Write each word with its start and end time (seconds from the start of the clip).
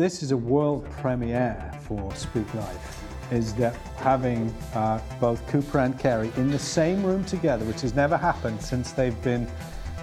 this 0.00 0.22
is 0.22 0.32
a 0.32 0.36
world 0.36 0.88
premiere 0.92 1.70
for 1.82 2.14
Speak 2.14 2.52
Life. 2.54 3.04
Is 3.30 3.52
that 3.56 3.76
having 3.96 4.52
uh, 4.74 4.98
both 5.20 5.46
Cooper 5.46 5.80
and 5.80 5.98
Cary 5.98 6.32
in 6.36 6.50
the 6.50 6.58
same 6.58 7.04
room 7.04 7.22
together, 7.24 7.64
which 7.66 7.82
has 7.82 7.94
never 7.94 8.16
happened 8.16 8.62
since 8.62 8.92
they've 8.92 9.22
been 9.22 9.46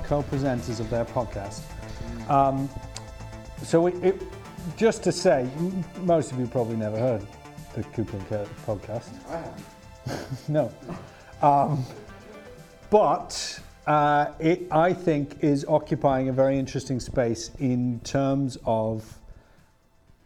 co-presenters 0.04 0.79
of 0.79 0.89
their 0.91 1.04
podcast. 1.04 1.62
Um, 2.29 2.70
so 3.63 3.88
it, 3.88 3.96
it, 4.04 4.21
just 4.78 5.04
to 5.04 5.12
say, 5.12 5.49
most 6.02 6.32
of 6.32 6.40
you 6.40 6.46
probably 6.46 6.78
never 6.78 6.98
heard 6.98 7.26
the 7.74 7.84
Cooper 7.84 8.18
and 8.18 8.29
Cary 8.29 8.48
podcast. 8.66 9.10
no. 10.48 10.72
Um, 11.42 11.84
but 12.92 13.60
uh, 13.88 14.28
it, 14.40 14.68
I 14.72 14.94
think, 14.94 15.44
is 15.44 15.66
occupying 15.68 16.30
a 16.30 16.34
very 16.34 16.59
interesting 16.59 17.00
space 17.00 17.50
in 17.59 18.00
terms 18.04 18.59
of 18.64 19.18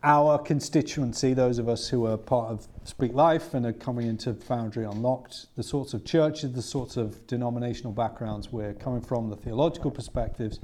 our 0.03 0.39
constituency, 0.39 1.33
those 1.33 1.59
of 1.59 1.69
us 1.69 1.87
who 1.87 2.07
are 2.07 2.17
part 2.17 2.49
of 2.49 2.67
Speak 2.85 3.13
Life 3.13 3.53
and 3.53 3.65
are 3.65 3.73
coming 3.73 4.07
into 4.07 4.33
Foundry 4.33 4.83
Unlocked, 4.83 5.55
the 5.55 5.63
sorts 5.63 5.93
of 5.93 6.03
churches, 6.03 6.53
the 6.53 6.61
sorts 6.61 6.97
of 6.97 7.25
denominational 7.27 7.93
backgrounds 7.93 8.51
we're 8.51 8.73
coming 8.73 9.01
from, 9.01 9.29
the 9.29 9.35
theological 9.35 9.91
perspectives, 9.91 10.59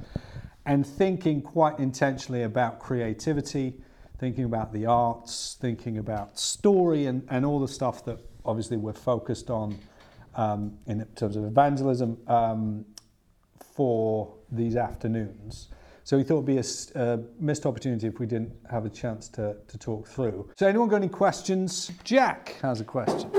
and 0.66 0.84
thinking 0.84 1.40
quite 1.40 1.78
intentionally 1.78 2.42
about 2.42 2.80
creativity, 2.80 3.74
thinking 4.18 4.44
about 4.44 4.72
the 4.72 4.86
arts, 4.86 5.56
thinking 5.60 5.98
about 5.98 6.38
story, 6.38 7.06
and, 7.06 7.24
and 7.30 7.46
all 7.46 7.60
the 7.60 7.68
stuff 7.68 8.04
that 8.04 8.18
obviously 8.44 8.76
we're 8.76 8.92
focused 8.92 9.50
on 9.50 9.78
um, 10.34 10.76
in 10.86 11.04
terms 11.14 11.36
of 11.36 11.44
evangelism 11.44 12.18
um, 12.26 12.84
for 13.60 14.34
these 14.50 14.74
afternoons. 14.74 15.68
So 16.08 16.16
we 16.16 16.22
thought 16.22 16.36
it'd 16.36 16.46
be 16.46 16.56
a, 16.56 16.60
s- 16.60 16.90
a 16.94 17.20
missed 17.38 17.66
opportunity 17.66 18.06
if 18.06 18.18
we 18.18 18.24
didn't 18.24 18.50
have 18.70 18.86
a 18.86 18.88
chance 18.88 19.28
to, 19.28 19.54
to 19.66 19.76
talk 19.76 20.06
through. 20.08 20.48
So 20.56 20.66
anyone 20.66 20.88
got 20.88 20.96
any 20.96 21.08
questions? 21.10 21.92
Jack 22.02 22.56
has 22.62 22.80
a 22.80 22.84
question. 22.84 23.30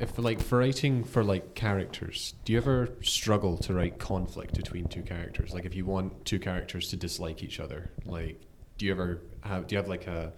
If 0.00 0.18
like 0.18 0.40
for 0.40 0.58
writing 0.58 1.04
for 1.04 1.22
like 1.22 1.54
characters, 1.54 2.34
do 2.44 2.52
you 2.52 2.58
ever 2.58 2.88
struggle 3.00 3.56
to 3.58 3.72
write 3.72 4.00
conflict 4.00 4.56
between 4.56 4.88
two 4.88 5.02
characters? 5.02 5.54
Like 5.54 5.64
if 5.64 5.72
you 5.72 5.86
want 5.86 6.24
two 6.24 6.40
characters 6.40 6.88
to 6.88 6.96
dislike 6.96 7.44
each 7.44 7.60
other, 7.60 7.92
like 8.04 8.40
do 8.76 8.86
you 8.86 8.90
ever 8.90 9.22
have 9.42 9.68
do 9.68 9.76
you 9.76 9.78
have 9.78 9.88
like 9.88 10.08
a 10.08 10.32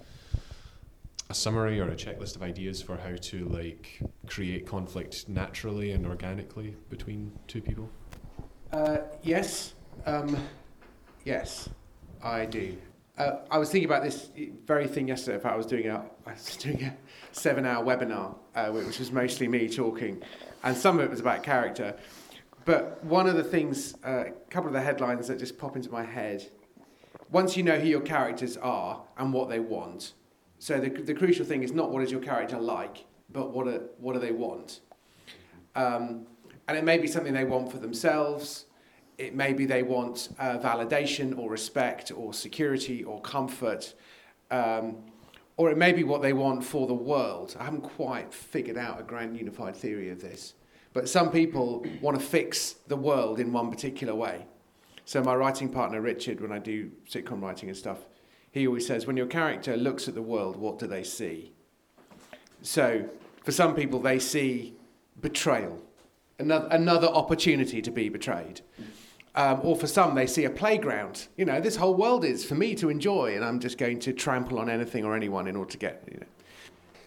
a 1.30 1.34
summary 1.34 1.80
or 1.80 1.88
a 1.88 1.96
checklist 1.96 2.36
of 2.36 2.42
ideas 2.42 2.82
for 2.82 2.98
how 2.98 3.16
to 3.16 3.46
like 3.46 3.98
create 4.26 4.66
conflict 4.66 5.26
naturally 5.26 5.92
and 5.92 6.06
organically 6.06 6.76
between 6.90 7.32
two 7.48 7.62
people? 7.62 7.88
Uh, 8.74 8.98
yes, 9.22 9.72
um, 10.04 10.36
yes, 11.24 11.68
I 12.22 12.46
do. 12.46 12.76
Uh, 13.18 13.36
I 13.50 13.58
was 13.58 13.70
thinking 13.70 13.88
about 13.88 14.02
this 14.02 14.30
very 14.64 14.86
thing 14.88 15.08
yesterday. 15.08 15.38
Fact, 15.38 15.54
I 15.54 15.56
was 15.56 15.66
doing 15.66 15.86
a, 15.86 16.04
I 16.26 16.32
was 16.32 16.56
doing 16.60 16.82
a 16.84 16.96
seven-hour 17.32 17.84
webinar, 17.84 18.36
uh, 18.54 18.70
which 18.70 18.98
was 18.98 19.12
mostly 19.12 19.48
me 19.48 19.68
talking, 19.68 20.22
and 20.64 20.76
some 20.76 20.98
of 20.98 21.04
it 21.04 21.10
was 21.10 21.20
about 21.20 21.42
character. 21.42 21.96
But 22.64 23.02
one 23.04 23.26
of 23.26 23.36
the 23.36 23.44
things, 23.44 23.94
uh, 24.06 24.24
a 24.26 24.30
couple 24.50 24.68
of 24.68 24.74
the 24.74 24.80
headlines 24.80 25.28
that 25.28 25.38
just 25.38 25.58
pop 25.58 25.76
into 25.76 25.90
my 25.90 26.04
head. 26.04 26.48
Once 27.30 27.56
you 27.56 27.62
know 27.62 27.78
who 27.78 27.88
your 27.88 28.02
characters 28.02 28.56
are 28.58 29.02
and 29.16 29.32
what 29.32 29.48
they 29.48 29.58
want, 29.58 30.12
so 30.58 30.78
the, 30.78 30.90
the 30.90 31.14
crucial 31.14 31.44
thing 31.44 31.62
is 31.62 31.72
not 31.72 31.90
what 31.90 32.02
is 32.02 32.10
your 32.10 32.20
character 32.20 32.58
like, 32.58 33.04
but 33.32 33.50
what 33.50 33.66
are, 33.66 33.80
what 33.98 34.12
do 34.12 34.20
they 34.20 34.32
want. 34.32 34.80
Um, 35.74 36.26
and 36.68 36.78
it 36.78 36.84
may 36.84 36.98
be 36.98 37.06
something 37.06 37.32
they 37.32 37.44
want 37.44 37.72
for 37.72 37.78
themselves. 37.78 38.66
It 39.22 39.36
may 39.36 39.52
be 39.52 39.66
they 39.66 39.84
want 39.84 40.30
uh, 40.40 40.58
validation 40.58 41.38
or 41.38 41.48
respect 41.48 42.10
or 42.10 42.34
security 42.34 43.04
or 43.04 43.20
comfort. 43.20 43.94
Um, 44.50 44.96
or 45.56 45.70
it 45.70 45.78
may 45.78 45.92
be 45.92 46.02
what 46.02 46.22
they 46.22 46.32
want 46.32 46.64
for 46.64 46.88
the 46.88 46.94
world. 46.94 47.54
I 47.60 47.64
haven't 47.64 47.82
quite 47.82 48.34
figured 48.34 48.76
out 48.76 48.98
a 48.98 49.04
grand 49.04 49.36
unified 49.36 49.76
theory 49.76 50.10
of 50.10 50.20
this. 50.20 50.54
But 50.92 51.08
some 51.08 51.30
people 51.30 51.86
want 52.00 52.18
to 52.18 52.24
fix 52.24 52.72
the 52.88 52.96
world 52.96 53.38
in 53.38 53.52
one 53.52 53.70
particular 53.70 54.12
way. 54.12 54.44
So, 55.04 55.22
my 55.22 55.36
writing 55.36 55.68
partner, 55.68 56.00
Richard, 56.00 56.40
when 56.40 56.50
I 56.50 56.58
do 56.58 56.90
sitcom 57.08 57.40
writing 57.40 57.68
and 57.68 57.78
stuff, 57.78 57.98
he 58.50 58.66
always 58.66 58.86
says, 58.86 59.06
when 59.06 59.16
your 59.16 59.26
character 59.26 59.76
looks 59.76 60.08
at 60.08 60.14
the 60.14 60.22
world, 60.22 60.56
what 60.56 60.80
do 60.80 60.88
they 60.88 61.04
see? 61.04 61.52
So, 62.62 63.08
for 63.44 63.52
some 63.52 63.76
people, 63.76 64.00
they 64.00 64.18
see 64.18 64.74
betrayal, 65.20 65.80
another, 66.40 66.66
another 66.72 67.06
opportunity 67.06 67.80
to 67.82 67.90
be 67.92 68.08
betrayed. 68.08 68.62
Um, 69.34 69.60
or 69.62 69.76
for 69.76 69.86
some, 69.86 70.14
they 70.14 70.26
see 70.26 70.44
a 70.44 70.50
playground. 70.50 71.28
You 71.36 71.46
know, 71.46 71.60
this 71.60 71.76
whole 71.76 71.94
world 71.94 72.24
is 72.24 72.44
for 72.44 72.54
me 72.54 72.74
to 72.74 72.90
enjoy, 72.90 73.34
and 73.34 73.44
I'm 73.44 73.60
just 73.60 73.78
going 73.78 73.98
to 74.00 74.12
trample 74.12 74.58
on 74.58 74.68
anything 74.68 75.04
or 75.04 75.16
anyone 75.16 75.46
in 75.46 75.56
order 75.56 75.70
to 75.70 75.78
get. 75.78 76.02
You 76.10 76.18
know. 76.20 76.26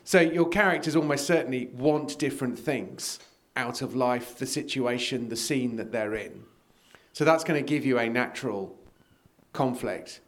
So 0.03 0.19
your 0.19 0.49
characters 0.49 0.95
almost 0.95 1.25
certainly 1.25 1.67
want 1.73 2.17
different 2.17 2.57
things 2.57 3.19
out 3.55 3.81
of 3.81 3.95
life, 3.95 4.37
the 4.37 4.45
situation, 4.45 5.29
the 5.29 5.35
scene 5.35 5.75
that 5.77 5.91
they're 5.91 6.15
in. 6.15 6.43
So 7.13 7.25
that's 7.25 7.43
going 7.43 7.63
to 7.63 7.67
give 7.67 7.85
you 7.85 7.97
a 7.97 8.09
natural 8.09 8.77
conflict. 9.53 10.21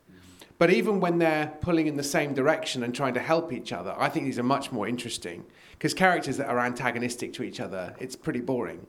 But 0.57 0.71
even 0.71 0.99
when 0.99 1.19
they're 1.19 1.53
pulling 1.61 1.87
in 1.87 1.97
the 1.97 2.03
same 2.03 2.33
direction 2.33 2.83
and 2.83 2.95
trying 2.95 3.13
to 3.13 3.19
help 3.19 3.53
each 3.53 3.71
other, 3.71 3.93
I 3.97 4.09
think 4.09 4.25
these 4.25 4.39
are 4.39 4.43
much 4.43 4.71
more 4.71 4.87
interesting 4.87 5.45
because 5.73 5.93
characters 5.93 6.37
that 6.37 6.47
are 6.47 6.59
antagonistic 6.59 7.33
to 7.33 7.43
each 7.43 7.59
other, 7.59 7.95
it's 7.99 8.15
pretty 8.15 8.41
boring. 8.41 8.87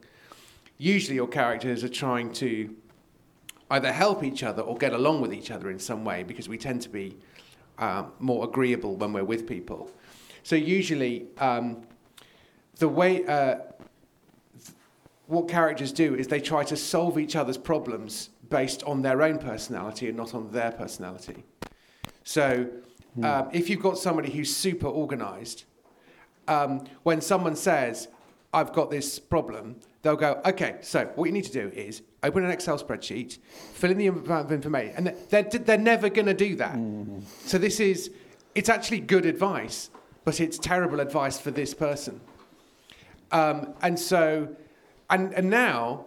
Usually, 0.78 1.16
your 1.16 1.28
characters 1.28 1.84
are 1.84 1.88
trying 1.88 2.32
to 2.34 2.74
either 3.70 3.92
help 3.92 4.24
each 4.24 4.42
other 4.42 4.62
or 4.62 4.76
get 4.76 4.92
along 4.92 5.20
with 5.20 5.32
each 5.32 5.50
other 5.50 5.70
in 5.70 5.78
some 5.78 6.04
way 6.04 6.22
because 6.22 6.48
we 6.48 6.58
tend 6.58 6.82
to 6.82 6.88
be 6.88 7.16
um, 7.78 8.12
more 8.18 8.44
agreeable 8.44 8.96
when 8.96 9.12
we're 9.12 9.24
with 9.24 9.46
people. 9.46 9.90
So, 10.42 10.56
usually, 10.56 11.26
um, 11.38 11.82
the 12.78 12.88
way 12.88 13.24
uh, 13.26 13.56
th- 13.56 14.74
what 15.26 15.48
characters 15.48 15.92
do 15.92 16.14
is 16.14 16.28
they 16.28 16.40
try 16.40 16.64
to 16.64 16.76
solve 16.76 17.18
each 17.18 17.36
other's 17.36 17.58
problems 17.58 18.30
based 18.48 18.82
on 18.84 19.02
their 19.02 19.22
own 19.22 19.38
personality 19.38 20.08
and 20.08 20.16
not 20.16 20.34
on 20.34 20.50
their 20.50 20.72
personality. 20.72 21.44
So, 22.24 22.68
um, 23.22 23.48
if 23.52 23.68
you've 23.68 23.82
got 23.82 23.98
somebody 23.98 24.30
who's 24.30 24.54
super 24.54 24.86
organized, 24.86 25.64
um, 26.46 26.84
when 27.02 27.20
someone 27.20 27.56
says, 27.56 28.08
I've 28.52 28.72
got 28.72 28.90
this 28.90 29.18
problem, 29.18 29.76
they'll 30.02 30.16
go, 30.16 30.40
okay, 30.46 30.76
so 30.80 31.06
what 31.14 31.26
you 31.26 31.32
need 31.32 31.44
to 31.44 31.52
do 31.52 31.68
is 31.74 32.02
open 32.22 32.44
an 32.44 32.50
Excel 32.50 32.78
spreadsheet, 32.78 33.38
fill 33.74 33.90
in 33.90 33.98
the 33.98 34.08
amount 34.08 34.46
of 34.46 34.52
information, 34.52 34.94
and 34.96 35.16
they're, 35.28 35.42
they're 35.42 35.78
never 35.78 36.08
going 36.08 36.26
to 36.26 36.34
do 36.34 36.56
that. 36.56 36.78
So 37.44 37.58
this 37.58 37.80
is, 37.80 38.10
it's 38.54 38.68
actually 38.68 39.00
good 39.00 39.24
advice, 39.24 39.90
but 40.24 40.40
it's 40.40 40.58
terrible 40.58 41.00
advice 41.00 41.38
for 41.38 41.50
this 41.50 41.74
person. 41.74 42.20
Um, 43.30 43.74
and 43.82 43.98
so, 43.98 44.48
and, 45.10 45.32
and 45.34 45.48
now, 45.48 46.06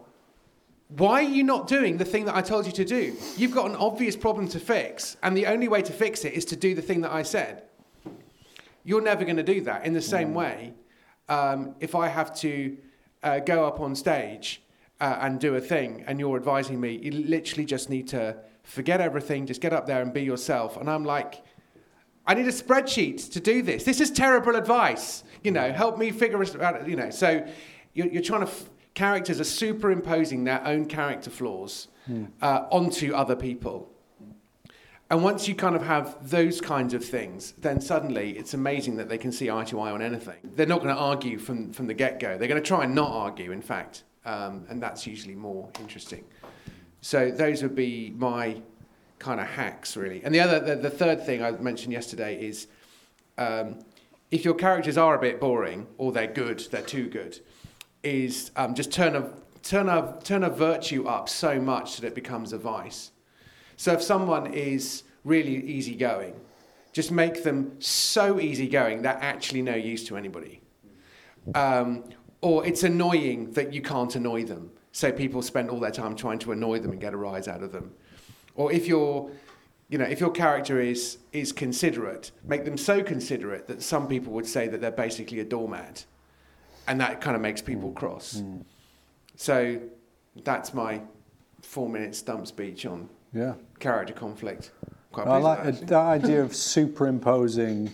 why 0.97 1.23
are 1.23 1.29
you 1.29 1.43
not 1.43 1.67
doing 1.67 1.97
the 1.97 2.05
thing 2.05 2.25
that 2.25 2.35
I 2.35 2.41
told 2.41 2.65
you 2.65 2.71
to 2.73 2.85
do? 2.85 3.15
You've 3.37 3.53
got 3.53 3.69
an 3.69 3.75
obvious 3.77 4.17
problem 4.17 4.47
to 4.49 4.59
fix, 4.59 5.15
and 5.23 5.37
the 5.37 5.45
only 5.47 5.69
way 5.69 5.81
to 5.81 5.93
fix 5.93 6.25
it 6.25 6.33
is 6.33 6.43
to 6.45 6.55
do 6.55 6.75
the 6.75 6.81
thing 6.81 7.01
that 7.01 7.11
I 7.11 7.23
said. 7.23 7.63
You're 8.83 9.01
never 9.01 9.23
going 9.23 9.37
to 9.37 9.43
do 9.43 9.61
that. 9.61 9.85
In 9.85 9.93
the 9.93 10.01
same 10.01 10.33
way, 10.33 10.73
um, 11.29 11.75
if 11.79 11.95
I 11.95 12.07
have 12.07 12.35
to 12.39 12.77
uh, 13.23 13.39
go 13.39 13.65
up 13.65 13.79
on 13.79 13.95
stage 13.95 14.61
uh, 15.01 15.17
and 15.21 15.39
do 15.39 15.55
a 15.55 15.61
thing, 15.61 16.03
and 16.07 16.19
you're 16.19 16.37
advising 16.37 16.79
me, 16.79 16.99
you 17.01 17.11
literally 17.11 17.65
just 17.65 17.89
need 17.89 18.07
to 18.09 18.37
forget 18.63 19.01
everything, 19.01 19.47
just 19.47 19.59
get 19.59 19.73
up 19.73 19.85
there 19.87 20.01
and 20.01 20.13
be 20.13 20.21
yourself. 20.21 20.77
And 20.77 20.89
I'm 20.89 21.03
like, 21.03 21.43
I 22.25 22.35
need 22.35 22.47
a 22.47 22.51
spreadsheet 22.51 23.31
to 23.31 23.39
do 23.39 23.61
this. 23.61 23.83
This 23.83 23.99
is 23.99 24.11
terrible 24.11 24.55
advice. 24.55 25.23
You 25.43 25.51
know, 25.51 25.73
help 25.73 25.97
me 25.97 26.11
figure 26.11 26.41
it 26.41 26.61
out. 26.61 26.87
You 26.87 26.95
know, 26.95 27.09
so 27.09 27.45
you're, 27.93 28.07
you're 28.07 28.21
trying 28.21 28.45
to. 28.45 28.47
F- 28.47 28.69
characters 28.93 29.39
are 29.39 29.45
superimposing 29.45 30.43
their 30.43 30.61
own 30.67 30.85
character 30.85 31.29
flaws 31.29 31.87
uh, 32.41 32.65
onto 32.71 33.13
other 33.13 33.37
people. 33.37 33.89
And 35.09 35.23
once 35.23 35.47
you 35.47 35.55
kind 35.55 35.75
of 35.75 35.83
have 35.83 36.29
those 36.29 36.61
kinds 36.61 36.93
of 36.93 37.03
things, 37.03 37.53
then 37.57 37.81
suddenly 37.81 38.37
it's 38.37 38.53
amazing 38.53 38.97
that 38.97 39.09
they 39.09 39.17
can 39.17 39.31
see 39.31 39.49
eye 39.49 39.63
to 39.65 39.79
eye 39.79 39.91
on 39.91 40.01
anything. 40.01 40.37
They're 40.43 40.65
not 40.65 40.81
going 40.81 40.93
to 40.93 41.01
argue 41.01 41.37
from, 41.37 41.73
from 41.73 41.87
the 41.87 41.93
get 41.93 42.19
go. 42.19 42.37
They're 42.37 42.47
going 42.47 42.61
to 42.61 42.67
try 42.67 42.83
and 42.83 42.93
not 42.95 43.11
argue, 43.11 43.51
in 43.51 43.61
fact. 43.61 44.03
Um, 44.25 44.65
and 44.69 44.81
that's 44.81 45.07
usually 45.07 45.35
more 45.35 45.69
interesting. 45.79 46.23
So 47.01 47.31
those 47.31 47.63
would 47.63 47.75
be 47.75 48.13
my 48.17 48.61
kind 49.19 49.39
of 49.39 49.47
hacks, 49.47 49.97
really. 49.97 50.23
And 50.23 50.33
the 50.33 50.39
other, 50.39 50.59
the, 50.59 50.75
the 50.75 50.89
third 50.89 51.25
thing 51.25 51.43
I 51.43 51.51
mentioned 51.51 51.93
yesterday 51.93 52.43
is 52.43 52.67
um, 53.37 53.79
if 54.29 54.45
your 54.45 54.53
characters 54.53 54.97
are 54.97 55.15
a 55.15 55.19
bit 55.19 55.39
boring 55.39 55.87
or 55.97 56.11
they're 56.11 56.27
good, 56.27 56.59
they're 56.71 56.81
too 56.81 57.07
good, 57.09 57.39
is 58.03 58.51
um, 58.55 58.75
just 58.75 58.91
turn 58.91 59.15
a, 59.15 59.31
turn, 59.63 59.89
a, 59.89 60.17
turn 60.23 60.43
a 60.43 60.49
virtue 60.49 61.07
up 61.07 61.29
so 61.29 61.59
much 61.59 61.97
that 61.97 62.07
it 62.07 62.15
becomes 62.15 62.53
a 62.53 62.57
vice. 62.57 63.11
So 63.77 63.93
if 63.93 64.01
someone 64.01 64.53
is 64.53 65.03
really 65.23 65.55
easygoing, 65.55 66.35
just 66.93 67.11
make 67.11 67.43
them 67.43 67.79
so 67.79 68.39
easygoing 68.39 69.01
they're 69.01 69.17
actually 69.21 69.61
no 69.61 69.75
use 69.75 70.03
to 70.05 70.17
anybody. 70.17 70.61
Um, 71.55 72.03
or 72.41 72.65
it's 72.65 72.83
annoying 72.83 73.51
that 73.53 73.73
you 73.73 73.81
can't 73.81 74.15
annoy 74.15 74.43
them. 74.43 74.71
So 74.91 75.11
people 75.11 75.41
spend 75.41 75.69
all 75.69 75.79
their 75.79 75.91
time 75.91 76.15
trying 76.15 76.39
to 76.39 76.51
annoy 76.51 76.79
them 76.79 76.91
and 76.91 76.99
get 76.99 77.13
a 77.13 77.17
rise 77.17 77.47
out 77.47 77.63
of 77.63 77.71
them. 77.71 77.93
Or 78.55 78.71
if 78.71 78.87
you're 78.87 79.31
you 79.91 79.97
know, 79.97 80.05
if 80.05 80.21
your 80.21 80.31
character 80.31 80.79
is 80.79 81.17
is 81.33 81.51
considerate, 81.51 82.31
make 82.45 82.63
them 82.63 82.77
so 82.77 83.03
considerate 83.03 83.67
that 83.67 83.83
some 83.83 84.07
people 84.07 84.31
would 84.31 84.47
say 84.47 84.69
that 84.69 84.79
they're 84.79 84.89
basically 84.89 85.41
a 85.41 85.43
doormat, 85.43 86.05
and 86.87 86.99
that 87.01 87.19
kind 87.19 87.35
of 87.35 87.41
makes 87.41 87.61
people 87.61 87.89
hmm. 87.89 87.95
cross. 87.95 88.39
Hmm. 88.39 88.61
So 89.35 89.81
that's 90.43 90.73
my 90.73 91.01
four-minute 91.61 92.15
stump 92.15 92.47
speech 92.47 92.85
on 92.85 93.09
Yeah. 93.33 93.55
character 93.79 94.13
conflict. 94.13 94.71
Quite 95.11 95.27
I 95.27 95.37
like 95.37 95.63
that, 95.63 95.87
the 95.87 95.97
idea 95.97 96.41
of 96.41 96.55
superimposing. 96.73 97.91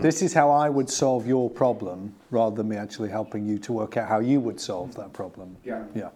This 0.00 0.22
is 0.22 0.32
how 0.32 0.50
I 0.50 0.68
would 0.68 0.88
solve 0.88 1.26
your 1.26 1.50
problem, 1.50 2.14
rather 2.30 2.56
than 2.56 2.68
me 2.68 2.76
actually 2.76 3.10
helping 3.10 3.46
you 3.46 3.58
to 3.58 3.72
work 3.72 3.96
out 3.96 4.08
how 4.08 4.20
you 4.20 4.40
would 4.40 4.60
solve 4.60 4.94
that 4.94 5.12
problem. 5.12 5.56
Yeah. 5.64 5.84
Yeah. 5.94 6.10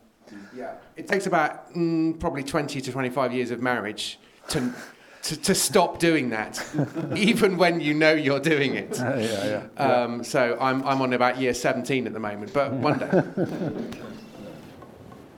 Yeah, 0.56 0.74
it 0.96 1.06
takes 1.06 1.26
about 1.26 1.72
mm, 1.74 2.18
probably 2.18 2.42
20 2.42 2.80
to 2.80 2.92
25 2.92 3.32
years 3.32 3.50
of 3.50 3.60
marriage 3.60 4.18
to, 4.48 4.72
to, 5.22 5.36
to 5.36 5.54
stop 5.54 5.98
doing 5.98 6.30
that, 6.30 6.64
even 7.16 7.56
when 7.56 7.80
you 7.80 7.94
know 7.94 8.12
you're 8.12 8.40
doing 8.40 8.74
it. 8.74 8.98
yeah, 8.98 9.68
yeah. 9.78 9.82
Um, 9.82 10.24
so 10.24 10.56
I'm, 10.60 10.82
I'm 10.86 11.02
on 11.02 11.12
about 11.12 11.38
year 11.38 11.54
17 11.54 12.06
at 12.06 12.12
the 12.12 12.20
moment, 12.20 12.52
but 12.52 12.72
one 12.72 12.98
day. 12.98 13.22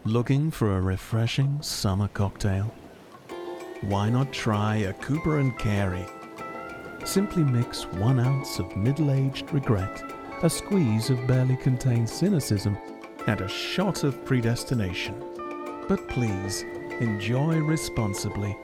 Looking 0.05 0.51
for 0.51 0.77
a 0.77 0.81
refreshing 0.81 1.61
summer 1.63 2.09
cocktail? 2.09 2.73
Why 3.83 4.09
not 4.09 4.33
try 4.33 4.77
a 4.77 4.93
Cooper 4.95 5.39
and 5.39 5.59
Cary? 5.59 6.07
Simply 7.07 7.45
mix 7.45 7.87
one 7.87 8.19
ounce 8.19 8.59
of 8.59 8.77
middle 8.77 9.13
aged 9.13 9.53
regret, 9.53 10.03
a 10.43 10.51
squeeze 10.51 11.09
of 11.09 11.25
barely 11.29 11.57
contained 11.57 12.11
cynicism, 12.11 12.77
and 13.29 13.41
a 13.41 13.49
shot 13.49 14.03
of 14.03 14.25
predestination. 14.25 15.15
But 15.89 16.09
please, 16.09 16.65
enjoy 16.99 17.59
responsibly. 17.59 18.59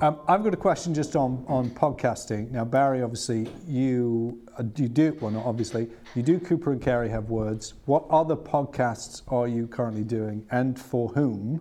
Um, 0.00 0.20
I've 0.28 0.44
got 0.44 0.54
a 0.54 0.58
question 0.58 0.94
just 0.94 1.16
on, 1.16 1.44
on 1.48 1.70
podcasting. 1.70 2.52
Now, 2.52 2.64
Barry, 2.64 3.02
obviously, 3.02 3.48
you 3.66 4.40
uh, 4.56 4.62
you 4.76 4.88
do 4.88 5.16
well, 5.20 5.32
not 5.32 5.44
obviously, 5.44 5.88
you 6.14 6.22
do 6.22 6.38
Cooper 6.38 6.70
and 6.70 6.80
Cary 6.80 7.08
have 7.08 7.30
words. 7.30 7.74
What 7.86 8.04
other 8.10 8.36
podcasts 8.36 9.22
are 9.26 9.48
you 9.48 9.66
currently 9.66 10.04
doing, 10.04 10.46
and 10.52 10.78
for 10.78 11.08
whom? 11.08 11.60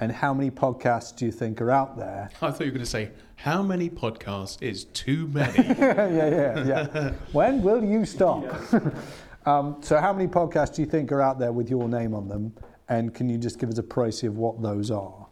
And 0.00 0.10
how 0.10 0.32
many 0.32 0.50
podcasts 0.50 1.14
do 1.14 1.26
you 1.26 1.30
think 1.32 1.60
are 1.60 1.70
out 1.70 1.98
there? 1.98 2.30
I 2.40 2.50
thought 2.50 2.60
you 2.60 2.66
were 2.66 2.70
going 2.72 2.84
to 2.84 2.90
say, 2.90 3.10
how 3.36 3.62
many 3.62 3.90
podcasts 3.90 4.60
is 4.62 4.84
too 4.84 5.26
many? 5.28 5.62
yeah, 5.78 6.08
yeah, 6.08 6.64
yeah. 6.66 7.12
when 7.32 7.62
will 7.62 7.84
you 7.84 8.06
stop? 8.06 8.44
um, 9.46 9.76
so, 9.82 9.98
how 10.00 10.12
many 10.14 10.26
podcasts 10.26 10.74
do 10.74 10.82
you 10.82 10.88
think 10.88 11.12
are 11.12 11.20
out 11.20 11.38
there 11.38 11.52
with 11.52 11.68
your 11.68 11.86
name 11.86 12.14
on 12.14 12.28
them? 12.28 12.54
And 12.88 13.14
can 13.14 13.28
you 13.28 13.36
just 13.36 13.58
give 13.58 13.68
us 13.68 13.78
a 13.78 13.82
précis 13.82 14.28
of 14.28 14.36
what 14.38 14.62
those 14.62 14.90
are? 14.90 15.26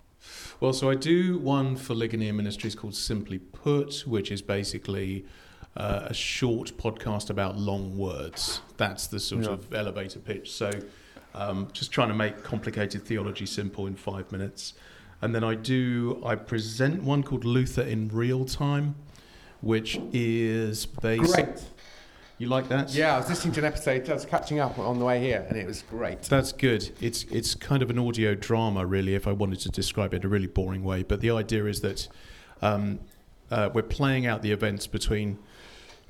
well, 0.61 0.73
so 0.73 0.91
I 0.91 0.95
do 0.97 1.39
one 1.39 1.75
for 1.77 1.95
Ligonier 1.95 2.33
Ministries 2.33 2.75
called 2.75 2.95
Simply 2.95 3.39
Put, 3.39 4.05
which 4.07 4.31
is 4.31 4.43
basically 4.43 5.25
uh, 5.77 6.03
a 6.07 6.15
short 6.15 6.73
podcast 6.77 7.31
about 7.31 7.57
long 7.57 7.97
words. 7.97 8.61
That's 8.77 9.07
the 9.07 9.21
sort 9.21 9.45
Yeah. 9.45 9.51
of 9.51 9.73
elevator 9.73 10.19
pitch. 10.19 10.51
So 10.53 10.71
um, 11.39 11.69
just 11.73 11.93
trying 11.93 12.09
to 12.09 12.15
make 12.15 12.43
complicated 12.43 13.05
theology 13.05 13.47
simple 13.47 13.87
in 13.87 13.95
five 13.95 14.31
minutes. 14.33 14.75
And 15.23 15.35
then 15.35 15.45
I 15.45 15.55
do, 15.55 16.21
I 16.25 16.35
present 16.35 17.03
one 17.03 17.23
called 17.23 17.45
Luther 17.45 17.83
in 17.83 18.09
Real 18.09 18.45
Time, 18.45 18.97
which 19.61 19.99
is 20.13 20.87
based. 20.87 21.35
Great. 21.35 21.65
You 22.39 22.47
like 22.47 22.69
that? 22.69 22.95
Yeah, 22.95 23.15
I 23.15 23.19
was 23.19 23.29
listening 23.29 23.55
to 23.55 23.61
an 23.61 23.67
episode, 23.67 24.09
I 24.09 24.15
was 24.15 24.25
catching 24.25 24.61
up 24.61 24.79
on 24.79 25.01
the 25.01 25.05
way 25.05 25.21
here, 25.21 25.45
and 25.49 25.59
it 25.59 25.67
was 25.67 25.83
great. 25.83 26.23
That's 26.23 26.53
good. 26.53 26.89
It's 27.01 27.25
it's 27.25 27.57
kind 27.57 27.83
of 27.83 27.91
an 27.91 27.99
audio 27.99 28.37
drama, 28.37 28.87
really, 28.87 29.17
if 29.17 29.27
I 29.27 29.33
wanted 29.33 29.59
to 29.61 29.71
describe 29.71 30.15
it 30.15 30.19
in 30.19 30.27
a 30.27 30.29
really 30.29 30.47
boring 30.47 30.85
way. 30.85 31.03
But 31.03 31.21
the 31.21 31.33
idea 31.33 31.65
is 31.65 31.81
that 31.81 32.07
um, 32.63 33.01
uh, 33.51 33.71
we're 33.75 33.83
playing 33.83 34.27
out 34.27 34.43
the 34.43 34.53
events 34.53 34.87
between 34.87 35.31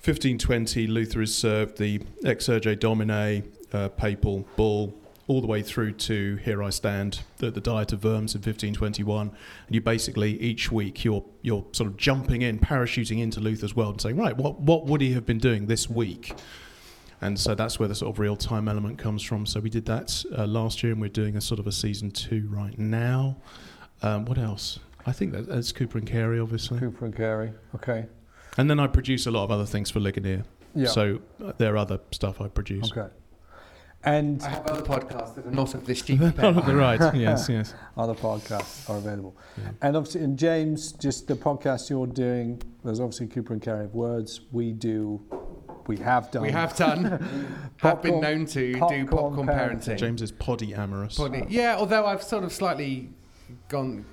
1520, 0.04 0.86
Luther 0.86 1.22
is 1.22 1.34
served 1.34 1.78
the 1.78 2.00
Exsurge 2.24 2.78
Domine, 2.78 3.50
uh, 3.72 3.88
papal 3.88 4.46
bull, 4.54 4.94
all 5.28 5.42
the 5.42 5.46
way 5.46 5.62
through 5.62 5.92
to 5.92 6.36
Here 6.36 6.62
I 6.62 6.70
Stand, 6.70 7.20
the, 7.36 7.50
the 7.50 7.60
Diet 7.60 7.92
of 7.92 8.02
Worms 8.02 8.34
in 8.34 8.38
1521. 8.38 9.28
And 9.28 9.74
you 9.74 9.80
basically, 9.80 10.40
each 10.40 10.72
week, 10.72 11.04
you're, 11.04 11.24
you're 11.42 11.64
sort 11.72 11.88
of 11.88 11.98
jumping 11.98 12.42
in, 12.42 12.58
parachuting 12.58 13.20
into 13.20 13.38
Luther's 13.38 13.76
world 13.76 13.94
and 13.94 14.00
saying, 14.00 14.16
right, 14.16 14.36
what, 14.36 14.58
what 14.58 14.86
would 14.86 15.02
he 15.02 15.12
have 15.12 15.26
been 15.26 15.38
doing 15.38 15.66
this 15.66 15.88
week? 15.88 16.34
And 17.20 17.38
so 17.38 17.54
that's 17.54 17.78
where 17.78 17.88
the 17.88 17.94
sort 17.94 18.14
of 18.14 18.18
real 18.18 18.36
time 18.36 18.68
element 18.68 18.96
comes 18.98 19.22
from. 19.22 19.44
So 19.44 19.60
we 19.60 19.68
did 19.68 19.84
that 19.86 20.24
uh, 20.36 20.46
last 20.46 20.82
year, 20.82 20.92
and 20.92 21.00
we're 21.00 21.08
doing 21.08 21.36
a 21.36 21.40
sort 21.42 21.60
of 21.60 21.66
a 21.66 21.72
season 21.72 22.10
two 22.10 22.48
right 22.50 22.78
now. 22.78 23.36
Um, 24.02 24.24
what 24.24 24.38
else? 24.38 24.78
I 25.04 25.12
think 25.12 25.32
that, 25.32 25.46
that's 25.46 25.72
Cooper 25.72 25.98
and 25.98 26.06
Cary, 26.06 26.40
obviously. 26.40 26.78
Cooper 26.78 27.04
and 27.04 27.14
Cary. 27.14 27.52
Okay. 27.74 28.06
And 28.56 28.70
then 28.70 28.80
I 28.80 28.86
produce 28.86 29.26
a 29.26 29.30
lot 29.30 29.44
of 29.44 29.50
other 29.50 29.66
things 29.66 29.90
for 29.90 30.00
Ligonier. 30.00 30.44
Yeah. 30.74 30.88
So 30.88 31.20
uh, 31.44 31.52
there 31.58 31.74
are 31.74 31.78
other 31.78 32.00
stuff 32.12 32.40
I 32.40 32.48
produce. 32.48 32.90
okay. 32.92 33.12
And 34.04 34.40
I 34.44 34.48
have 34.50 34.66
other 34.66 34.82
podcasts 34.82 35.34
that 35.34 35.44
are 35.46 35.50
not 35.50 35.74
of 35.74 35.84
this 35.84 36.00
cheap 36.02 36.20
pen. 36.20 36.34
Oh, 36.38 36.52
right. 36.72 37.00
Yes, 37.14 37.48
yes. 37.50 37.74
other 37.96 38.14
podcasts 38.14 38.88
are 38.88 38.96
available. 38.96 39.36
Yeah. 39.56 39.70
And 39.82 39.96
obviously, 39.96 40.22
and 40.22 40.38
James, 40.38 40.92
just 40.92 41.26
the 41.26 41.34
podcast 41.34 41.90
you're 41.90 42.06
doing, 42.06 42.62
there's 42.84 43.00
obviously 43.00 43.26
Cooper 43.26 43.54
and 43.54 43.62
Cary 43.62 43.84
of 43.86 43.94
Words. 43.94 44.42
We 44.52 44.70
do, 44.72 45.20
we 45.88 45.96
have 45.98 46.30
done. 46.30 46.42
We 46.42 46.52
have 46.52 46.76
done, 46.76 47.04
have 47.78 47.78
Popcorn- 47.78 48.12
been 48.14 48.20
known 48.20 48.46
to 48.46 48.72
do 48.72 48.78
popcorn 48.78 49.06
popcorn 49.08 49.48
parenting. 49.48 49.80
parenting. 49.94 49.98
James 49.98 50.22
is 50.22 50.30
poddy 50.32 50.74
amorous. 50.74 51.16
Poddy- 51.16 51.46
Yeah, 51.48 51.76
although 51.76 52.06
I've 52.06 52.22
sort 52.22 52.44
of 52.44 52.52
slightly 52.52 53.10
gone 53.68 54.04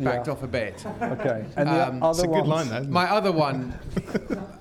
backed 0.00 0.26
Yeah. 0.26 0.32
off 0.32 0.42
a 0.42 0.46
bit. 0.48 0.84
Okay. 1.00 1.46
And 1.56 1.68
the 1.70 1.88
Um, 1.88 2.02
other 2.02 2.10
It's 2.10 2.22
a 2.24 2.26
good 2.26 2.34
ones- 2.46 2.48
line, 2.48 2.68
that. 2.68 2.80
isn't 2.82 2.90
it? 2.90 2.92
My 2.92 3.10
other 3.10 3.32
one, 3.32 3.78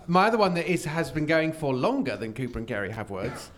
my 0.08 0.28
other 0.28 0.38
one 0.38 0.54
that 0.54 0.68
is 0.72 0.86
has 0.86 1.12
been 1.12 1.26
going 1.26 1.52
for 1.52 1.74
longer 1.74 2.16
than 2.16 2.34
Cooper 2.34 2.60
and 2.60 2.68
Cary 2.68 2.92
have 2.92 3.10
words. 3.10 3.52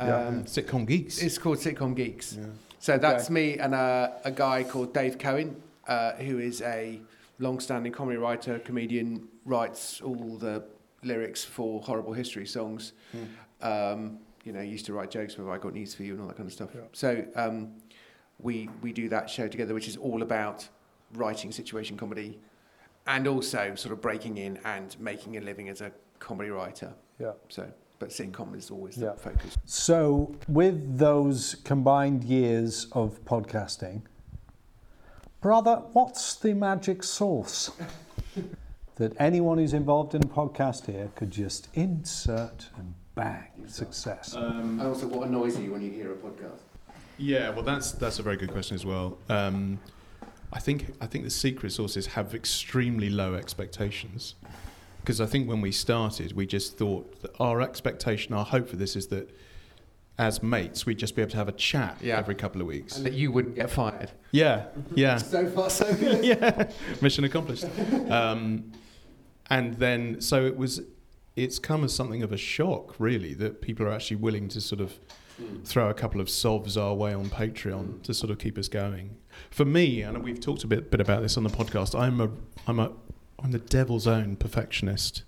Um, 0.00 0.08
Yeah. 0.08 0.30
Sitcom 0.44 0.86
geeks. 0.86 1.22
It's 1.22 1.38
called 1.38 1.58
Sitcom 1.58 1.94
Geeks. 1.94 2.38
So 2.78 2.96
that's 2.96 3.24
Okay. 3.26 3.34
me 3.34 3.58
and 3.58 3.74
a, 3.74 4.18
a 4.24 4.30
guy 4.30 4.64
called 4.64 4.94
Dave 4.94 5.18
Cohen, 5.18 5.56
uh, 5.86 6.12
who 6.14 6.38
is 6.38 6.62
a 6.62 7.00
long-standing 7.38 7.92
comedy 7.92 8.16
writer, 8.16 8.58
comedian, 8.58 9.28
writes 9.44 10.00
all 10.00 10.36
the 10.38 10.64
lyrics 11.02 11.44
for 11.44 11.80
horrible 11.82 12.12
history 12.14 12.46
songs. 12.46 12.92
Um, 13.60 14.18
you 14.44 14.52
know, 14.52 14.60
used 14.62 14.86
to 14.86 14.94
write 14.94 15.10
jokes 15.10 15.36
with 15.36 15.46
"I 15.48 15.58
Got 15.58 15.74
News 15.74 15.94
for 15.94 16.02
You" 16.02 16.12
and 16.14 16.22
all 16.22 16.28
that 16.28 16.36
kind 16.36 16.46
of 16.48 16.52
stuff. 16.52 16.70
Yeah. 16.74 16.80
So 16.92 17.24
um, 17.36 17.72
we 18.38 18.70
we 18.80 18.92
do 18.92 19.08
that 19.10 19.28
show 19.28 19.48
together, 19.48 19.74
which 19.74 19.86
is 19.88 19.98
all 19.98 20.22
about 20.22 20.66
writing 21.14 21.52
situation 21.52 21.98
comedy, 21.98 22.38
and 23.06 23.26
also 23.28 23.74
sort 23.74 23.92
of 23.92 24.00
breaking 24.00 24.38
in 24.38 24.58
and 24.64 24.98
making 24.98 25.36
a 25.36 25.40
living 25.42 25.68
as 25.68 25.82
a 25.82 25.92
comedy 26.20 26.48
writer. 26.48 26.94
Yeah. 27.18 27.32
So, 27.50 27.70
but 28.00 28.08
sitcom 28.08 28.56
is 28.56 28.70
always 28.70 28.96
Yeah. 28.96 29.10
the 29.10 29.16
focus. 29.20 29.56
So, 29.66 30.34
with 30.48 30.98
those 30.98 31.54
combined 31.64 32.24
years 32.24 32.88
of 32.92 33.24
podcasting, 33.24 34.02
brother, 35.40 35.82
what's 35.92 36.34
the 36.34 36.54
magic 36.54 37.04
sauce 37.04 37.70
that 38.96 39.12
anyone 39.20 39.58
who's 39.58 39.74
involved 39.74 40.14
in 40.14 40.22
a 40.24 40.26
podcast 40.26 40.86
here 40.86 41.10
could 41.14 41.30
just 41.30 41.68
insert 41.74 42.70
and 42.76 42.94
bang, 43.14 43.68
success? 43.68 44.34
And 44.34 44.80
also, 44.80 45.06
what 45.06 45.28
annoys 45.28 45.58
you 45.58 45.70
when 45.70 45.82
you 45.82 45.90
hear 45.92 46.10
a 46.12 46.16
podcast? 46.16 46.60
Yeah, 47.18 47.50
well, 47.50 47.62
that's 47.62 47.92
that's 47.92 48.18
a 48.18 48.22
very 48.22 48.38
good 48.38 48.50
question 48.50 48.74
as 48.74 48.86
well. 48.86 49.18
Um, 49.28 49.78
I 50.54 50.58
think 50.58 50.94
I 51.02 51.06
think 51.06 51.24
the 51.24 51.30
secret 51.30 51.70
sauce 51.72 51.98
is 51.98 52.06
have 52.06 52.34
extremely 52.34 53.10
low 53.10 53.34
expectations, 53.34 54.36
because 55.00 55.20
I 55.20 55.26
think 55.26 55.48
when 55.48 55.60
we 55.60 55.72
started, 55.72 56.32
we 56.34 56.46
just 56.46 56.76
thought 56.78 57.20
that 57.22 57.34
our 57.40 57.60
expectation, 57.60 58.34
our 58.34 58.44
hope 58.44 58.68
for 58.68 58.76
this 58.76 58.96
is 58.96 59.08
that 59.08 59.30
as 60.18 60.42
mates, 60.42 60.84
we'd 60.84 60.98
just 60.98 61.16
be 61.16 61.22
able 61.22 61.30
to 61.30 61.36
have 61.38 61.48
a 61.48 61.52
chat 61.52 61.96
Yeah. 62.02 62.18
every 62.18 62.34
couple 62.34 62.60
of 62.60 62.66
weeks. 62.66 62.96
And 62.96 63.06
that 63.06 63.14
you 63.14 63.32
wouldn't 63.32 63.54
get 63.54 63.70
fired. 63.70 64.10
Yeah, 64.32 64.66
yeah. 64.94 65.16
So 65.16 65.48
far, 65.48 65.70
so 65.70 65.92
good. 65.96 66.24
yeah, 66.24 66.70
mission 67.00 67.24
accomplished. 67.24 67.64
Um, 68.10 68.72
and 69.48 69.74
then, 69.78 70.20
so 70.20 70.44
it 70.44 70.56
was, 70.56 70.82
it's 71.36 71.58
come 71.58 71.84
as 71.84 71.94
something 71.94 72.22
of 72.22 72.32
a 72.32 72.36
shock, 72.36 72.94
really, 72.98 73.32
that 73.34 73.62
people 73.62 73.86
are 73.86 73.92
actually 73.92 74.16
willing 74.18 74.48
to 74.48 74.60
sort 74.60 74.80
of 74.82 74.98
throw 75.64 75.88
a 75.88 75.94
couple 75.94 76.20
of 76.20 76.26
sovs 76.26 76.76
our 76.80 76.92
way 76.94 77.14
on 77.14 77.26
Patreon 77.30 78.02
to 78.02 78.12
sort 78.12 78.30
of 78.30 78.38
keep 78.38 78.58
us 78.58 78.68
going. 78.68 79.16
For 79.50 79.64
me, 79.64 80.02
and 80.02 80.22
we've 80.22 80.38
talked 80.38 80.64
a 80.64 80.66
bit, 80.66 80.90
bit 80.90 81.00
about 81.00 81.22
this 81.22 81.38
on 81.38 81.44
the 81.44 81.48
podcast, 81.48 81.98
I'm 81.98 82.20
a, 82.20 82.28
I'm 82.66 82.78
a, 82.78 82.92
I'm 83.42 83.52
the 83.52 83.58
devil's 83.58 84.06
own 84.06 84.36
perfectionist. 84.36 85.22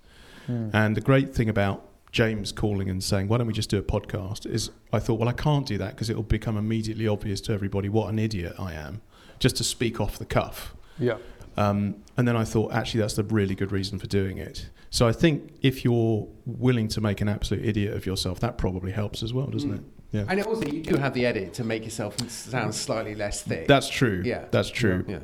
And 0.49 0.97
the 0.97 1.01
great 1.01 1.35
thing 1.35 1.49
about 1.49 1.89
James 2.11 2.53
calling 2.53 2.91
and 2.91 3.03
saying, 3.03 3.29
"Why 3.29 3.39
don't 3.39 3.47
we 3.47 3.53
just 3.55 3.71
do 3.71 3.79
a 3.79 3.83
podcast?" 3.83 4.45
is 4.45 4.71
I 4.93 4.99
thought, 4.99 5.19
well, 5.19 5.29
I 5.29 5.33
can't 5.33 5.67
do 5.67 5.79
that 5.79 5.95
because 5.95 6.11
it 6.11 6.17
will 6.17 6.23
become 6.25 6.59
immediately 6.59 7.09
obvious 7.09 7.41
to 7.43 7.53
everybody 7.53 7.89
what 7.89 8.09
an 8.13 8.19
idiot 8.19 8.55
I 8.59 8.75
am, 8.75 9.01
just 9.39 9.57
to 9.57 9.65
speak 9.65 10.01
off 10.01 10.19
the 10.19 10.27
cuff. 10.27 10.75
Yeah. 10.99 11.17
Um, 11.57 11.97
and 12.17 12.27
then 12.29 12.37
I 12.37 12.45
thought, 12.45 12.73
actually, 12.73 13.01
that's 13.01 13.15
the 13.15 13.25
really 13.25 13.55
good 13.55 13.73
reason 13.73 13.99
for 13.99 14.07
doing 14.07 14.39
it. 14.39 14.69
So 14.91 15.07
I 15.09 15.13
think 15.13 15.55
if 15.63 15.85
you're 15.85 16.29
willing 16.45 16.89
to 16.89 17.01
make 17.01 17.21
an 17.23 17.29
absolute 17.29 17.65
idiot 17.65 17.95
of 17.95 18.05
yourself, 18.05 18.41
that 18.41 18.59
probably 18.59 18.93
helps 18.93 19.23
as 19.23 19.33
well, 19.33 19.47
doesn't 19.47 19.73
it? 19.73 19.83
Yeah. 20.13 20.25
And 20.29 20.43
also, 20.45 20.67
you 20.67 20.83
do 20.83 20.97
have 20.97 21.15
the 21.15 21.25
edit 21.25 21.55
to 21.55 21.65
make 21.65 21.85
yourself 21.85 22.19
sound 22.31 22.75
slightly 22.75 23.15
less 23.15 23.43
thick. 23.43 23.67
That's 23.67 23.89
true. 23.89 24.23
Yeah. 24.25 24.45
That's 24.51 24.69
true. 24.69 25.05
yeah. 25.09 25.21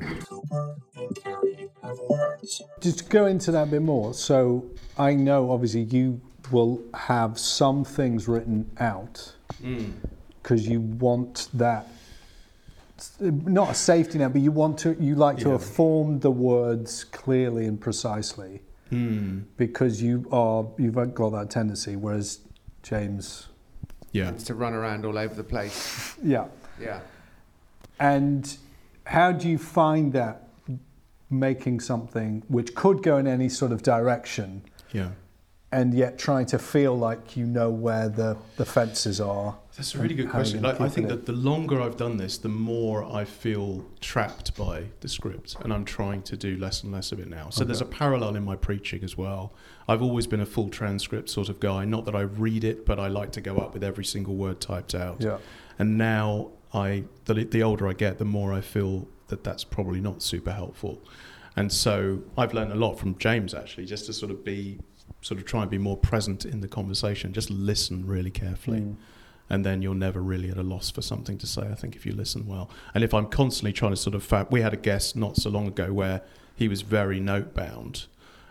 Just 2.80 3.08
go 3.10 3.26
into 3.26 3.52
that 3.52 3.64
a 3.68 3.70
bit 3.70 3.82
more. 3.82 4.14
So 4.14 4.64
I 4.96 5.14
know 5.14 5.50
obviously 5.50 5.82
you 5.82 6.20
will 6.50 6.80
have 6.94 7.38
some 7.38 7.84
things 7.84 8.28
written 8.28 8.70
out 8.80 9.34
because 10.42 10.66
you 10.66 10.80
want 10.80 11.48
that 11.54 11.86
not 13.20 13.70
a 13.70 13.74
safety 13.74 14.18
net, 14.18 14.32
but 14.32 14.40
you 14.42 14.50
want 14.50 14.78
to 14.78 14.96
you 14.98 15.14
like 15.14 15.36
to 15.38 15.46
Yeah. 15.46 15.52
have 15.52 15.64
formed 15.64 16.22
the 16.22 16.30
words 16.30 17.04
clearly 17.04 17.66
and 17.66 17.80
precisely 17.80 18.62
Hmm. 18.90 19.40
because 19.58 20.00
you 20.02 20.26
are 20.32 20.66
you've 20.78 20.94
got 21.14 21.30
that 21.32 21.50
tendency. 21.50 21.94
Whereas 21.94 22.40
James, 22.82 23.48
Yeah. 24.12 24.32
To 24.32 24.54
run 24.54 24.74
around 24.74 25.04
all 25.04 25.18
over 25.18 25.34
the 25.34 25.44
place. 25.44 26.16
yeah. 26.22 26.46
Yeah. 26.80 27.00
And 28.00 28.56
how 29.04 29.32
do 29.32 29.48
you 29.48 29.58
find 29.58 30.12
that 30.12 30.48
making 31.30 31.80
something 31.80 32.42
which 32.48 32.74
could 32.74 33.02
go 33.02 33.18
in 33.18 33.26
any 33.26 33.48
sort 33.48 33.72
of 33.72 33.82
direction 33.82 34.62
Yeah. 34.92 35.10
And 35.70 35.92
yet 35.92 36.18
trying 36.18 36.46
to 36.46 36.58
feel 36.58 36.96
like 36.96 37.36
you 37.36 37.44
know 37.44 37.70
where 37.70 38.08
the, 38.08 38.36
the 38.56 38.64
fences 38.64 39.20
are? 39.20 39.58
That's 39.76 39.94
a 39.94 39.98
really 39.98 40.14
good 40.14 40.26
How 40.26 40.38
are 40.38 40.42
you 40.42 40.58
question. 40.58 40.62
Like, 40.62 40.80
I 40.80 40.88
think 40.88 41.06
it? 41.06 41.10
that 41.10 41.26
the 41.26 41.32
longer 41.32 41.80
I've 41.80 41.96
done 41.96 42.16
this, 42.16 42.38
the 42.38 42.48
more 42.48 43.04
I 43.04 43.24
feel 43.24 43.84
trapped 44.00 44.56
by 44.56 44.84
the 45.00 45.08
script, 45.08 45.56
and 45.60 45.72
I'm 45.72 45.84
trying 45.84 46.22
to 46.22 46.36
do 46.36 46.56
less 46.56 46.82
and 46.82 46.92
less 46.92 47.12
of 47.12 47.20
it 47.20 47.28
now. 47.28 47.50
So 47.50 47.64
there's 47.64 47.82
a 47.82 47.86
parallel 47.86 48.34
in 48.34 48.44
my 48.44 48.56
preaching 48.56 49.04
as 49.04 49.16
well. 49.16 49.52
I've 49.86 50.02
always 50.02 50.26
been 50.26 50.40
a 50.40 50.46
full 50.46 50.68
transcript 50.68 51.28
sort 51.28 51.48
of 51.48 51.60
guy. 51.60 51.84
Not 51.84 52.06
that 52.06 52.16
I 52.16 52.22
read 52.22 52.64
it, 52.64 52.86
but 52.86 52.98
I 52.98 53.08
like 53.08 53.30
to 53.32 53.40
go 53.40 53.58
up 53.58 53.74
with 53.74 53.84
every 53.84 54.04
single 54.04 54.34
word 54.34 54.60
typed 54.60 54.94
out. 54.94 55.20
Yeah. 55.20 55.38
And 55.78 55.96
now 55.96 56.50
I, 56.72 57.04
the, 57.26 57.34
the 57.44 57.62
older 57.62 57.86
I 57.86 57.92
get, 57.92 58.18
the 58.18 58.24
more 58.24 58.52
I 58.52 58.62
feel 58.62 59.06
that 59.28 59.44
that's 59.44 59.64
probably 59.64 60.00
not 60.00 60.22
super 60.22 60.52
helpful. 60.52 61.02
And 61.56 61.72
so 61.72 62.22
I've 62.36 62.54
learned 62.54 62.72
a 62.72 62.76
lot 62.76 62.98
from 62.98 63.18
James 63.18 63.54
actually, 63.54 63.86
just 63.86 64.06
to 64.06 64.12
sort 64.12 64.30
of 64.30 64.44
be, 64.44 64.78
sort 65.20 65.38
of 65.40 65.46
try 65.46 65.62
and 65.62 65.70
be 65.70 65.78
more 65.78 65.96
present 65.96 66.44
in 66.44 66.60
the 66.60 66.68
conversation. 66.68 67.32
Just 67.32 67.50
listen 67.50 68.06
really 68.06 68.30
carefully 68.30 68.80
Mm. 68.80 68.96
and 69.50 69.64
then 69.64 69.82
you're 69.82 69.94
never 69.94 70.22
really 70.22 70.50
at 70.50 70.58
a 70.58 70.62
loss 70.62 70.90
for 70.90 71.02
something 71.02 71.38
to 71.38 71.46
say. 71.46 71.62
I 71.62 71.74
think 71.74 71.96
if 71.96 72.04
you 72.06 72.12
listen 72.12 72.46
well, 72.46 72.70
and 72.94 73.02
if 73.02 73.12
I'm 73.14 73.26
constantly 73.26 73.72
trying 73.72 73.92
to 73.92 73.96
sort 73.96 74.14
of, 74.14 74.22
fa- 74.22 74.46
we 74.50 74.60
had 74.60 74.72
a 74.74 74.76
guest 74.76 75.16
not 75.16 75.36
so 75.36 75.50
long 75.50 75.66
ago 75.66 75.92
where 75.92 76.22
he 76.54 76.68
was 76.68 76.82
very 76.82 77.18
note 77.18 77.54
bound, 77.54 78.06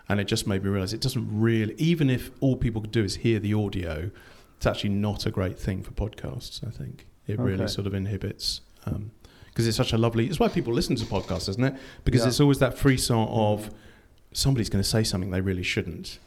and 0.10 0.20
it 0.20 0.26
just 0.26 0.48
made 0.48 0.64
me 0.64 0.70
realise 0.70 0.94
it 0.94 1.02
doesn't 1.02 1.28
really, 1.32 1.76
even 1.78 2.10
if 2.10 2.32
all 2.40 2.56
people 2.56 2.82
could 2.82 2.92
do 2.92 3.04
is 3.04 3.18
hear 3.18 3.40
the 3.40 3.54
audio, 3.54 4.10
it's 4.58 4.66
actually 4.66 4.90
not 4.90 5.26
a 5.26 5.32
great 5.32 5.60
thing 5.60 5.84
for 5.84 5.92
podcasts. 5.92 6.66
I 6.66 6.72
think 6.72 7.06
it 7.28 7.38
really 7.40 7.64
Okay. 7.64 7.68
sort 7.68 7.88
of 7.88 7.94
inhibits. 7.94 8.62
because 9.50 9.68
it's 9.68 9.76
such 9.78 9.92
a 9.92 9.98
lovely. 9.98 10.28
It's 10.28 10.40
why 10.40 10.48
people 10.50 10.72
listen 10.74 10.96
to 10.98 11.06
podcasts, 11.06 11.50
isn't 11.50 11.64
it? 11.64 11.76
Because 12.06 12.22
Yeah. 12.22 12.28
it's 12.28 12.40
always 12.40 12.60
that 12.60 12.78
frisson 12.78 13.18
of 13.18 13.70
somebody's 14.32 14.70
going 14.70 14.82
to 14.84 14.88
say 14.88 15.04
something 15.04 15.32
they 15.32 15.42
really 15.42 15.64
shouldn't. 15.64 16.20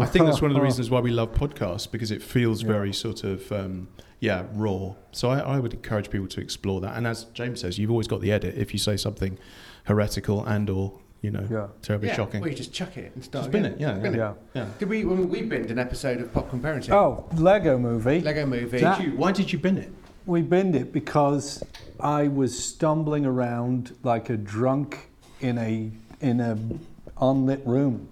I 0.00 0.06
think 0.06 0.26
that's 0.26 0.42
one 0.42 0.50
of 0.50 0.54
the 0.56 0.62
reasons 0.70 0.90
why 0.90 1.00
we 1.00 1.10
love 1.10 1.32
podcasts 1.32 1.90
because 1.90 2.10
it 2.10 2.22
feels 2.22 2.62
Yeah. 2.62 2.68
very 2.68 2.92
sort 2.92 3.24
of 3.24 3.50
um, 3.52 3.88
yeah 4.20 4.44
raw. 4.52 4.94
So 5.12 5.30
I, 5.30 5.38
I 5.40 5.58
would 5.58 5.74
encourage 5.74 6.10
people 6.10 6.28
to 6.28 6.40
explore 6.40 6.80
that. 6.80 6.96
And 6.96 7.06
as 7.06 7.24
James 7.34 7.60
says, 7.60 7.78
you've 7.78 7.90
always 7.90 8.08
got 8.08 8.20
the 8.20 8.32
edit 8.32 8.56
if 8.56 8.72
you 8.72 8.78
say 8.78 8.96
something 8.96 9.38
heretical 9.84 10.44
and 10.44 10.68
or 10.70 10.98
you 11.22 11.30
know 11.30 11.46
Yeah. 11.50 11.68
terribly 11.82 12.08
yeah. 12.08 12.16
shocking. 12.16 12.40
Well, 12.40 12.50
you 12.50 12.56
just 12.56 12.72
chuck 12.72 12.96
it 12.96 13.12
and 13.14 13.24
start 13.24 13.44
Just 13.44 13.52
bin 13.52 13.64
it, 13.64 13.80
yeah, 13.80 13.92
Bin 13.94 14.14
Yeah. 14.14 14.34
yeah. 14.54 14.66
Did 14.78 14.88
we? 14.88 15.04
When 15.04 15.28
we 15.28 15.42
binned 15.42 15.70
an 15.70 15.78
episode 15.78 16.20
of 16.20 16.32
Popcorn 16.32 16.62
Parenting. 16.62 16.90
Oh, 16.92 17.26
Lego 17.36 17.78
movie. 17.78 18.20
Lego 18.20 18.46
Movie. 18.46 18.78
That- 18.80 18.98
Did 18.98 19.06
you, 19.12 19.16
why 19.16 19.32
did 19.32 19.52
you 19.52 19.58
bin 19.58 19.78
it? 19.78 19.90
We 20.26 20.40
binned 20.42 20.74
it 20.74 20.90
because 20.92 21.62
I 22.00 22.28
was 22.28 22.58
stumbling 22.62 23.26
around 23.26 23.94
like 24.02 24.30
a 24.30 24.36
drunk 24.36 25.10
in 25.40 25.58
a 25.58 25.90
in 26.20 26.40
a 26.40 26.58
unlit 27.20 27.60
room, 27.66 28.08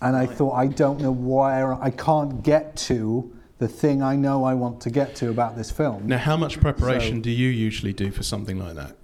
and 0.00 0.16
I 0.16 0.26
thought 0.26 0.52
I 0.54 0.66
don't 0.66 1.00
know 1.00 1.10
where 1.12 1.74
I 1.74 1.90
can't 1.90 2.42
get 2.42 2.76
to 2.88 3.30
the 3.58 3.68
thing 3.68 4.02
I 4.02 4.16
know 4.16 4.44
I 4.44 4.54
want 4.54 4.80
to 4.82 4.90
get 4.90 5.14
to 5.16 5.28
about 5.28 5.56
this 5.56 5.70
film. 5.70 6.06
Now, 6.06 6.18
how 6.18 6.36
much 6.36 6.60
preparation 6.60 7.18
So- 7.18 7.22
do 7.24 7.30
you 7.30 7.48
usually 7.48 7.92
do 7.92 8.10
for 8.10 8.22
something 8.22 8.58
like 8.58 8.74
that? 8.76 8.96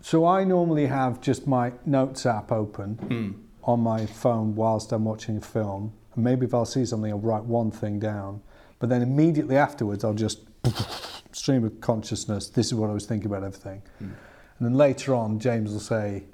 So 0.00 0.26
I 0.26 0.44
normally 0.44 0.86
have 0.86 1.20
just 1.20 1.46
my 1.46 1.72
notes 1.86 2.26
app 2.26 2.50
open 2.50 2.94
Hmm. 2.94 3.30
on 3.70 3.80
my 3.80 4.06
phone 4.06 4.54
whilst 4.56 4.90
I'm 4.92 5.04
watching 5.04 5.36
a 5.36 5.40
film. 5.40 5.92
And 6.14 6.24
maybe 6.24 6.46
if 6.46 6.54
I'll 6.54 6.64
see 6.64 6.84
something, 6.84 7.12
I'll 7.12 7.20
write 7.20 7.44
one 7.44 7.70
thing 7.70 7.98
down. 8.00 8.40
But 8.80 8.88
then 8.88 9.02
immediately 9.02 9.56
afterwards, 9.56 10.02
I'll 10.04 10.14
just 10.14 10.40
stream 11.32 11.62
of 11.64 11.80
consciousness. 11.80 12.48
This 12.48 12.66
is 12.66 12.74
what 12.74 12.90
I 12.90 12.92
was 12.94 13.06
thinking 13.06 13.26
about 13.30 13.44
everything. 13.44 13.82
And 14.00 14.14
then 14.60 14.74
later 14.74 15.14
on, 15.14 15.38
James 15.38 15.70
will 15.72 15.80
say, 15.80 16.24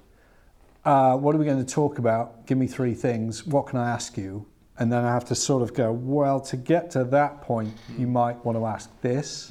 uh, 0.87 1.17
"What 1.17 1.35
are 1.35 1.39
we 1.39 1.45
going 1.45 1.63
to 1.65 1.75
talk 1.75 1.99
about? 1.99 2.47
Give 2.47 2.57
me 2.57 2.67
three 2.67 2.95
things. 2.95 3.47
What 3.47 3.67
can 3.67 3.79
I 3.79 3.91
ask 3.91 4.17
you?" 4.17 4.47
And 4.79 4.93
then 4.93 5.05
I 5.05 5.13
have 5.13 5.25
to 5.27 5.35
sort 5.35 5.63
of 5.63 5.75
go, 5.75 5.93
"Well, 5.93 6.41
to 6.41 6.57
get 6.57 6.91
to 6.93 7.05
that 7.05 7.43
point, 7.43 7.75
you 7.99 8.07
might 8.07 8.43
want 8.45 8.57
to 8.57 8.65
ask 8.67 8.89
this." 9.03 9.51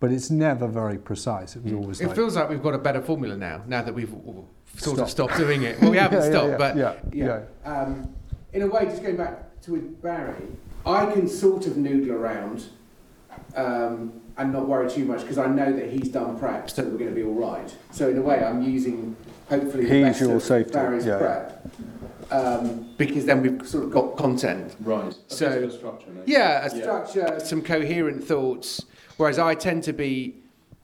But 0.00 0.12
it's 0.12 0.30
never 0.30 0.68
very 0.68 0.96
precise. 0.96 1.56
It 1.56 1.64
was 1.64 1.72
always 1.72 2.00
It 2.00 2.06
like, 2.06 2.14
feels 2.14 2.36
like 2.36 2.48
we've 2.48 2.62
got 2.62 2.74
a 2.74 2.78
better 2.78 3.02
formula 3.02 3.36
now. 3.36 3.62
Now 3.66 3.82
that 3.82 3.92
we've 3.92 4.14
sort 4.76 5.00
of 5.00 5.10
stopped 5.10 5.36
doing 5.36 5.62
it. 5.64 5.80
Well, 5.80 5.90
we 5.90 5.96
haven't 6.04 6.20
Yeah, 6.20 6.24
yeah, 6.24 6.30
stopped, 6.30 6.50
yeah, 6.50 6.56
but 6.56 6.76
yeah, 6.76 7.42
yeah. 7.64 7.68
Um, 7.68 8.14
in 8.52 8.62
a 8.62 8.66
way, 8.68 8.84
just 8.84 9.02
going 9.02 9.16
back 9.16 9.60
to 9.62 9.72
with 9.72 10.00
Barry, 10.00 10.46
I 10.86 11.06
can 11.06 11.26
sort 11.26 11.66
of 11.66 11.76
noodle 11.76 12.12
around 12.14 12.66
um, 13.56 14.20
and 14.36 14.52
not 14.52 14.68
worry 14.68 14.88
too 14.88 15.04
much 15.04 15.22
because 15.22 15.38
I 15.38 15.46
know 15.46 15.72
that 15.72 15.90
he's 15.90 16.08
done 16.08 16.38
prep, 16.38 16.70
so 16.70 16.82
that 16.82 16.90
we're 16.92 16.98
going 16.98 17.10
to 17.10 17.16
be 17.16 17.24
all 17.24 17.34
right. 17.34 17.74
So 17.90 18.08
in 18.08 18.18
a 18.18 18.22
way, 18.22 18.42
I'm 18.44 18.62
using 18.62 19.16
hopefully 19.48 19.84
the 19.84 19.94
He's 19.94 20.04
best 20.04 20.20
your 20.20 20.36
of 20.36 20.42
safety, 20.42 20.72
Barry's 20.72 21.06
yeah, 21.06 21.12
yeah. 21.12 21.18
prep. 21.18 21.68
Um, 22.30 22.94
because 22.98 23.24
then 23.24 23.40
we've 23.42 23.66
sort 23.66 23.84
of 23.84 23.90
got 23.90 24.16
content. 24.16 24.76
Right. 24.80 25.14
So- 25.28 25.70
Yeah, 26.26 26.66
a 26.66 26.70
structure, 26.70 27.40
some 27.40 27.62
coherent 27.62 28.22
thoughts. 28.22 28.84
Whereas 29.16 29.38
I 29.38 29.54
tend 29.54 29.82
to 29.84 29.92
be, 29.92 30.36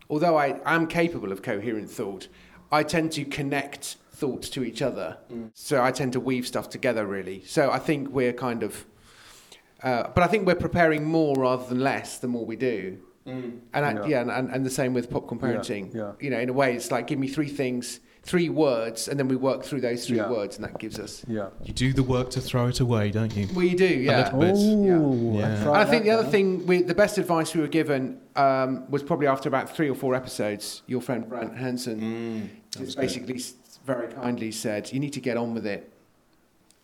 although 0.09 0.37
I 0.37 0.59
am 0.64 0.87
capable 0.87 1.30
of 1.33 1.42
coherent 1.42 1.90
thought, 1.90 2.28
I 2.73 2.83
tend 2.83 3.12
to 3.12 3.25
connect 3.25 3.97
thoughts 4.11 4.49
to 4.50 4.64
each 4.64 4.80
other. 4.80 5.18
So 5.52 5.83
I 5.83 5.90
tend 5.92 6.14
to 6.14 6.21
weave 6.21 6.47
stuff 6.47 6.68
together, 6.71 7.06
really. 7.06 7.42
So 7.47 7.71
I 7.71 7.78
think 7.78 8.09
we're 8.09 8.33
kind 8.33 8.62
of, 8.62 8.87
uh, 9.83 10.04
but 10.14 10.25
I 10.25 10.26
think 10.28 10.47
we're 10.47 10.54
preparing 10.54 11.04
more 11.04 11.37
rather 11.37 11.66
than 11.66 11.80
less 11.80 12.18
the 12.18 12.28
more 12.28 12.47
we 12.47 12.56
do. 12.56 12.99
And 13.26 13.61
I, 13.75 13.92
Yeah. 13.92 14.06
yeah, 14.06 14.21
and, 14.23 14.30
and, 14.30 14.50
and 14.50 14.66
the 14.66 14.71
same 14.71 14.94
with 14.94 15.11
popcorn 15.11 15.40
Yeah, 15.40 15.59
parenting. 15.59 15.94
yeah. 15.94 16.12
You 16.21 16.30
know, 16.30 16.38
in 16.38 16.49
a 16.49 16.52
way, 16.52 16.75
it's 16.75 16.90
like 16.90 17.06
give 17.06 17.18
me 17.18 17.28
three 17.28 17.49
things, 17.49 18.00
three 18.25 18.49
words, 18.49 19.07
and 19.09 19.19
then 19.19 19.28
we 19.28 19.37
work 19.37 19.62
through 19.64 19.83
those 19.83 20.07
three 20.07 20.16
Yeah. 20.16 20.31
words, 20.31 20.57
and 20.57 20.64
that 20.64 20.78
gives 20.78 20.99
us. 20.99 21.23
yeah. 21.28 21.50
You 21.62 21.75
do 21.75 21.93
the 21.93 22.02
work 22.02 22.31
to 22.31 22.40
throw 22.40 22.69
it 22.69 22.81
away, 22.81 23.11
don't 23.11 23.37
you? 23.37 23.47
We 23.54 23.75
do, 23.75 23.87
yeah. 23.87 24.25
little 24.33 24.40
bit. 24.40 24.57
Ooh, 24.57 25.33
Yeah. 25.38 25.49
let's 25.49 25.61
And 25.62 25.71
I 25.76 25.85
think 25.85 26.04
the 26.04 26.11
other 26.11 26.28
thing, 26.28 26.66
we, 26.66 26.83
the 26.83 26.95
best 26.95 27.19
advice 27.19 27.54
we 27.54 27.61
were 27.61 27.69
given 27.69 28.19
um, 28.37 28.90
was 28.90 29.02
probably 29.02 29.26
after 29.26 29.49
about 29.49 29.76
three 29.76 29.88
or 29.90 29.95
four 29.95 30.14
episodes. 30.14 30.83
Your 30.87 31.00
friend 31.02 31.28
Brent 31.28 31.54
Hansen 31.57 32.50
just 32.71 32.97
basically 32.99 33.37
s- 33.37 33.54
very 33.87 34.09
kindly 34.12 34.50
said, 34.50 34.90
"You 34.93 34.99
need 35.00 35.12
to 35.12 35.21
get 35.21 35.37
on 35.37 35.52
with 35.54 35.66
it." 35.66 35.93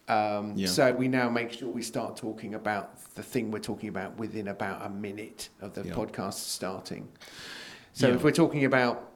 Um, 0.09 0.53
Yeah. 0.57 0.67
So 0.69 0.93
we 0.93 1.09
now 1.09 1.31
make 1.31 1.53
sure 1.53 1.69
we 1.69 1.83
start 1.83 2.17
talking 2.17 2.55
about 2.55 2.99
the 3.15 3.23
thing 3.23 3.51
we're 3.51 3.61
talking 3.61 3.89
about 3.89 4.19
within 4.19 4.49
about 4.49 4.85
a 4.85 4.91
minute 4.91 5.49
of 5.61 5.75
the 5.75 5.85
Yeah. 5.87 5.93
podcast 5.95 6.35
starting. 6.35 7.09
So 7.93 8.09
Yeah. 8.09 8.15
if 8.15 8.23
we're 8.25 8.31
talking 8.33 8.65
about 8.65 9.10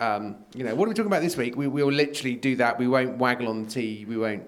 um, 0.00 0.36
you 0.54 0.64
know, 0.64 0.74
what 0.74 0.86
are 0.86 0.88
we 0.88 0.94
talking 0.94 1.06
about 1.10 1.22
this 1.22 1.36
week? 1.36 1.56
We 1.56 1.68
will 1.68 1.90
literally 1.92 2.36
do 2.36 2.56
that. 2.56 2.78
We 2.78 2.88
won't 2.88 3.18
waggle 3.18 3.48
on 3.48 3.64
the 3.64 3.70
tea. 3.70 4.04
We 4.06 4.16
won't 4.16 4.44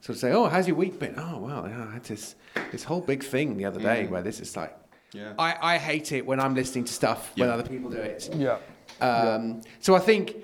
sort 0.00 0.16
of 0.16 0.18
say, 0.18 0.32
"Oh, 0.32 0.46
how's 0.46 0.66
your 0.66 0.76
week 0.76 0.98
been?" 0.98 1.14
Oh, 1.16 1.38
well, 1.38 1.68
yeah, 1.68 1.86
I 1.88 1.92
had 1.94 2.04
this 2.04 2.34
this 2.72 2.84
whole 2.84 3.00
big 3.00 3.22
thing 3.22 3.56
the 3.56 3.64
other 3.64 3.80
day 3.80 4.06
where 4.06 4.22
this 4.22 4.40
is 4.40 4.56
like. 4.56 4.76
Yeah. 5.12 5.32
I, 5.38 5.74
I 5.74 5.78
hate 5.78 6.12
it 6.12 6.26
when 6.26 6.38
I'm 6.38 6.54
listening 6.54 6.84
to 6.84 6.92
stuff 6.92 7.32
when 7.36 7.48
other 7.48 7.62
people 7.62 7.90
do 7.90 7.96
it. 7.96 8.28
Yeah. 8.34 8.58
Um, 9.00 9.62
So 9.80 9.94
I 9.94 10.00
think 10.00 10.36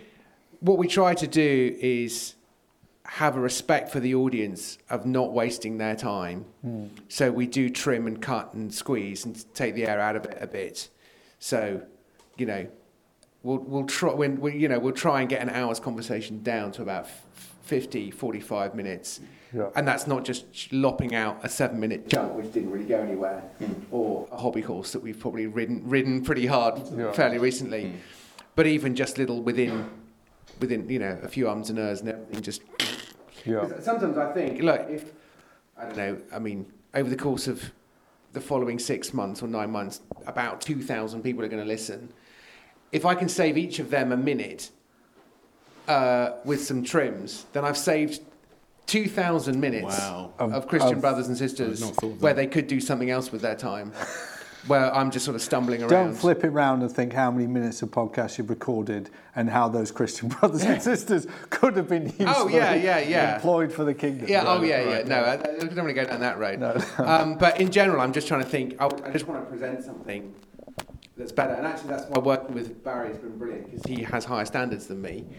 what 0.61 0.79
we 0.79 0.89
try 0.89 1.13
to 1.15 1.27
do 1.27 1.77
is 1.81 2.35
have 3.05 3.37
a 3.37 3.41
respect 3.41 3.91
for 3.91 4.01
the 4.01 4.15
audience 4.15 4.79
of 4.89 5.05
not 5.05 5.33
wasting 5.35 5.77
their 5.77 5.95
time. 5.95 6.47
So 7.09 7.31
we 7.31 7.47
do 7.47 7.69
trim 7.69 8.07
and 8.07 8.23
cut 8.23 8.55
and 8.55 8.73
squeeze 8.73 9.27
and 9.27 9.45
take 9.55 9.75
the 9.75 9.87
air 9.87 10.01
out 10.01 10.17
of 10.17 10.25
it 10.25 10.39
a 10.41 10.47
bit. 10.47 10.89
So, 11.39 11.83
you 12.39 12.47
know, 12.47 12.67
we'll 13.45 13.59
we'll 13.59 13.87
try 13.87 14.13
when 14.13 14.41
we 14.41 14.57
you 14.57 14.69
know 14.69 14.81
we'll 14.81 14.93
try 14.93 15.21
and 15.21 15.31
get 15.31 15.41
an 15.41 15.51
hour's 15.51 15.79
conversation 15.79 16.43
down 16.43 16.73
to 16.73 16.83
about 16.83 17.05
f- 17.05 17.55
50 17.63 18.11
45 18.11 18.75
minutes 18.75 19.21
Yeah. 19.53 19.71
and 19.77 19.87
that's 19.87 20.07
not 20.07 20.25
just 20.25 20.73
lopping 20.73 21.15
out 21.15 21.45
a 21.45 21.49
seven 21.49 21.79
minute 21.79 22.09
jump 22.09 22.33
which 22.33 22.53
didn't 22.53 22.71
really 22.71 22.87
go 22.87 22.99
anywhere 23.01 23.41
hmm. 23.59 23.73
or 23.93 24.27
a 24.33 24.37
hobby 24.37 24.63
horse 24.63 24.93
that 24.93 25.03
we've 25.03 25.19
probably 25.19 25.47
ridden 25.47 25.83
ridden 25.85 26.23
pretty 26.23 26.47
hard 26.47 26.81
Yeah. 26.97 27.13
fairly 27.13 27.39
recently 27.39 27.91
hmm. 27.91 27.97
but 28.57 28.67
even 28.67 28.97
just 28.97 29.19
little 29.19 29.41
within 29.41 29.89
within 30.59 30.89
you 30.89 30.99
know 30.99 31.19
a 31.23 31.29
few 31.29 31.49
ums 31.49 31.71
and 31.71 31.79
ers 31.79 32.01
and 32.01 32.09
everything 32.09 32.43
just 32.43 32.63
Yeah. 33.45 33.69
sometimes 33.81 34.19
I 34.19 34.33
think 34.33 34.61
look 34.61 34.87
if 34.91 35.13
I 35.77 35.85
don't 35.85 35.97
know 35.97 36.19
I 36.33 36.39
mean 36.39 36.67
over 36.95 37.11
the 37.11 37.17
course 37.17 37.47
of 37.47 37.73
the 38.35 38.41
following 38.41 38.79
six 38.79 39.15
months 39.15 39.43
or 39.43 39.47
nine 39.47 39.71
months, 39.71 40.01
about 40.27 40.61
2,000 40.61 41.23
people 41.23 41.45
are 41.45 41.49
going 41.49 41.63
to 41.63 41.69
listen. 41.69 42.13
If 42.95 43.05
I 43.05 43.15
can 43.15 43.29
save 43.29 43.59
each 43.59 43.79
of 43.81 43.91
them 43.91 44.13
a 44.13 44.17
minute 44.17 44.71
uh, 45.89 46.31
with 46.45 46.63
some 46.65 46.83
trims, 46.85 47.45
then 47.53 47.65
I've 47.65 47.77
saved 47.77 48.21
2,000 48.87 49.59
minutes 49.61 49.99
Wow. 49.99 50.33
of 50.39 50.69
Christian 50.69 50.95
of- 50.95 51.01
brothers 51.01 51.27
and 51.29 51.37
sisters 51.37 51.81
not 51.81 51.95
thought 51.95 52.13
of 52.13 52.23
where 52.23 52.33
that. 52.35 52.41
they 52.41 52.47
could 52.47 52.67
do 52.69 52.81
something 52.81 53.11
else 53.11 53.33
with 53.33 53.43
their 53.43 53.57
time, 53.57 53.93
where 54.69 54.95
I'm 54.95 55.11
just 55.11 55.25
sort 55.25 55.35
of 55.35 55.43
stumbling 55.43 55.81
around. 55.83 55.91
Don't 55.91 56.15
flip 56.15 56.45
it 56.45 56.51
round 56.51 56.83
and 56.83 56.93
think 56.93 57.13
how 57.13 57.31
many 57.31 57.47
minutes 57.47 57.83
of 57.83 57.91
podcast 57.91 58.39
you've 58.39 58.49
recorded 58.51 59.11
and 59.35 59.51
how 59.51 59.69
those 59.69 59.91
Christian 59.91 60.29
brothers 60.41 60.63
and 60.63 60.81
sisters 60.81 61.27
could 61.51 61.77
have 61.77 61.89
been 61.89 62.05
usefully 62.05 62.29
Oh, 62.29 62.47
yeah, 62.49 62.75
yeah, 62.75 62.99
yeah. 63.01 63.35
employed 63.37 63.73
for 63.73 63.85
the 63.85 63.95
kingdom. 63.95 64.27
Yeah, 64.29 64.45
oh 64.47 64.59
Right, 64.61 64.69
yeah, 64.69 64.77
right. 64.85 65.07
yeah. 65.07 65.09
No, 65.09 65.25
I, 65.25 65.33
I 65.33 65.37
don't 65.37 65.77
want 65.77 65.89
to 65.89 65.95
go 65.95 66.05
down 66.05 66.21
that 66.21 66.39
road. 66.39 66.61
No. 66.61 66.77
um, 67.05 67.37
but 67.39 67.61
in 67.61 67.71
general, 67.73 68.01
I'm 68.01 68.13
just 68.13 68.29
trying 68.29 68.45
to 68.45 68.49
think. 68.49 68.77
I, 68.81 68.87
I 68.87 69.11
just 69.11 69.27
want 69.27 69.45
to 69.45 69.51
present 69.51 69.83
something 69.85 70.33
that's 71.17 71.33
better. 71.33 71.55
And 71.55 71.67
actually, 71.67 71.91
that's 71.91 72.05
why 72.09 72.19
working 72.19 72.55
with 72.55 72.83
Barry 72.83 73.09
has 73.09 73.19
been 73.19 73.39
brilliant 73.39 73.71
because 73.71 73.85
he 73.85 74.03
has 74.03 74.25
higher 74.25 74.45
standards 74.45 74.87
than 74.87 75.01
me. 75.01 75.25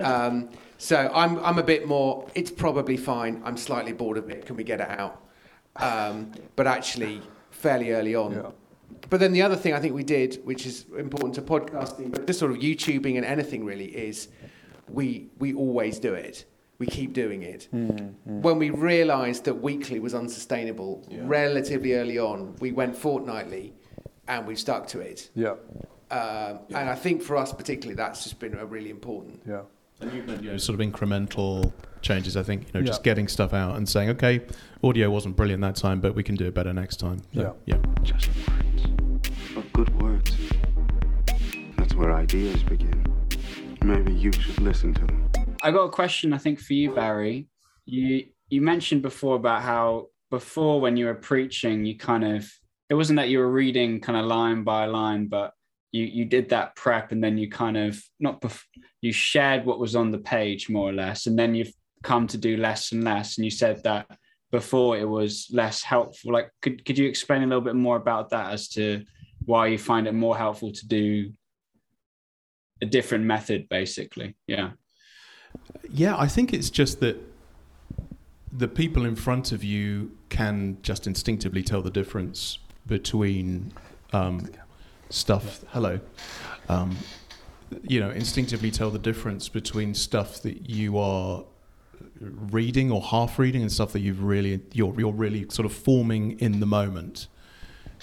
Um, 0.00 0.50
so 0.76 1.10
I'm, 1.12 1.44
I'm 1.44 1.58
a 1.58 1.62
bit 1.64 1.88
more. 1.88 2.24
It's 2.36 2.52
probably 2.52 2.96
fine. 2.96 3.42
I'm 3.44 3.56
slightly 3.56 3.92
bored 3.92 4.16
of 4.16 4.30
it. 4.30 4.46
Can 4.46 4.54
we 4.54 4.62
get 4.62 4.80
it 4.80 4.88
out? 4.88 5.26
Um, 5.74 6.30
but 6.54 6.68
actually, 6.68 7.20
fairly 7.50 7.90
early 7.90 8.14
on. 8.14 8.32
Yeah. 8.32 8.50
But 9.10 9.18
then 9.18 9.32
the 9.32 9.42
other 9.42 9.56
thing 9.56 9.74
I 9.74 9.80
think 9.80 9.94
we 9.94 10.04
did, 10.04 10.40
which 10.44 10.66
is 10.66 10.86
important 10.96 11.34
to 11.34 11.42
podcasting, 11.42 12.12
but 12.12 12.28
just 12.28 12.38
sort 12.38 12.52
of 12.52 12.58
YouTubing 12.58 13.16
and 13.16 13.24
anything 13.24 13.64
really, 13.64 13.86
is 13.86 14.28
we 14.88 15.30
we 15.38 15.52
always 15.52 15.98
do 15.98 16.14
it. 16.14 16.44
We 16.78 16.86
keep 16.86 17.12
doing 17.12 17.42
it. 17.42 17.68
When 18.24 18.56
we 18.56 18.70
realised 18.70 19.44
that 19.46 19.54
weekly 19.54 19.98
was 19.98 20.14
unsustainable, 20.14 21.04
relatively 21.10 21.94
early 21.94 22.18
on, 22.20 22.54
we 22.60 22.70
went 22.70 22.96
fortnightly, 22.96 23.74
and 24.28 24.46
we've 24.46 24.58
stuck 24.58 24.86
to 24.88 25.00
it. 25.00 25.30
Yeah, 25.34 25.54
Um, 26.10 26.60
And 26.70 26.88
I 26.88 26.94
think 26.94 27.22
for 27.22 27.36
us 27.36 27.52
particularly, 27.52 27.94
that's 27.96 28.22
just 28.24 28.38
been 28.38 28.54
a 28.54 28.64
really 28.64 28.90
important. 28.90 29.42
yeah. 29.46 29.62
And 30.00 30.12
you've 30.12 30.26
made, 30.28 30.42
you 30.42 30.52
know, 30.52 30.56
sort 30.58 30.78
of 30.80 30.86
incremental 30.86 31.72
changes, 32.02 32.36
I 32.36 32.42
think, 32.44 32.66
you 32.72 32.80
know, 32.80 32.86
just 32.86 33.00
Yeah. 33.00 33.10
getting 33.10 33.26
stuff 33.28 33.52
out 33.52 33.76
and 33.76 33.88
saying, 33.88 34.10
okay, 34.10 34.42
audio 34.84 35.10
wasn't 35.10 35.34
brilliant 35.36 35.60
that 35.62 35.74
time, 35.76 36.00
but 36.00 36.14
we 36.14 36.22
can 36.22 36.36
do 36.36 36.46
it 36.46 36.54
better 36.54 36.72
next 36.72 36.96
time. 36.98 37.18
So, 37.34 37.56
yeah. 37.66 37.78
Just 38.04 38.28
words. 38.48 38.82
But 39.54 39.72
good 39.72 40.00
words. 40.00 40.30
That's 41.76 41.94
where 41.94 42.12
ideas 42.14 42.62
begin. 42.62 43.04
Maybe 43.82 44.12
you 44.12 44.30
should 44.32 44.60
listen 44.60 44.94
to 44.94 45.00
them. 45.06 45.28
I 45.62 45.70
got 45.72 45.84
a 45.84 45.90
question, 45.90 46.32
I 46.32 46.38
think, 46.38 46.60
for 46.60 46.74
you, 46.74 46.94
Barry. 46.94 47.48
You 47.86 48.26
you 48.50 48.62
mentioned 48.62 49.02
before 49.02 49.36
about 49.36 49.62
how 49.62 50.08
before 50.30 50.80
when 50.80 50.96
you 50.96 51.06
were 51.06 51.14
preaching, 51.14 51.84
you 51.84 51.96
kind 51.98 52.24
of 52.24 52.50
it 52.90 52.94
wasn't 52.94 53.18
that 53.18 53.28
you 53.28 53.38
were 53.38 53.50
reading 53.50 54.00
kind 54.00 54.18
of 54.18 54.26
line 54.26 54.64
by 54.64 54.86
line, 54.86 55.26
but 55.26 55.52
you 55.92 56.04
you 56.04 56.24
did 56.24 56.48
that 56.50 56.76
prep 56.76 57.12
and 57.12 57.22
then 57.22 57.38
you 57.38 57.50
kind 57.50 57.76
of 57.76 58.02
not 58.20 58.40
bef- 58.40 58.64
you 59.00 59.12
shared 59.12 59.64
what 59.64 59.78
was 59.78 59.96
on 59.96 60.10
the 60.10 60.18
page 60.18 60.68
more 60.68 60.88
or 60.88 60.92
less, 60.92 61.26
and 61.26 61.38
then 61.38 61.54
you've 61.54 61.72
come 62.02 62.26
to 62.26 62.38
do 62.38 62.56
less 62.56 62.92
and 62.92 63.04
less. 63.04 63.36
And 63.36 63.44
you 63.44 63.50
said 63.50 63.82
that 63.84 64.06
before 64.50 64.96
it 64.96 65.08
was 65.08 65.48
less 65.52 65.82
helpful. 65.82 66.32
Like, 66.32 66.50
could 66.62 66.84
could 66.84 66.98
you 66.98 67.08
explain 67.08 67.42
a 67.42 67.46
little 67.46 67.60
bit 67.60 67.74
more 67.76 67.96
about 67.96 68.30
that 68.30 68.52
as 68.52 68.68
to 68.70 69.04
why 69.44 69.66
you 69.68 69.78
find 69.78 70.06
it 70.06 70.14
more 70.14 70.36
helpful 70.36 70.72
to 70.72 70.86
do 70.86 71.32
a 72.80 72.86
different 72.86 73.24
method, 73.24 73.68
basically? 73.68 74.36
Yeah. 74.46 74.70
Yeah, 75.90 76.16
I 76.16 76.28
think 76.28 76.52
it's 76.52 76.70
just 76.70 77.00
that 77.00 77.16
the 78.52 78.68
people 78.68 79.04
in 79.04 79.16
front 79.16 79.52
of 79.52 79.62
you 79.62 80.12
can 80.28 80.78
just 80.82 81.06
instinctively 81.06 81.62
tell 81.62 81.82
the 81.82 81.90
difference 81.90 82.58
between 82.88 83.72
um, 84.12 84.50
stuff. 85.10 85.64
Hello. 85.68 86.00
Um, 86.68 86.96
you 87.82 88.00
know, 88.00 88.10
instinctively 88.10 88.70
tell 88.70 88.90
the 88.90 88.98
difference 88.98 89.48
between 89.48 89.94
stuff 89.94 90.42
that 90.42 90.68
you 90.68 90.98
are 90.98 91.44
reading 92.20 92.90
or 92.90 93.00
half 93.02 93.38
reading 93.38 93.62
and 93.62 93.70
stuff 93.70 93.92
that 93.92 94.00
you've 94.00 94.22
really 94.22 94.60
you're 94.72 94.98
you're 94.98 95.12
really 95.12 95.46
sort 95.50 95.66
of 95.66 95.72
forming 95.72 96.38
in 96.40 96.60
the 96.60 96.66
moment. 96.66 97.28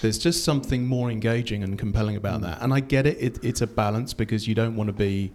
There's 0.00 0.18
just 0.18 0.44
something 0.44 0.86
more 0.86 1.10
engaging 1.10 1.62
and 1.62 1.78
compelling 1.78 2.16
about 2.16 2.42
that, 2.42 2.60
and 2.60 2.72
I 2.72 2.80
get 2.80 3.06
it. 3.06 3.18
it 3.18 3.44
it's 3.44 3.60
a 3.60 3.66
balance 3.66 4.14
because 4.14 4.46
you 4.46 4.54
don't 4.54 4.76
want 4.76 4.88
to 4.88 4.92
be 4.92 5.32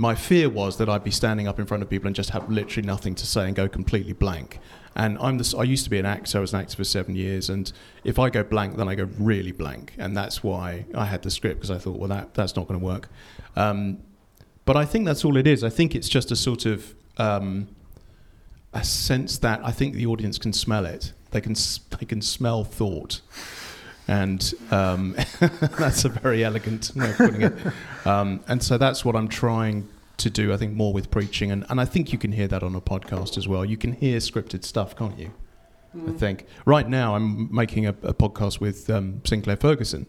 my 0.00 0.14
fear 0.14 0.48
was 0.48 0.78
that 0.78 0.88
I'd 0.88 1.04
be 1.04 1.10
standing 1.10 1.46
up 1.46 1.58
in 1.58 1.66
front 1.66 1.82
of 1.82 1.90
people 1.90 2.06
and 2.06 2.16
just 2.16 2.30
have 2.30 2.50
literally 2.50 2.86
nothing 2.86 3.14
to 3.16 3.26
say 3.26 3.46
and 3.46 3.54
go 3.54 3.68
completely 3.68 4.14
blank. 4.14 4.58
And 4.96 5.18
I'm 5.18 5.36
the, 5.36 5.54
I 5.58 5.64
used 5.64 5.84
to 5.84 5.90
be 5.90 5.98
an 5.98 6.06
actor. 6.06 6.38
I 6.38 6.40
was 6.40 6.54
an 6.54 6.60
actor 6.60 6.76
for 6.76 6.84
seven 6.84 7.14
years, 7.14 7.50
and 7.50 7.70
if 8.02 8.18
I 8.18 8.30
go 8.30 8.42
blank, 8.42 8.78
then 8.78 8.88
I 8.88 8.94
go 8.94 9.08
really 9.18 9.52
blank, 9.52 9.92
and 9.98 10.16
that's 10.16 10.42
why 10.42 10.86
I 10.94 11.04
had 11.04 11.22
the 11.22 11.30
script 11.30 11.56
because 11.56 11.70
I 11.70 11.76
thought, 11.76 11.98
well, 11.98 12.08
that 12.08 12.32
that's 12.32 12.56
not 12.56 12.66
going 12.66 12.80
to 12.80 12.84
work. 12.84 13.10
Um, 13.56 13.98
but 14.64 14.78
I 14.78 14.86
think 14.86 15.04
that's 15.04 15.22
all 15.22 15.36
it 15.36 15.46
is. 15.46 15.62
I 15.62 15.68
think 15.68 15.94
it's 15.94 16.08
just 16.08 16.30
a 16.30 16.36
sort 16.36 16.64
of 16.64 16.94
um, 17.18 17.68
a 18.72 18.82
sense 18.82 19.36
that 19.38 19.60
I 19.62 19.70
think 19.70 19.94
the 19.94 20.06
audience 20.06 20.38
can 20.38 20.54
smell 20.54 20.86
it. 20.86 21.12
They 21.30 21.42
can, 21.42 21.54
they 21.98 22.06
can 22.06 22.22
smell 22.22 22.64
thought, 22.64 23.20
and 24.10 24.54
um, 24.72 25.16
that's 25.78 26.04
a 26.04 26.08
very 26.08 26.42
elegant 26.44 26.90
way 26.96 27.10
of 27.10 27.16
putting 27.16 27.42
it. 27.42 27.54
Um, 28.04 28.40
and 28.48 28.60
so 28.60 28.76
that's 28.76 29.04
what 29.04 29.14
I'm 29.14 29.28
trying 29.28 29.88
to 30.16 30.28
do. 30.28 30.52
I 30.52 30.56
think 30.56 30.74
more 30.74 30.92
with 30.92 31.12
preaching, 31.12 31.52
and, 31.52 31.64
and 31.70 31.80
I 31.80 31.84
think 31.84 32.12
you 32.12 32.18
can 32.18 32.32
hear 32.32 32.48
that 32.48 32.64
on 32.64 32.74
a 32.74 32.80
podcast 32.80 33.38
as 33.38 33.46
well. 33.46 33.64
You 33.64 33.76
can 33.76 33.92
hear 33.92 34.18
scripted 34.18 34.64
stuff, 34.64 34.96
can't 34.96 35.16
you? 35.16 35.30
I 36.08 36.12
think 36.12 36.46
right 36.66 36.88
now 36.88 37.14
I'm 37.14 37.54
making 37.54 37.86
a, 37.86 37.90
a 38.02 38.14
podcast 38.14 38.60
with 38.60 38.90
um, 38.90 39.22
Sinclair 39.24 39.56
Ferguson, 39.56 40.06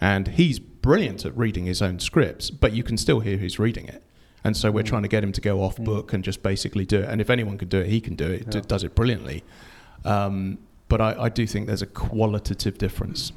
and 0.00 0.28
he's 0.28 0.58
brilliant 0.58 1.26
at 1.26 1.36
reading 1.36 1.66
his 1.66 1.82
own 1.82 1.98
scripts, 2.00 2.50
but 2.50 2.72
you 2.72 2.82
can 2.82 2.96
still 2.96 3.20
hear 3.20 3.36
who's 3.36 3.58
reading 3.58 3.86
it. 3.86 4.02
And 4.44 4.56
so 4.56 4.70
we're 4.70 4.82
trying 4.82 5.02
to 5.02 5.08
get 5.08 5.22
him 5.22 5.32
to 5.32 5.40
go 5.40 5.62
off 5.62 5.76
book 5.76 6.12
and 6.12 6.24
just 6.24 6.42
basically 6.42 6.84
do 6.84 7.00
it. 7.00 7.08
And 7.08 7.20
if 7.20 7.28
anyone 7.28 7.58
can 7.58 7.68
do 7.68 7.80
it, 7.80 7.86
he 7.86 8.00
can 8.00 8.16
do 8.16 8.30
it. 8.30 8.50
D- 8.50 8.60
does 8.62 8.82
it 8.82 8.94
brilliantly. 8.94 9.44
Um, 10.04 10.58
but 10.92 11.00
I, 11.00 11.22
I 11.22 11.28
do 11.30 11.46
think 11.46 11.68
there's 11.68 11.80
a 11.80 11.86
qualitative 11.86 12.76
difference. 12.76 13.32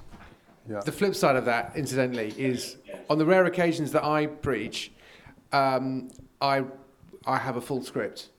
Yeah. 0.70 0.80
The 0.80 0.92
flip 0.92 1.16
side 1.16 1.36
of 1.36 1.46
that, 1.46 1.74
incidentally, 1.76 2.34
is 2.38 2.78
on 3.10 3.18
the 3.18 3.26
rare 3.26 3.46
occasions 3.46 3.92
that 3.92 4.04
I 4.04 4.26
preach, 4.26 4.92
um, 5.52 6.10
I 6.42 6.66
I 7.26 7.38
have 7.38 7.56
a 7.56 7.62
full 7.62 7.84
script, 7.84 8.30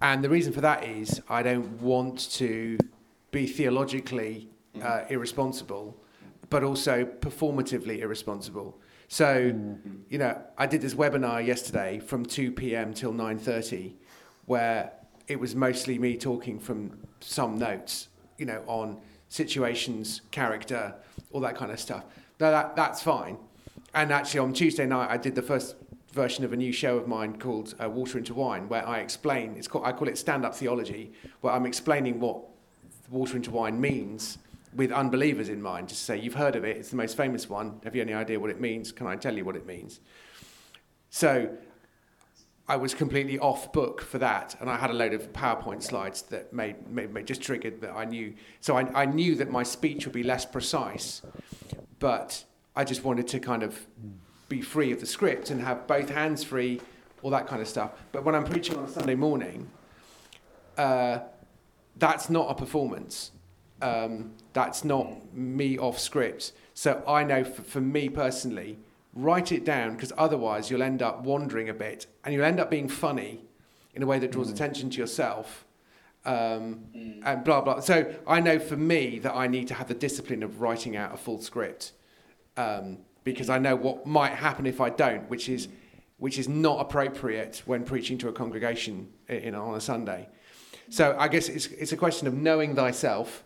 and 0.00 0.24
the 0.24 0.30
reason 0.30 0.52
for 0.52 0.60
that 0.62 0.84
is 0.84 1.20
I 1.28 1.42
don't 1.42 1.80
want 1.80 2.30
to 2.32 2.78
be 3.30 3.46
theologically 3.46 4.48
uh, 4.82 5.04
irresponsible, 5.08 5.96
but 6.50 6.62
also 6.62 7.04
performatively 7.04 8.00
irresponsible. 8.00 8.78
So, 9.08 9.54
you 10.08 10.18
know, 10.18 10.40
I 10.56 10.66
did 10.66 10.80
this 10.80 10.94
webinar 10.94 11.44
yesterday 11.46 11.98
from 11.98 12.24
2 12.24 12.52
p.m. 12.52 12.94
till 12.94 13.12
9:30, 13.12 13.92
where 14.46 14.92
it 15.28 15.38
was 15.38 15.54
mostly 15.54 15.98
me 15.98 16.16
talking 16.16 16.58
from 16.58 16.98
some 17.20 17.58
notes, 17.58 18.08
you 18.38 18.46
know, 18.46 18.62
on 18.66 19.00
situations, 19.28 20.22
character, 20.30 20.94
all 21.32 21.40
that 21.40 21.56
kind 21.56 21.72
of 21.72 21.80
stuff. 21.80 22.04
No, 22.40 22.50
that 22.50 22.76
that's 22.76 23.02
fine. 23.02 23.38
And 23.94 24.12
actually, 24.12 24.40
on 24.40 24.52
Tuesday 24.52 24.86
night, 24.86 25.10
I 25.10 25.16
did 25.16 25.34
the 25.34 25.42
first 25.42 25.76
version 26.12 26.44
of 26.44 26.52
a 26.52 26.56
new 26.56 26.72
show 26.72 26.96
of 26.96 27.08
mine 27.08 27.38
called 27.38 27.74
uh, 27.82 27.88
Water 27.88 28.18
into 28.18 28.34
Wine, 28.34 28.68
where 28.68 28.86
I 28.86 29.00
explain. 29.00 29.54
It's 29.56 29.68
called 29.68 29.84
I 29.84 29.92
call 29.92 30.08
it 30.08 30.18
stand-up 30.18 30.54
theology, 30.54 31.12
where 31.40 31.52
I'm 31.52 31.66
explaining 31.66 32.20
what 32.20 32.42
water 33.10 33.36
into 33.36 33.50
wine 33.50 33.80
means 33.80 34.38
with 34.74 34.90
unbelievers 34.90 35.50
in 35.50 35.60
mind. 35.60 35.88
Just 35.88 36.04
say 36.04 36.18
you've 36.18 36.34
heard 36.34 36.56
of 36.56 36.64
it; 36.64 36.76
it's 36.76 36.90
the 36.90 36.96
most 36.96 37.16
famous 37.16 37.48
one. 37.48 37.80
Have 37.84 37.94
you 37.94 38.02
any 38.02 38.14
idea 38.14 38.40
what 38.40 38.50
it 38.50 38.60
means? 38.60 38.92
Can 38.92 39.06
I 39.06 39.16
tell 39.16 39.36
you 39.36 39.44
what 39.44 39.56
it 39.56 39.66
means? 39.66 40.00
So 41.10 41.50
I 42.68 42.76
was 42.76 42.94
completely 42.94 43.38
off 43.38 43.72
book 43.72 44.00
for 44.00 44.18
that, 44.18 44.56
and 44.60 44.70
I 44.70 44.76
had 44.76 44.90
a 44.90 44.92
load 44.92 45.12
of 45.12 45.32
PowerPoint 45.32 45.82
slides 45.82 46.22
that 46.22 46.52
made, 46.52 46.88
made, 46.88 47.12
made 47.12 47.26
just 47.26 47.42
triggered 47.42 47.80
that 47.80 47.90
I 47.90 48.04
knew. 48.04 48.34
So 48.60 48.76
I, 48.76 49.02
I 49.02 49.04
knew 49.04 49.34
that 49.36 49.50
my 49.50 49.64
speech 49.64 50.06
would 50.06 50.14
be 50.14 50.22
less 50.22 50.44
precise, 50.44 51.22
but 51.98 52.44
I 52.76 52.84
just 52.84 53.04
wanted 53.04 53.26
to 53.28 53.40
kind 53.40 53.62
of 53.62 53.86
be 54.48 54.60
free 54.60 54.92
of 54.92 55.00
the 55.00 55.06
script 55.06 55.50
and 55.50 55.60
have 55.60 55.86
both 55.86 56.08
hands 56.08 56.44
free, 56.44 56.80
all 57.22 57.30
that 57.30 57.46
kind 57.46 57.60
of 57.60 57.66
stuff. 57.66 57.90
But 58.12 58.24
when 58.24 58.34
I'm 58.34 58.44
preaching 58.44 58.76
on 58.76 58.84
a 58.84 58.88
Sunday 58.88 59.16
morning, 59.16 59.68
uh, 60.78 61.20
that's 61.96 62.30
not 62.30 62.50
a 62.50 62.54
performance. 62.54 63.32
Um, 63.80 64.32
that's 64.52 64.84
not 64.84 65.34
me 65.34 65.78
off 65.78 65.98
script. 65.98 66.52
So 66.74 67.02
I 67.08 67.24
know 67.24 67.42
for, 67.42 67.62
for 67.62 67.80
me 67.80 68.08
personally, 68.08 68.78
write 69.14 69.52
it 69.52 69.64
down 69.64 69.94
because 69.94 70.12
otherwise 70.16 70.70
you'll 70.70 70.82
end 70.82 71.02
up 71.02 71.22
wandering 71.24 71.68
a 71.68 71.74
bit 71.74 72.06
and 72.24 72.34
you'll 72.34 72.44
end 72.44 72.58
up 72.60 72.70
being 72.70 72.88
funny 72.88 73.44
in 73.94 74.02
a 74.02 74.06
way 74.06 74.18
that 74.18 74.32
draws 74.32 74.50
attention 74.50 74.88
to 74.90 74.98
yourself. 74.98 75.64
Um, 76.24 77.20
and 77.24 77.42
blah 77.44 77.60
blah. 77.62 77.80
So 77.80 78.14
I 78.28 78.38
know 78.40 78.58
for 78.60 78.76
me 78.76 79.18
that 79.20 79.34
I 79.34 79.48
need 79.48 79.66
to 79.68 79.74
have 79.74 79.88
the 79.88 79.94
discipline 79.94 80.42
of 80.44 80.60
writing 80.60 80.96
out 80.96 81.12
a 81.12 81.16
full 81.16 81.40
script 81.40 81.92
um, 82.56 82.98
because 83.24 83.50
I 83.50 83.58
know 83.58 83.74
what 83.74 84.06
might 84.06 84.32
happen 84.34 84.64
if 84.66 84.80
I 84.80 84.88
don't, 84.90 85.28
which 85.28 85.48
is 85.48 85.68
which 86.18 86.38
is 86.38 86.48
not 86.48 86.80
appropriate 86.80 87.62
when 87.66 87.82
preaching 87.82 88.16
to 88.18 88.28
a 88.28 88.32
congregation 88.32 89.08
i- 89.28 89.32
in, 89.32 89.56
on 89.56 89.74
a 89.74 89.80
Sunday. 89.80 90.28
So 90.90 91.16
I 91.18 91.26
guess 91.26 91.48
it's 91.48 91.66
it's 91.66 91.90
a 91.92 91.96
question 91.96 92.28
of 92.28 92.34
knowing 92.34 92.76
thyself 92.76 93.42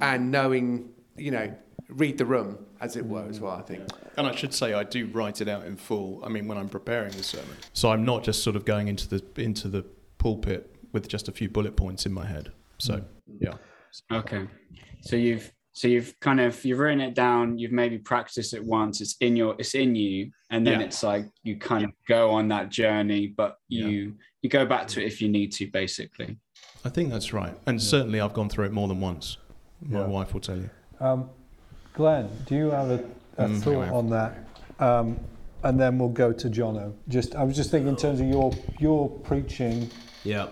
and 0.00 0.30
knowing 0.30 0.90
you 1.16 1.30
know, 1.30 1.54
read 1.88 2.18
the 2.18 2.24
room, 2.26 2.58
as 2.80 2.96
it 2.96 3.04
were, 3.04 3.26
as 3.28 3.40
well. 3.40 3.52
I 3.52 3.62
think. 3.62 3.82
And 4.16 4.26
I 4.26 4.34
should 4.34 4.54
say 4.54 4.74
I 4.74 4.84
do 4.84 5.06
write 5.06 5.40
it 5.40 5.48
out 5.48 5.64
in 5.66 5.76
full. 5.76 6.22
I 6.24 6.28
mean, 6.28 6.48
when 6.48 6.58
I'm 6.58 6.68
preparing 6.68 7.12
the 7.12 7.22
sermon, 7.22 7.56
so 7.72 7.90
I'm 7.90 8.04
not 8.04 8.24
just 8.24 8.42
sort 8.42 8.56
of 8.56 8.64
going 8.64 8.88
into 8.88 9.08
the 9.08 9.22
into 9.40 9.68
the 9.68 9.84
pulpit 10.18 10.74
with 10.92 11.08
just 11.08 11.28
a 11.28 11.32
few 11.32 11.48
bullet 11.48 11.76
points 11.76 12.06
in 12.06 12.12
my 12.12 12.26
head. 12.26 12.52
So 12.78 12.94
mm. 12.96 13.04
yeah, 13.40 13.54
Okay. 14.10 14.46
So 15.02 15.16
you've 15.16 15.52
so 15.72 15.88
you've 15.88 16.18
kind 16.20 16.40
of 16.40 16.62
you've 16.64 16.78
written 16.78 17.00
it 17.00 17.14
down, 17.14 17.58
you've 17.58 17.72
maybe 17.72 17.98
practiced 17.98 18.52
it 18.54 18.62
once, 18.64 19.00
it's 19.00 19.16
in 19.20 19.36
your 19.36 19.54
it's 19.58 19.74
in 19.74 19.94
you, 19.94 20.30
and 20.50 20.66
then 20.66 20.80
Yeah. 20.80 20.86
it's 20.86 21.02
like 21.02 21.26
you 21.42 21.56
kind 21.56 21.84
of 21.84 21.90
go 22.06 22.30
on 22.30 22.48
that 22.48 22.68
journey, 22.68 23.26
but 23.28 23.58
you 23.68 24.14
you 24.42 24.50
go 24.50 24.66
back 24.66 24.86
to 24.88 25.02
it 25.02 25.06
if 25.06 25.22
you 25.22 25.28
need 25.28 25.52
to, 25.52 25.66
basically. 25.70 26.36
I 26.84 26.88
think 26.88 27.10
that's 27.10 27.32
right. 27.32 27.56
And 27.66 27.80
certainly 27.80 28.20
I've 28.20 28.34
gone 28.34 28.48
through 28.48 28.66
it 28.66 28.72
more 28.72 28.88
than 28.88 29.00
once. 29.00 29.38
My 29.80 30.00
Yeah. 30.00 30.06
wife 30.06 30.34
will 30.34 30.40
tell 30.40 30.56
you. 30.58 30.70
Um, 31.02 31.28
Glenn, 31.94 32.30
do 32.46 32.54
you 32.54 32.70
have 32.70 32.90
a, 32.90 33.04
a 33.36 33.48
Mm, 33.48 33.60
thought 33.60 33.88
on 33.88 34.10
that? 34.10 34.38
Um, 34.78 35.18
and 35.64 35.78
then 35.78 35.98
we'll 35.98 36.08
go 36.08 36.32
to 36.32 36.48
Jono. 36.48 36.94
Just, 37.08 37.34
I 37.34 37.42
was 37.42 37.56
just 37.56 37.70
thinking 37.70 37.88
in 37.88 37.96
terms 37.96 38.20
of 38.20 38.26
your 38.26 38.52
your 38.78 39.08
preaching. 39.08 39.90
Yeah. 40.24 40.48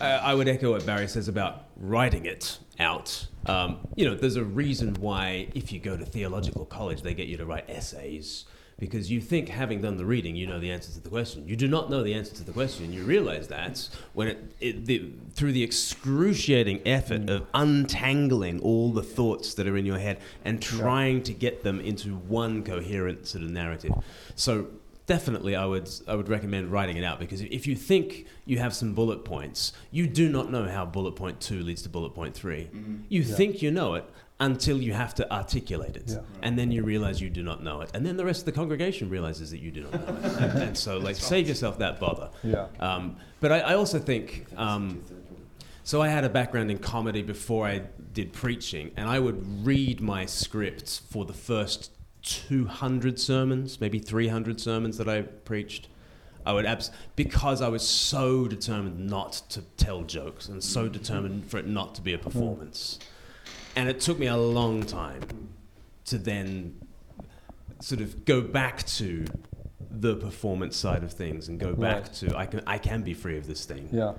Uh, 0.00 0.04
I 0.22 0.34
would 0.34 0.48
echo 0.48 0.72
what 0.72 0.84
Barry 0.84 1.08
says 1.08 1.28
about 1.28 1.64
writing 1.76 2.26
it 2.26 2.58
out. 2.78 3.26
Um, 3.46 3.78
you 3.96 4.04
know, 4.04 4.14
there's 4.14 4.36
a 4.36 4.44
reason 4.44 4.94
why 4.94 5.48
if 5.54 5.72
you 5.72 5.80
go 5.80 5.96
to 5.96 6.04
theological 6.04 6.64
college, 6.66 7.02
they 7.02 7.14
get 7.14 7.28
you 7.28 7.36
to 7.36 7.46
write 7.46 7.68
essays 7.68 8.44
because 8.78 9.10
you 9.10 9.20
think, 9.20 9.48
having 9.48 9.80
done 9.80 9.96
the 9.96 10.04
reading, 10.04 10.36
you 10.36 10.46
know 10.46 10.60
the 10.60 10.70
answer 10.70 10.92
to 10.92 11.00
the 11.00 11.08
question. 11.08 11.46
You 11.48 11.56
do 11.56 11.66
not 11.66 11.90
know 11.90 12.02
the 12.02 12.14
answer 12.14 12.34
to 12.36 12.44
the 12.44 12.52
question. 12.52 12.92
You 12.92 13.02
realize 13.02 13.48
that 13.48 13.88
when 14.12 14.28
it, 14.28 14.52
it 14.60 14.86
the, 14.86 15.10
through 15.32 15.52
the 15.52 15.64
excruciating 15.64 16.86
effort 16.86 17.28
of 17.28 17.46
untangling 17.54 18.60
all 18.60 18.92
the 18.92 19.02
thoughts 19.02 19.54
that 19.54 19.66
are 19.66 19.76
in 19.76 19.84
your 19.84 19.98
head 19.98 20.18
and 20.44 20.62
trying 20.62 21.24
to 21.24 21.34
get 21.34 21.64
them 21.64 21.80
into 21.80 22.14
one 22.14 22.62
coherent 22.62 23.26
sort 23.26 23.42
of 23.42 23.50
narrative. 23.50 23.92
So 24.36 24.68
definitely 25.06 25.56
I 25.56 25.64
would 25.64 25.90
I 26.06 26.14
would 26.14 26.28
recommend 26.28 26.70
writing 26.70 26.96
it 26.96 27.02
out 27.02 27.18
because 27.18 27.40
if 27.40 27.66
you 27.66 27.74
think 27.74 28.26
you 28.44 28.58
have 28.58 28.74
some 28.74 28.94
bullet 28.94 29.24
points, 29.24 29.72
you 29.90 30.06
do 30.06 30.28
not 30.28 30.52
know 30.52 30.68
how 30.68 30.84
bullet 30.84 31.16
point 31.16 31.40
two 31.40 31.62
leads 31.62 31.82
to 31.82 31.88
bullet 31.88 32.10
point 32.10 32.34
3 32.34 32.56
mm-hmm. 32.56 32.96
You 33.08 33.24
think 33.24 33.60
you 33.60 33.72
know 33.72 33.94
it 33.94 34.04
until 34.40 34.80
you 34.80 34.92
have 34.92 35.14
to 35.16 35.32
articulate 35.32 35.96
it, 35.96 36.04
Yeah. 36.08 36.20
and 36.42 36.56
then 36.58 36.70
you 36.70 36.84
realize 36.84 37.20
you 37.20 37.28
do 37.30 37.42
not 37.42 37.62
know 37.62 37.80
it, 37.80 37.90
and 37.94 38.06
then 38.06 38.16
the 38.16 38.24
rest 38.24 38.40
of 38.40 38.46
the 38.46 38.52
congregation 38.52 39.10
realizes 39.10 39.50
that 39.50 39.58
you 39.58 39.70
do 39.70 39.82
not 39.82 39.92
know 39.92 40.16
it, 40.28 40.32
and, 40.40 40.62
and 40.68 40.78
so 40.78 40.98
like 40.98 41.16
save 41.16 41.48
yourself 41.48 41.78
that 41.78 41.98
bother. 41.98 42.30
Yeah. 42.44 42.66
Um, 42.78 43.16
but 43.40 43.50
I, 43.52 43.60
I 43.60 43.74
also 43.74 43.98
think. 43.98 44.46
Um, 44.56 45.02
so 45.82 46.02
I 46.02 46.08
had 46.08 46.24
a 46.24 46.28
background 46.28 46.70
in 46.70 46.78
comedy 46.78 47.22
before 47.22 47.66
I 47.66 47.80
did 48.12 48.32
preaching, 48.34 48.90
and 48.96 49.08
I 49.08 49.18
would 49.18 49.64
read 49.66 50.00
my 50.02 50.26
scripts 50.26 50.98
for 50.98 51.24
the 51.24 51.32
first 51.32 51.90
200 52.22 53.18
sermons, 53.18 53.80
maybe 53.80 53.98
300 53.98 54.60
sermons 54.60 54.98
that 54.98 55.08
I 55.08 55.22
preached. 55.22 55.88
I 56.44 56.52
would 56.52 56.66
abs- 56.66 56.90
because 57.16 57.60
I 57.62 57.68
was 57.68 57.86
so 57.86 58.46
determined 58.46 59.08
not 59.08 59.32
to 59.50 59.62
tell 59.78 60.02
jokes 60.02 60.46
and 60.48 60.62
so 60.62 60.88
determined 60.88 61.50
for 61.50 61.56
it 61.58 61.66
not 61.66 61.94
to 61.96 62.02
be 62.02 62.12
a 62.12 62.18
performance. 62.18 62.98
And 63.76 63.88
it 63.88 64.00
took 64.00 64.18
me 64.18 64.26
a 64.26 64.36
long 64.36 64.82
time 64.82 65.22
to 66.06 66.18
then 66.18 66.76
sort 67.80 68.00
of 68.00 68.24
go 68.24 68.40
back 68.40 68.84
to 68.86 69.24
the 69.90 70.16
performance 70.16 70.76
side 70.76 71.02
of 71.04 71.12
things 71.12 71.48
and 71.48 71.58
go 71.60 71.72
back 71.74 72.02
Right. 72.04 72.12
to 72.14 72.36
I 72.36 72.46
can 72.46 72.62
I 72.66 72.78
can 72.78 73.02
be 73.02 73.14
free 73.14 73.36
of 73.38 73.46
this 73.46 73.64
thing 73.64 73.88
Yeah. 73.92 74.14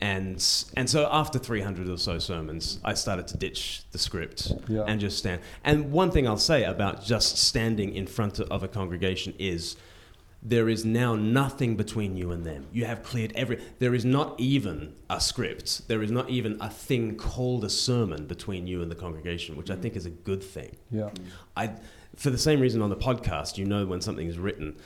and 0.00 0.36
and 0.76 0.88
so 0.90 1.08
after 1.10 1.38
300 1.38 1.88
or 1.88 1.98
so 1.98 2.18
sermons 2.18 2.80
i 2.84 2.94
started 2.94 3.28
to 3.28 3.36
ditch 3.36 3.82
the 3.92 3.98
script 3.98 4.52
Yeah. 4.68 4.84
and 4.88 5.00
just 5.00 5.18
stand 5.18 5.40
and 5.62 5.92
one 5.92 6.10
thing 6.10 6.26
i'll 6.26 6.36
say 6.38 6.64
about 6.64 7.04
just 7.04 7.36
standing 7.36 7.94
in 7.94 8.06
front 8.06 8.40
of 8.40 8.62
a 8.62 8.68
congregation 8.68 9.34
is 9.38 9.76
there 10.46 10.68
is 10.68 10.84
now 10.84 11.14
nothing 11.14 11.74
between 11.74 12.16
you 12.16 12.30
and 12.30 12.44
them 12.44 12.66
you 12.72 12.84
have 12.84 13.02
cleared 13.02 13.32
every 13.34 13.58
there 13.78 13.94
is 13.94 14.04
not 14.04 14.38
even 14.38 14.94
a 15.08 15.18
script 15.20 15.88
there 15.88 16.02
is 16.02 16.10
not 16.10 16.28
even 16.28 16.56
a 16.60 16.68
thing 16.68 17.16
called 17.16 17.64
a 17.64 17.70
sermon 17.70 18.26
between 18.26 18.66
you 18.66 18.82
and 18.82 18.90
the 18.90 18.94
congregation 18.94 19.56
which 19.56 19.70
i 19.70 19.76
think 19.76 19.96
is 19.96 20.04
a 20.04 20.10
good 20.10 20.42
thing 20.42 20.76
Yeah. 20.90 21.10
I, 21.56 21.70
for 22.16 22.30
the 22.30 22.38
same 22.38 22.60
reason 22.60 22.80
on 22.82 22.90
the 22.90 22.96
podcast, 22.96 23.58
you 23.58 23.64
know 23.64 23.86
when 23.86 24.00
something 24.00 24.28
is 24.28 24.38
written, 24.38 24.76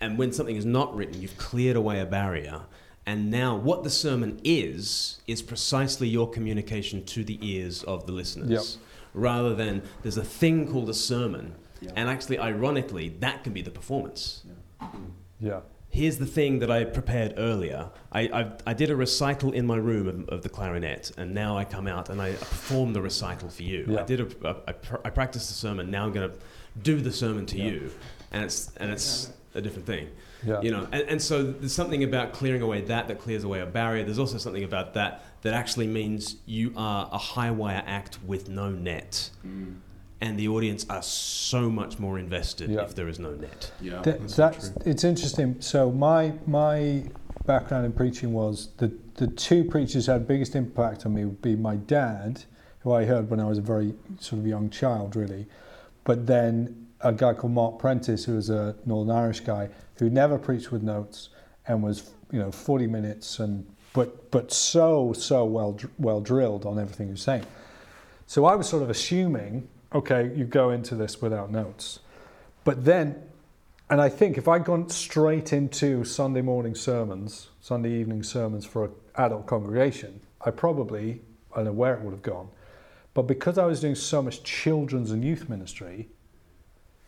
and 0.00 0.18
when 0.18 0.32
something 0.32 0.56
is 0.56 0.66
not 0.66 0.94
written, 0.94 1.22
you've 1.22 1.38
cleared 1.38 1.76
away 1.76 1.98
a 2.00 2.04
barrier. 2.04 2.62
And 3.06 3.30
now, 3.30 3.56
what 3.56 3.84
the 3.84 3.90
sermon 3.90 4.38
is, 4.44 5.22
is 5.26 5.40
precisely 5.40 6.08
your 6.08 6.28
communication 6.28 7.04
to 7.06 7.24
the 7.24 7.38
ears 7.40 7.82
of 7.84 8.04
the 8.06 8.12
listeners. 8.12 8.50
Yep. 8.50 8.62
Rather 9.14 9.54
than 9.54 9.82
there's 10.02 10.18
a 10.18 10.24
thing 10.24 10.70
called 10.70 10.90
a 10.90 10.94
sermon, 10.94 11.54
and 11.96 12.08
actually, 12.10 12.38
ironically, 12.38 13.08
that 13.20 13.42
can 13.44 13.52
be 13.54 13.62
the 13.62 13.70
performance. 13.70 14.42
Yeah. 14.44 14.52
Here's 15.88 16.16
the 16.16 16.24
thing 16.26 16.60
that 16.60 16.70
I 16.70 16.84
prepared 16.84 17.34
earlier. 17.36 17.90
I, 18.10 18.20
I, 18.22 18.52
I 18.68 18.72
did 18.72 18.88
a 18.88 18.96
recital 18.96 19.52
in 19.52 19.66
my 19.66 19.76
room 19.76 20.08
of, 20.08 20.28
of 20.30 20.42
the 20.42 20.48
clarinet, 20.48 21.12
and 21.18 21.34
now 21.34 21.58
I 21.58 21.64
come 21.64 21.86
out 21.86 22.08
and 22.08 22.18
I 22.20 22.32
perform 22.32 22.94
the 22.94 23.02
recital 23.02 23.50
for 23.50 23.62
you. 23.62 23.84
Yeah. 23.86 24.00
I 24.00 24.04
did 24.04 24.20
a, 24.20 24.48
a, 24.48 24.56
I, 24.68 24.72
pr- 24.72 24.96
I 25.04 25.10
practiced 25.10 25.48
the 25.48 25.54
sermon. 25.54 25.90
Now 25.90 26.06
I'm 26.06 26.12
going 26.12 26.30
to 26.30 26.36
do 26.82 26.98
the 27.02 27.12
sermon 27.12 27.44
to 27.46 27.58
Yeah. 27.58 27.64
you, 27.64 27.90
and 28.30 28.42
it's 28.42 28.72
and 28.78 28.90
it's 28.90 29.30
a 29.54 29.60
different 29.60 29.86
thing. 29.86 30.08
Yeah. 30.46 30.62
You 30.62 30.70
know, 30.70 30.88
and, 30.92 31.02
and 31.10 31.20
so 31.22 31.42
there's 31.44 31.74
something 31.74 32.02
about 32.04 32.32
clearing 32.32 32.62
away 32.62 32.80
that 32.80 33.08
that 33.08 33.18
clears 33.20 33.44
away 33.44 33.60
a 33.60 33.66
barrier. 33.66 34.02
There's 34.02 34.18
also 34.18 34.38
something 34.38 34.64
about 34.64 34.94
that 34.94 35.22
that 35.42 35.52
actually 35.52 35.88
means 35.88 36.36
you 36.46 36.72
are 36.74 37.06
a 37.12 37.18
high 37.18 37.50
wire 37.50 37.82
act 37.86 38.18
with 38.26 38.48
no 38.48 38.70
net, 38.70 39.28
mm. 39.46 39.74
And 40.22 40.38
the 40.38 40.46
audience 40.48 40.86
are 40.88 41.02
so 41.02 41.68
much 41.68 41.98
more 41.98 42.16
invested 42.18 42.70
Yeah. 42.70 42.82
if 42.82 42.94
there 42.94 43.08
is 43.08 43.18
no 43.18 43.32
net. 43.32 43.72
Yeah, 43.80 44.00
Th- 44.02 44.18
that's 44.36 44.70
it's 44.86 45.02
interesting. 45.04 45.56
So 45.60 45.90
my 45.90 46.32
my 46.46 47.04
background 47.44 47.84
in 47.84 47.92
preaching 47.92 48.32
was 48.32 48.68
the 48.78 48.92
the 49.16 49.26
two 49.26 49.64
preachers 49.64 50.06
who 50.06 50.12
had 50.12 50.26
biggest 50.26 50.54
impact 50.54 51.04
on 51.04 51.12
me 51.14 51.24
would 51.24 51.42
be 51.42 51.56
my 51.56 51.74
dad, 51.76 52.44
who 52.80 52.92
I 52.92 53.04
heard 53.04 53.28
when 53.30 53.40
I 53.40 53.44
was 53.46 53.58
a 53.58 53.62
very 53.62 53.94
sort 54.20 54.38
of 54.40 54.46
young 54.46 54.70
child, 54.70 55.16
really, 55.16 55.46
but 56.04 56.26
then 56.26 56.86
a 57.00 57.12
guy 57.12 57.34
called 57.34 57.52
Mark 57.52 57.80
Prentice, 57.80 58.24
who 58.24 58.36
was 58.36 58.48
a 58.48 58.76
Northern 58.86 59.14
Irish 59.14 59.40
guy 59.40 59.68
who 59.96 60.08
never 60.08 60.38
preached 60.38 60.70
with 60.70 60.82
notes 60.84 61.30
and 61.66 61.82
was 61.82 62.12
you 62.30 62.38
know 62.38 62.52
40 62.52 62.86
minutes 62.86 63.40
and 63.40 63.66
but 63.92 64.30
but 64.30 64.52
so 64.52 65.12
so 65.12 65.44
well 65.44 65.76
well 65.98 66.20
drilled 66.20 66.64
on 66.64 66.78
everything 66.78 67.08
he 67.08 67.10
was 67.12 67.22
saying. 67.22 67.44
So 68.26 68.44
I 68.46 68.54
was 68.54 68.68
sort 68.68 68.82
of 68.84 68.88
assuming, 68.88 69.68
okay, 69.94 70.32
you 70.34 70.44
go 70.44 70.70
into 70.70 70.94
this 70.94 71.20
without 71.20 71.50
notes. 71.50 72.00
But 72.64 72.84
then, 72.84 73.22
and 73.90 74.00
I 74.00 74.08
think 74.08 74.38
if 74.38 74.48
I'd 74.48 74.64
gone 74.64 74.88
straight 74.88 75.52
into 75.52 76.04
Sunday 76.04 76.42
morning 76.42 76.74
sermons, 76.74 77.48
Sunday 77.60 77.92
evening 77.92 78.22
sermons 78.22 78.64
for 78.64 78.84
an 78.84 78.92
adult 79.16 79.46
congregation, 79.46 80.20
I 80.44 80.50
probably, 80.50 81.20
I 81.52 81.56
don't 81.56 81.66
know 81.66 81.72
where 81.72 81.94
it 81.94 82.02
would 82.02 82.12
have 82.12 82.22
gone. 82.22 82.48
But 83.14 83.22
because 83.22 83.58
I 83.58 83.66
was 83.66 83.80
doing 83.80 83.94
so 83.94 84.22
much 84.22 84.42
children's 84.42 85.10
and 85.10 85.22
youth 85.24 85.48
ministry, 85.48 86.08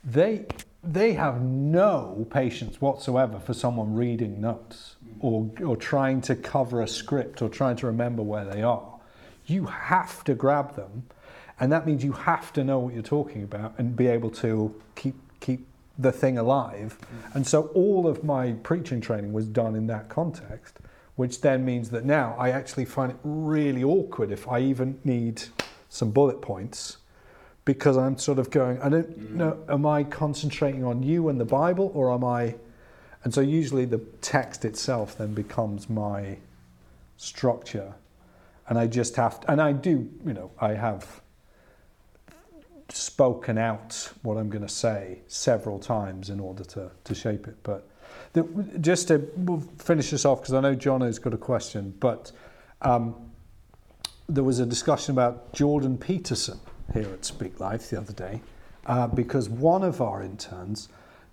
they 0.02 0.46
they 0.82 1.14
have 1.14 1.40
no 1.40 2.26
patience 2.30 2.78
whatsoever 2.78 3.38
for 3.38 3.54
someone 3.54 3.94
reading 3.94 4.40
notes 4.40 4.96
mm. 5.02 5.24
or 5.24 5.50
or 5.66 5.76
trying 5.76 6.20
to 6.22 6.36
cover 6.36 6.82
a 6.82 6.88
script 6.88 7.40
or 7.40 7.48
trying 7.48 7.76
to 7.76 7.86
remember 7.86 8.22
where 8.22 8.44
they 8.44 8.62
are. 8.62 8.92
You 9.46 9.66
have 9.66 10.24
to 10.24 10.34
grab 10.34 10.76
them, 10.76 11.04
and 11.60 11.70
that 11.72 11.86
means 11.86 12.04
you 12.04 12.12
have 12.12 12.52
to 12.54 12.64
know 12.64 12.78
what 12.78 12.94
you're 12.94 13.02
talking 13.02 13.42
about 13.42 13.74
and 13.78 13.96
be 13.96 14.06
able 14.06 14.30
to 14.30 14.74
keep 14.96 15.14
keep 15.40 15.66
the 15.98 16.10
thing 16.10 16.38
alive. 16.38 16.98
Mm. 17.00 17.34
And 17.36 17.46
so 17.46 17.68
all 17.74 18.06
of 18.06 18.24
my 18.24 18.52
preaching 18.62 19.00
training 19.00 19.32
was 19.32 19.46
done 19.46 19.76
in 19.76 19.86
that 19.86 20.08
context, 20.08 20.78
which 21.16 21.40
then 21.40 21.64
means 21.64 21.90
that 21.90 22.04
now 22.04 22.34
I 22.38 22.50
actually 22.50 22.84
find 22.84 23.12
it 23.12 23.18
really 23.22 23.84
awkward 23.84 24.32
if 24.32 24.48
I 24.48 24.60
even 24.60 24.98
need 25.04 25.42
some 25.88 26.10
bullet 26.10 26.42
points 26.42 26.96
because 27.64 27.96
I'm 27.96 28.18
sort 28.18 28.38
of 28.38 28.50
going, 28.50 28.80
I 28.82 28.88
don't 28.88 29.18
mm. 29.18 29.30
know, 29.30 29.58
am 29.68 29.86
I 29.86 30.04
concentrating 30.04 30.84
on 30.84 31.02
you 31.02 31.28
and 31.28 31.40
the 31.40 31.44
Bible 31.44 31.92
or 31.94 32.12
am 32.12 32.24
I? 32.24 32.56
And 33.22 33.32
so 33.32 33.40
usually 33.40 33.84
the 33.84 34.00
text 34.20 34.64
itself 34.64 35.16
then 35.16 35.32
becomes 35.32 35.88
my 35.88 36.38
structure. 37.16 37.94
And 38.68 38.78
I 38.78 38.86
just 38.86 39.16
have 39.16 39.40
to, 39.40 39.50
and 39.50 39.62
I 39.62 39.72
do, 39.72 40.10
you 40.26 40.32
know, 40.32 40.50
I 40.60 40.74
have 40.74 41.20
spoken 42.90 43.58
out 43.58 44.12
what 44.22 44.36
I'm 44.36 44.50
going 44.50 44.66
to 44.66 44.72
say 44.72 45.20
several 45.26 45.78
times 45.78 46.30
in 46.30 46.40
order 46.40 46.64
to, 46.64 46.90
to 47.04 47.14
shape 47.14 47.46
it. 47.48 47.56
But 47.62 47.88
the, 48.32 48.42
just 48.80 49.08
to 49.08 49.28
we'll 49.36 49.60
finish 49.78 50.10
this 50.10 50.24
off, 50.24 50.40
because 50.40 50.54
I 50.54 50.60
know 50.60 50.74
John 50.74 51.00
has 51.00 51.18
got 51.18 51.34
a 51.34 51.38
question, 51.38 51.94
but 52.00 52.32
um, 52.82 53.14
there 54.28 54.44
was 54.44 54.60
a 54.60 54.66
discussion 54.66 55.12
about 55.12 55.52
Jordan 55.52 55.98
Peterson 55.98 56.60
here 56.92 57.08
at 57.12 57.24
Speak 57.24 57.60
Life 57.60 57.90
the 57.90 57.98
other 57.98 58.12
day, 58.12 58.40
uh, 58.86 59.06
because 59.06 59.48
one 59.48 59.82
of 59.82 60.00
our 60.00 60.22
interns 60.22 60.88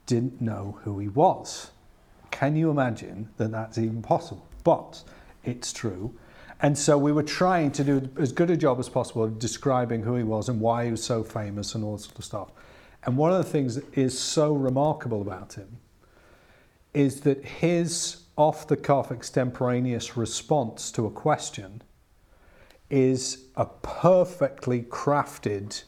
didn't 0.05 0.41
know 0.41 0.79
who 0.83 0.99
he 0.99 1.07
was. 1.07 1.71
Can 2.31 2.55
you 2.55 2.69
imagine 2.69 3.29
that 3.37 3.51
that's 3.51 3.77
even 3.77 4.01
possible? 4.01 4.47
But 4.63 5.03
it's 5.43 5.73
true. 5.73 6.13
And 6.61 6.77
so 6.77 6.97
we 6.97 7.11
were 7.11 7.23
trying 7.23 7.71
to 7.71 7.83
do 7.83 8.09
as 8.19 8.31
good 8.31 8.51
a 8.51 8.57
job 8.57 8.79
as 8.79 8.87
possible 8.87 9.23
of 9.23 9.39
describing 9.39 10.03
who 10.03 10.15
he 10.15 10.23
was 10.23 10.47
and 10.47 10.61
why 10.61 10.85
he 10.85 10.91
was 10.91 11.03
so 11.03 11.23
famous 11.23 11.73
and 11.73 11.83
all 11.83 11.97
sort 11.97 12.19
of 12.19 12.25
stuff. 12.25 12.51
And 13.03 13.17
one 13.17 13.31
of 13.31 13.37
the 13.37 13.49
things 13.49 13.75
that 13.75 13.97
is 13.97 14.17
so 14.17 14.53
remarkable 14.53 15.21
about 15.21 15.53
him 15.53 15.77
is 16.93 17.21
that 17.21 17.43
his 17.43 18.17
off 18.37 18.67
the 18.67 18.77
cuff 18.77 19.11
extemporaneous 19.11 20.15
response 20.15 20.91
to 20.91 21.07
a 21.07 21.11
question 21.11 21.81
is 22.89 23.45
a 23.55 23.65
perfectly 23.65 24.83
crafted, 24.83 25.83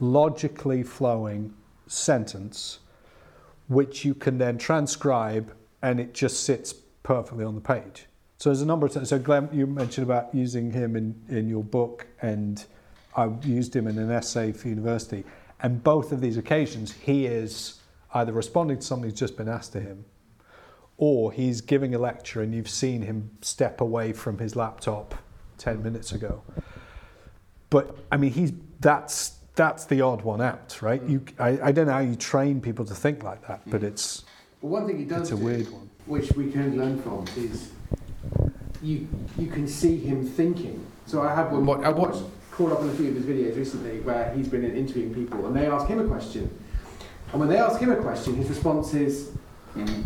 logically 0.00 0.82
flowing 0.82 1.54
sentence 1.86 2.80
which 3.68 4.04
you 4.04 4.14
can 4.14 4.36
then 4.36 4.58
transcribe 4.58 5.54
and 5.80 6.00
it 6.00 6.12
just 6.12 6.42
sits 6.42 6.74
perfectly 7.04 7.44
on 7.44 7.54
the 7.54 7.60
page. 7.60 8.06
So 8.40 8.48
there's 8.48 8.62
a 8.62 8.66
number 8.66 8.86
of 8.86 8.92
times. 8.92 9.10
So 9.10 9.18
Glenn, 9.18 9.50
you 9.52 9.66
mentioned 9.66 10.06
about 10.06 10.34
using 10.34 10.72
him 10.72 10.96
in, 10.96 11.14
in 11.28 11.46
your 11.46 11.62
book, 11.62 12.06
and 12.22 12.64
I 13.14 13.28
used 13.42 13.76
him 13.76 13.86
in 13.86 13.98
an 13.98 14.10
essay 14.10 14.52
for 14.52 14.68
university. 14.68 15.24
And 15.62 15.84
both 15.84 16.10
of 16.10 16.22
these 16.22 16.38
occasions, 16.38 16.90
he 16.90 17.26
is 17.26 17.80
either 18.14 18.32
responding 18.32 18.78
to 18.78 18.82
something 18.82 19.10
that's 19.10 19.20
just 19.20 19.36
been 19.36 19.48
asked 19.48 19.72
to 19.72 19.80
him, 19.80 20.06
or 20.96 21.32
he's 21.32 21.60
giving 21.60 21.94
a 21.94 21.98
lecture 21.98 22.40
and 22.40 22.54
you've 22.54 22.70
seen 22.70 23.02
him 23.02 23.30
step 23.42 23.82
away 23.82 24.14
from 24.14 24.38
his 24.38 24.56
laptop 24.56 25.16
10 25.58 25.82
minutes 25.82 26.12
ago. 26.12 26.42
But 27.68 27.94
I 28.10 28.16
mean, 28.16 28.32
he's 28.32 28.54
that's 28.80 29.36
that's 29.54 29.84
the 29.84 30.00
odd 30.00 30.22
one 30.22 30.40
out, 30.40 30.80
right? 30.80 31.02
You, 31.02 31.22
I, 31.38 31.58
I 31.62 31.72
don't 31.72 31.88
know 31.88 31.92
how 31.92 31.98
you 31.98 32.16
train 32.16 32.62
people 32.62 32.86
to 32.86 32.94
think 32.94 33.22
like 33.22 33.46
that, 33.46 33.60
but 33.66 33.82
mm. 33.82 33.88
it's 33.88 34.24
Well, 34.62 34.80
one 34.80 34.86
thing 34.86 34.98
he 34.98 35.04
does 35.04 35.30
it's 35.30 35.32
a 35.32 35.36
do, 35.36 35.44
weird 35.44 35.70
one. 35.70 35.90
which 36.06 36.32
we 36.32 36.50
can 36.50 36.78
learn 36.78 37.02
from, 37.02 37.26
is 37.36 37.72
you 38.82 39.08
you 39.38 39.46
can 39.46 39.66
see 39.66 39.96
him 39.96 40.26
thinking. 40.26 40.84
So 41.06 41.22
I 41.22 41.34
have 41.34 41.52
one. 41.52 41.84
I 41.84 41.88
uh, 41.88 41.92
watched 41.92 42.22
caught 42.50 42.72
up 42.72 42.80
on 42.80 42.90
a 42.90 42.92
few 42.92 43.08
of 43.08 43.14
his 43.14 43.24
videos 43.24 43.56
recently 43.56 44.00
where 44.00 44.32
he's 44.34 44.48
been 44.48 44.64
interviewing 44.64 45.14
people 45.14 45.46
and 45.46 45.56
they 45.56 45.66
ask 45.66 45.86
him 45.86 46.00
a 46.00 46.06
question, 46.06 46.50
and 47.32 47.40
when 47.40 47.48
they 47.48 47.58
ask 47.58 47.80
him 47.80 47.90
a 47.90 47.96
question, 47.96 48.34
his 48.34 48.48
response 48.48 48.94
is. 48.94 49.32
Mm. 49.74 50.04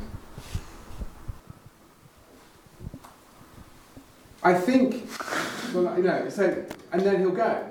I 4.45 4.53
think, 4.53 5.09
well, 5.75 5.97
you 5.97 6.03
know, 6.03 6.29
so, 6.29 6.67
and 6.93 7.01
then 7.01 7.21
he'll 7.21 7.31
go. 7.31 7.67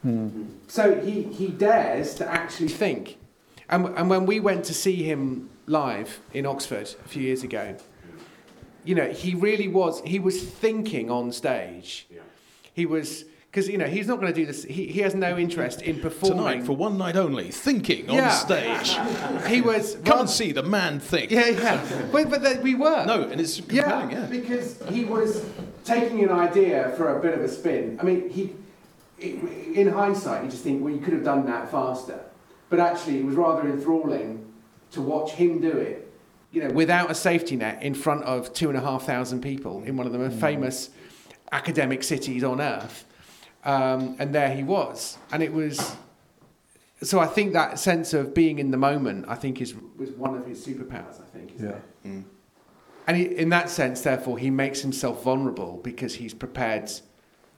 Hmm. 0.00 0.44
So 0.66 0.98
he, 1.00 1.24
he 1.24 1.48
dares 1.48 2.14
to 2.14 2.26
actually 2.26 2.68
think. 2.68 3.18
And, 3.68 3.86
and 3.88 4.08
when 4.08 4.24
we 4.24 4.40
went 4.40 4.64
to 4.66 4.74
see 4.74 5.02
him 5.02 5.50
live 5.66 6.20
in 6.32 6.46
Oxford 6.46 6.94
a 7.04 7.08
few 7.08 7.22
years 7.22 7.42
ago, 7.42 7.76
you 8.88 8.94
know, 8.94 9.10
he 9.10 9.34
really 9.34 9.68
was, 9.68 10.00
he 10.06 10.18
was 10.18 10.42
thinking 10.42 11.10
on 11.10 11.30
stage. 11.30 12.06
He 12.72 12.86
was, 12.86 13.26
because, 13.50 13.68
you 13.68 13.76
know, 13.76 13.84
he's 13.86 14.06
not 14.06 14.18
going 14.18 14.32
to 14.32 14.40
do 14.40 14.46
this, 14.46 14.64
he, 14.64 14.86
he 14.86 15.00
has 15.00 15.14
no 15.14 15.36
interest 15.36 15.82
in 15.82 16.00
performing. 16.00 16.38
Tonight, 16.38 16.64
for 16.64 16.74
one 16.74 16.96
night 16.96 17.14
only, 17.14 17.50
thinking 17.50 18.08
Yeah. 18.08 18.30
on 18.30 18.30
stage. 18.30 18.96
He 19.46 19.60
was. 19.60 19.98
Come 20.06 20.20
and 20.20 20.30
see 20.30 20.52
the 20.52 20.62
man 20.62 21.00
think. 21.00 21.30
Yeah, 21.30 21.48
yeah. 21.48 22.08
But, 22.10 22.30
but 22.30 22.40
that 22.42 22.62
we 22.62 22.74
were. 22.74 23.04
No, 23.04 23.24
and 23.24 23.38
it's 23.42 23.58
Yeah, 23.60 23.82
compelling, 23.82 24.10
yeah. 24.10 24.26
because 24.26 24.82
he 24.88 25.04
was 25.04 25.44
taking 25.84 26.24
an 26.24 26.30
idea 26.30 26.94
for 26.96 27.18
a 27.18 27.20
bit 27.20 27.34
of 27.34 27.42
a 27.44 27.48
spin. 27.48 27.98
I 28.00 28.04
mean, 28.04 28.30
he, 28.30 28.54
in 29.20 29.88
hindsight, 29.92 30.44
you 30.44 30.50
just 30.50 30.62
think, 30.62 30.82
well, 30.82 30.94
you 30.94 31.00
could 31.00 31.12
have 31.12 31.24
done 31.24 31.44
that 31.44 31.70
faster. 31.70 32.20
But 32.70 32.80
actually, 32.80 33.18
it 33.18 33.26
was 33.26 33.34
rather 33.34 33.68
enthralling 33.68 34.46
to 34.92 35.02
watch 35.02 35.32
him 35.32 35.60
do 35.60 35.72
it, 35.72 36.07
you 36.50 36.62
know, 36.62 36.70
without 36.70 37.10
a 37.10 37.14
safety 37.14 37.56
net 37.56 37.82
in 37.82 37.94
front 37.94 38.24
of 38.24 38.52
two 38.52 38.68
and 38.68 38.78
a 38.78 38.80
half 38.80 39.04
thousand 39.04 39.42
people 39.42 39.82
in 39.84 39.96
one 39.96 40.06
of 40.06 40.12
the 40.12 40.18
most 40.18 40.36
mm. 40.36 40.40
famous 40.40 40.90
academic 41.52 42.02
cities 42.02 42.42
on 42.42 42.60
earth. 42.60 43.04
Um, 43.64 44.16
and 44.18 44.34
there 44.34 44.54
he 44.54 44.62
was. 44.62 45.18
And 45.32 45.42
it 45.42 45.52
was. 45.52 45.96
So 47.02 47.20
I 47.20 47.26
think 47.26 47.52
that 47.52 47.78
sense 47.78 48.12
of 48.14 48.34
being 48.34 48.58
in 48.58 48.70
the 48.70 48.76
moment, 48.76 49.26
I 49.28 49.34
think, 49.34 49.60
is 49.60 49.74
was 49.96 50.10
one 50.10 50.36
of 50.36 50.46
his 50.46 50.64
superpowers. 50.64 51.20
I 51.20 51.26
think. 51.32 51.54
Isn't 51.54 51.68
Yeah. 51.68 51.76
it? 51.76 52.06
Mm. 52.06 52.24
And 53.06 53.16
he, 53.16 53.24
in 53.24 53.48
that 53.50 53.70
sense, 53.70 54.02
therefore, 54.02 54.38
he 54.38 54.50
makes 54.50 54.82
himself 54.82 55.24
vulnerable 55.24 55.80
because 55.82 56.16
he's 56.16 56.34
prepared 56.34 56.90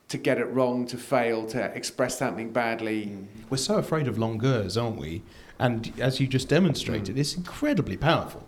to 0.09 0.19
get 0.19 0.39
it 0.39 0.45
wrong, 0.45 0.87
to 0.87 0.97
fail, 0.97 1.47
to 1.47 1.65
express 1.77 2.19
something 2.19 2.53
badly. 2.53 3.07
Mm. 3.07 3.27
We're 3.49 3.57
so 3.57 3.77
afraid 3.77 4.09
of 4.09 4.17
longueurs, 4.17 4.81
aren't 4.81 4.99
we? 4.99 5.23
And 5.59 5.93
as 6.01 6.21
you 6.21 6.27
just 6.27 6.49
demonstrated, 6.49 7.19
it's 7.19 7.37
incredibly 7.37 7.97
powerful. 7.97 8.47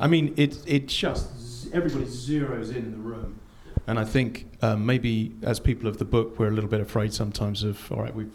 I 0.00 0.06
mean, 0.06 0.34
it 0.36 0.58
it 0.66 0.88
just 0.88 1.26
everybody 1.72 2.04
zeroes 2.06 2.70
in 2.70 2.76
in 2.76 2.90
the 2.92 2.98
room, 2.98 3.40
and 3.86 3.98
I 3.98 4.04
think 4.04 4.46
um, 4.62 4.84
maybe 4.86 5.32
as 5.42 5.60
people 5.60 5.88
of 5.88 5.98
the 5.98 6.04
book, 6.04 6.38
we're 6.38 6.48
a 6.48 6.52
little 6.52 6.70
bit 6.70 6.80
afraid 6.80 7.12
sometimes 7.12 7.62
of 7.62 7.90
all 7.92 8.02
right, 8.02 8.14
we're 8.14 8.28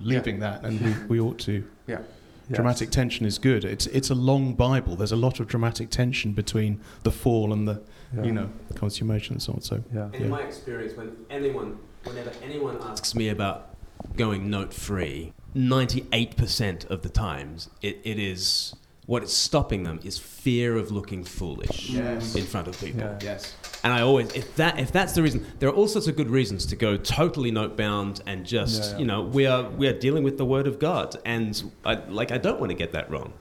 leaving 0.00 0.40
that, 0.40 0.64
and 0.64 0.80
we, 0.80 0.94
we 1.08 1.20
ought 1.20 1.38
to. 1.40 1.64
Yeah. 1.86 2.56
Dramatic 2.56 2.90
tension 2.90 3.26
is 3.26 3.38
good. 3.38 3.64
It's 3.64 3.86
it's 3.86 4.10
a 4.10 4.14
long 4.14 4.54
Bible. 4.54 4.96
There's 4.96 5.12
a 5.12 5.16
lot 5.28 5.38
of 5.38 5.46
dramatic 5.46 5.88
tension 5.90 6.32
between 6.32 6.80
the 7.04 7.12
fall 7.12 7.52
and 7.52 7.68
the 7.68 7.80
Yeah. 8.12 8.24
you 8.24 8.32
know 8.32 8.48
consummation 8.74 9.34
and 9.34 9.42
so 9.42 9.52
on. 9.52 9.60
So 9.60 9.84
Yeah. 9.94 10.06
And 10.12 10.14
in 10.16 10.28
my 10.30 10.40
experience, 10.42 10.96
when 10.96 11.16
anyone, 11.30 11.78
whenever 12.02 12.32
anyone 12.42 12.76
asks 12.82 13.14
me 13.14 13.28
about 13.28 13.76
going 14.16 14.50
note 14.50 14.74
free, 14.74 15.32
98% 15.54 16.90
of 16.90 17.02
the 17.02 17.08
times 17.08 17.68
it, 17.82 17.98
it 18.04 18.18
is 18.18 18.74
what 19.10 19.24
is 19.24 19.32
stopping 19.32 19.82
them 19.82 19.98
is 20.04 20.16
fear 20.16 20.76
of 20.76 20.92
looking 20.92 21.24
foolish 21.24 21.90
Yes. 21.90 22.36
in 22.36 22.44
front 22.44 22.68
of 22.68 22.78
people. 22.78 23.00
Yeah. 23.00 23.18
Yes. 23.20 23.56
And 23.82 23.92
I 23.92 24.02
always, 24.02 24.30
if 24.34 24.54
that, 24.54 24.78
if 24.78 24.92
that's 24.92 25.14
the 25.14 25.22
reason, 25.24 25.44
there 25.58 25.68
are 25.68 25.72
all 25.72 25.88
sorts 25.88 26.06
of 26.06 26.14
good 26.14 26.30
reasons 26.30 26.64
to 26.66 26.76
go 26.76 26.96
totally 26.96 27.50
note 27.50 27.76
bound 27.76 28.22
and 28.26 28.46
just, 28.46 28.84
Yeah, 28.84 28.90
yeah. 28.92 28.98
you 28.98 29.04
know, 29.06 29.22
we 29.22 29.46
are 29.46 29.68
we 29.70 29.88
are 29.88 29.98
dealing 29.98 30.22
with 30.22 30.38
the 30.38 30.44
word 30.44 30.68
of 30.68 30.78
God, 30.78 31.16
and 31.24 31.60
I, 31.84 31.94
like 31.94 32.30
I 32.30 32.38
don't 32.38 32.60
want 32.60 32.70
to 32.70 32.76
get 32.76 32.92
that 32.92 33.10
wrong. 33.10 33.32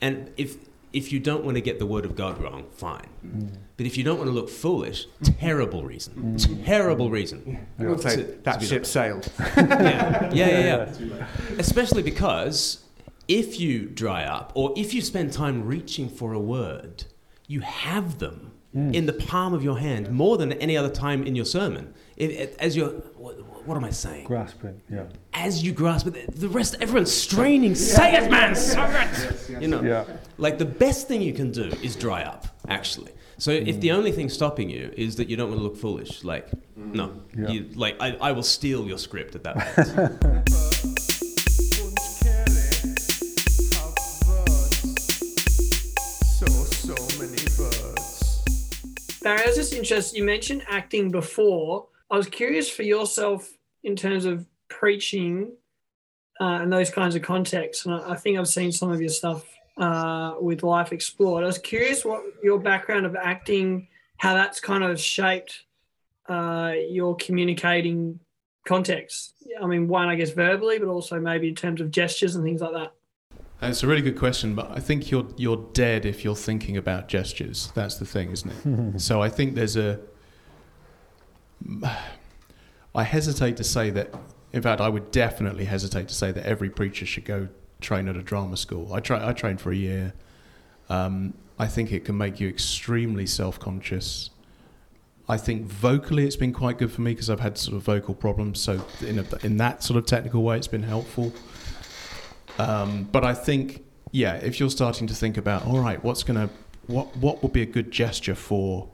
And 0.00 0.32
if 0.38 0.56
if 0.94 1.12
you 1.12 1.20
don't 1.20 1.44
want 1.44 1.56
to 1.56 1.60
get 1.60 1.78
the 1.78 1.86
word 1.86 2.06
of 2.06 2.16
God 2.16 2.40
wrong, 2.40 2.64
fine. 2.72 3.08
Mm. 3.26 3.48
But 3.76 3.84
if 3.84 3.98
you 3.98 4.04
don't 4.04 4.16
want 4.16 4.28
to 4.28 4.34
look 4.34 4.48
foolish, 4.48 5.06
mm. 5.22 5.38
terrible 5.38 5.84
reason, 5.84 6.14
mm. 6.38 6.64
terrible 6.64 7.10
reason. 7.10 7.66
And 7.76 7.88
also, 7.88 8.08
To- 8.08 8.16
to 8.16 8.42
that 8.44 8.60
be 8.60 8.64
ship 8.64 8.86
sailed. 8.86 9.30
yeah, 9.38 10.32
yeah, 10.32 10.48
yeah, 10.48 10.94
yeah. 10.98 11.26
Especially 11.58 12.02
because 12.02 12.83
if 13.28 13.60
you 13.60 13.86
dry 13.86 14.24
up 14.24 14.52
or 14.54 14.72
if 14.76 14.94
you 14.94 15.00
spend 15.00 15.32
time 15.32 15.64
reaching 15.64 16.08
for 16.08 16.32
a 16.32 16.40
word, 16.40 17.04
you 17.46 17.60
have 17.60 18.18
them 18.18 18.52
hmm. 18.72 18.92
in 18.94 19.06
the 19.06 19.12
palm 19.12 19.54
of 19.54 19.62
your 19.62 19.78
hand 19.78 20.10
more 20.10 20.36
than 20.36 20.52
any 20.54 20.76
other 20.76 20.90
time 20.90 21.24
in 21.24 21.34
your 21.34 21.44
sermon. 21.44 21.94
As 22.18 22.76
you're, 22.76 22.90
what, 23.16 23.36
what 23.66 23.76
am 23.76 23.84
I 23.84 23.90
saying? 23.90 24.26
Grasping, 24.26 24.80
yeah. 24.90 25.04
As 25.32 25.62
you 25.62 25.72
grasp 25.72 26.06
it, 26.06 26.34
the 26.34 26.48
rest, 26.48 26.76
everyone's 26.80 27.12
straining. 27.12 27.74
Say 27.74 28.14
it, 28.14 28.30
man, 28.30 28.54
say 28.54 28.82
it. 28.82 29.62
You 29.62 29.68
know, 29.68 29.82
Yeah. 29.82 30.04
like 30.38 30.58
the 30.58 30.64
best 30.64 31.08
thing 31.08 31.22
you 31.22 31.32
can 31.32 31.50
do 31.50 31.64
is 31.82 31.96
dry 31.96 32.22
up. 32.22 32.46
Actually, 32.68 33.12
so 33.38 33.50
if 33.50 33.74
hmm. 33.74 33.80
the 33.80 33.92
only 33.92 34.12
thing 34.12 34.28
stopping 34.28 34.70
you 34.70 34.92
is 34.96 35.16
that 35.16 35.28
you 35.28 35.36
don't 35.36 35.48
want 35.48 35.60
to 35.60 35.64
look 35.64 35.76
foolish, 35.76 36.24
like 36.24 36.48
no, 36.76 37.08
hmm. 37.08 37.44
Yeah. 37.44 37.50
you, 37.50 37.70
like 37.74 37.96
I, 38.00 38.16
I 38.20 38.32
will 38.32 38.42
steal 38.42 38.86
your 38.86 38.98
script 38.98 39.34
at 39.34 39.44
that 39.44 40.20
point. 40.20 40.70
Barry, 49.24 49.40
I 49.42 49.46
was 49.46 49.56
just 49.56 49.72
interested. 49.72 50.18
You 50.18 50.24
mentioned 50.24 50.64
acting 50.68 51.10
before. 51.10 51.86
I 52.10 52.16
was 52.18 52.26
curious 52.26 52.68
for 52.68 52.82
yourself 52.82 53.50
in 53.82 53.96
terms 53.96 54.26
of 54.26 54.46
preaching 54.68 55.52
uh, 56.38 56.58
and 56.60 56.70
those 56.70 56.90
kinds 56.90 57.14
of 57.14 57.22
contexts. 57.22 57.86
And 57.86 57.94
I, 57.94 58.16
think 58.16 58.38
I've 58.38 58.46
seen 58.46 58.70
some 58.70 58.92
of 58.92 59.00
your 59.00 59.08
stuff 59.08 59.46
uh, 59.78 60.34
with 60.40 60.62
Life 60.62 60.92
Explored. 60.92 61.42
I 61.42 61.46
was 61.46 61.56
curious 61.56 62.04
what 62.04 62.22
your 62.42 62.58
background 62.58 63.06
of 63.06 63.16
acting, 63.16 63.88
how 64.18 64.34
that's 64.34 64.60
kind 64.60 64.84
of 64.84 65.00
shaped 65.00 65.64
uh, 66.28 66.74
your 66.90 67.16
communicating 67.16 68.20
context. 68.66 69.32
I 69.58 69.66
mean, 69.66 69.88
one, 69.88 70.08
I 70.08 70.16
guess 70.16 70.32
verbally, 70.32 70.78
but 70.78 70.88
also 70.88 71.18
maybe 71.18 71.48
in 71.48 71.54
terms 71.54 71.80
of 71.80 71.90
gestures 71.90 72.36
and 72.36 72.44
things 72.44 72.60
like 72.60 72.72
that. 72.72 72.92
It's 73.62 73.82
a 73.82 73.86
really 73.86 74.02
good 74.02 74.18
question, 74.18 74.54
but 74.54 74.70
I 74.70 74.80
think 74.80 75.10
you're 75.10 75.26
you're 75.36 75.68
dead 75.72 76.04
if 76.04 76.24
you're 76.24 76.36
thinking 76.36 76.76
about 76.76 77.08
gestures. 77.08 77.72
That's 77.74 77.96
the 77.96 78.04
thing, 78.04 78.30
isn't 78.30 78.50
it? 78.50 79.00
so 79.00 79.22
I 79.22 79.28
think 79.28 79.54
there's 79.54 79.76
a. 79.76 80.00
I 82.94 83.02
hesitate 83.02 83.56
to 83.56 83.64
say 83.64 83.90
that. 83.90 84.14
In 84.52 84.62
fact, 84.62 84.80
I 84.80 84.88
would 84.88 85.10
definitely 85.10 85.64
hesitate 85.64 86.08
to 86.08 86.14
say 86.14 86.30
that 86.30 86.46
every 86.46 86.70
preacher 86.70 87.06
should 87.06 87.24
go 87.24 87.48
train 87.80 88.08
at 88.08 88.16
a 88.16 88.22
drama 88.22 88.56
school. 88.56 88.92
I 88.92 89.00
try. 89.00 89.26
I 89.26 89.32
trained 89.32 89.60
for 89.60 89.72
a 89.72 89.76
year. 89.76 90.12
Um, 90.88 91.34
I 91.58 91.66
think 91.66 91.92
it 91.92 92.04
can 92.04 92.18
make 92.18 92.40
you 92.40 92.48
extremely 92.48 93.26
self-conscious. 93.26 94.30
I 95.28 95.38
think 95.38 95.62
vocally 95.62 96.26
it's 96.26 96.36
been 96.36 96.52
quite 96.52 96.76
good 96.76 96.92
for 96.92 97.00
me 97.00 97.12
because 97.12 97.30
I've 97.30 97.40
had 97.40 97.56
sort 97.56 97.76
of 97.76 97.82
vocal 97.82 98.14
problems. 98.14 98.60
So 98.60 98.84
in 99.00 99.20
a, 99.20 99.24
in 99.42 99.56
that 99.56 99.82
sort 99.82 99.96
of 99.96 100.04
technical 100.04 100.42
way, 100.42 100.56
it's 100.58 100.68
been 100.68 100.82
helpful. 100.82 101.32
Um, 102.58 103.08
but 103.10 103.24
I 103.24 103.34
think, 103.34 103.84
yeah, 104.12 104.34
if 104.36 104.60
you're 104.60 104.70
starting 104.70 105.06
to 105.08 105.14
think 105.14 105.36
about, 105.36 105.66
all 105.66 105.78
right, 105.80 106.02
what's 106.04 106.22
gonna, 106.22 106.50
what, 106.86 107.16
what 107.16 107.42
would 107.42 107.52
be 107.52 107.62
a 107.62 107.66
good 107.66 107.90
gesture 107.90 108.34
for 108.34 108.88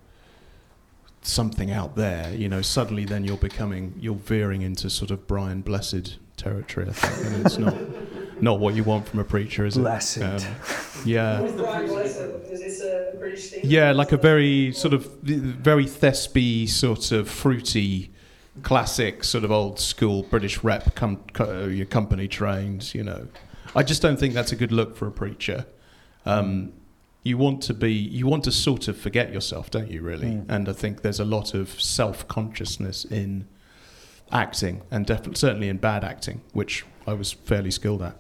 something 1.22 1.70
out 1.70 1.96
there, 1.96 2.32
you 2.34 2.48
know, 2.48 2.62
suddenly 2.62 3.04
then 3.04 3.24
you're 3.24 3.36
becoming, 3.36 3.94
you're 4.00 4.14
veering 4.14 4.62
into 4.62 4.88
sort 4.88 5.10
of 5.10 5.26
Brian 5.26 5.60
Blessed 5.60 6.18
territory, 6.36 6.86
I 6.88 6.92
think, 6.92 7.26
and 7.26 7.46
it's 7.46 7.58
not 7.58 7.76
not 8.42 8.58
what 8.58 8.74
you 8.74 8.82
want 8.84 9.06
from 9.06 9.20
a 9.20 9.24
preacher, 9.24 9.66
is 9.66 9.76
Blessed. 9.76 10.16
it? 10.18 10.22
Um, 10.22 10.54
yeah. 11.04 11.40
Blessed, 11.42 12.20
is 12.50 12.60
this 12.60 12.80
a 12.80 13.14
British 13.18 13.50
thing? 13.50 13.60
Yeah, 13.64 13.92
like 13.92 14.12
a 14.12 14.16
very 14.16 14.72
sort 14.72 14.94
of 14.94 15.04
very 15.22 15.84
thespy, 15.84 16.68
sort 16.68 17.12
of 17.12 17.28
fruity, 17.28 18.10
classic, 18.62 19.24
sort 19.24 19.44
of 19.44 19.52
old 19.52 19.78
school 19.78 20.22
British 20.22 20.64
rep 20.64 20.94
com- 20.94 21.22
co- 21.34 21.66
your 21.66 21.86
company 21.86 22.28
trained. 22.28 22.94
You 22.94 23.04
know, 23.04 23.28
I 23.74 23.82
just 23.82 24.02
don't 24.02 24.18
think 24.18 24.34
that's 24.34 24.52
a 24.52 24.56
good 24.56 24.72
look 24.72 24.96
for 24.96 25.06
a 25.06 25.12
preacher. 25.12 25.66
Um, 26.26 26.72
you 27.22 27.36
want 27.36 27.62
to 27.64 27.74
be, 27.74 27.92
you 27.92 28.26
want 28.26 28.44
to 28.44 28.52
sort 28.52 28.88
of 28.88 28.96
forget 28.96 29.32
yourself, 29.32 29.70
don't 29.70 29.90
you? 29.90 30.02
Really, 30.02 30.28
Mm. 30.28 30.46
and 30.48 30.68
I 30.68 30.72
think 30.72 31.02
there's 31.02 31.20
a 31.20 31.24
lot 31.24 31.54
of 31.54 31.80
self 31.80 32.26
consciousness 32.28 33.04
in 33.04 33.46
acting, 34.32 34.82
and 34.90 35.06
definitely 35.06 35.34
certainly 35.36 35.68
in 35.68 35.76
bad 35.76 36.02
acting, 36.04 36.40
which 36.52 36.84
I 37.06 37.12
was 37.14 37.32
fairly 37.32 37.70
skilled 37.70 38.02
at. 38.02 38.16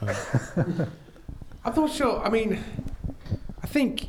Um, 0.00 0.16
I'm 1.64 1.74
not 1.74 1.90
sure. 1.92 2.20
I 2.24 2.30
mean, 2.30 2.62
I 3.62 3.66
think 3.66 4.08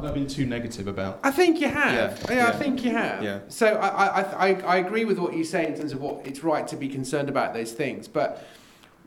I've 0.00 0.14
been 0.14 0.26
too 0.28 0.46
negative 0.46 0.86
about. 0.86 1.18
I 1.24 1.30
think 1.30 1.60
you 1.60 1.68
have. 1.68 2.22
Yeah, 2.28 2.34
Yeah, 2.36 2.48
I 2.48 2.52
think 2.52 2.84
you 2.84 2.90
have. 2.92 3.22
Yeah. 3.22 3.40
So 3.48 3.66
I, 3.76 3.88
I, 3.88 4.20
I, 4.22 4.60
I 4.62 4.76
agree 4.76 5.04
with 5.04 5.18
what 5.18 5.34
you 5.34 5.42
say 5.42 5.66
in 5.66 5.74
terms 5.76 5.92
of 5.92 6.00
what 6.00 6.26
it's 6.26 6.44
right 6.44 6.68
to 6.68 6.76
be 6.76 6.88
concerned 6.88 7.28
about 7.28 7.54
those 7.54 7.72
things. 7.72 8.06
But 8.06 8.46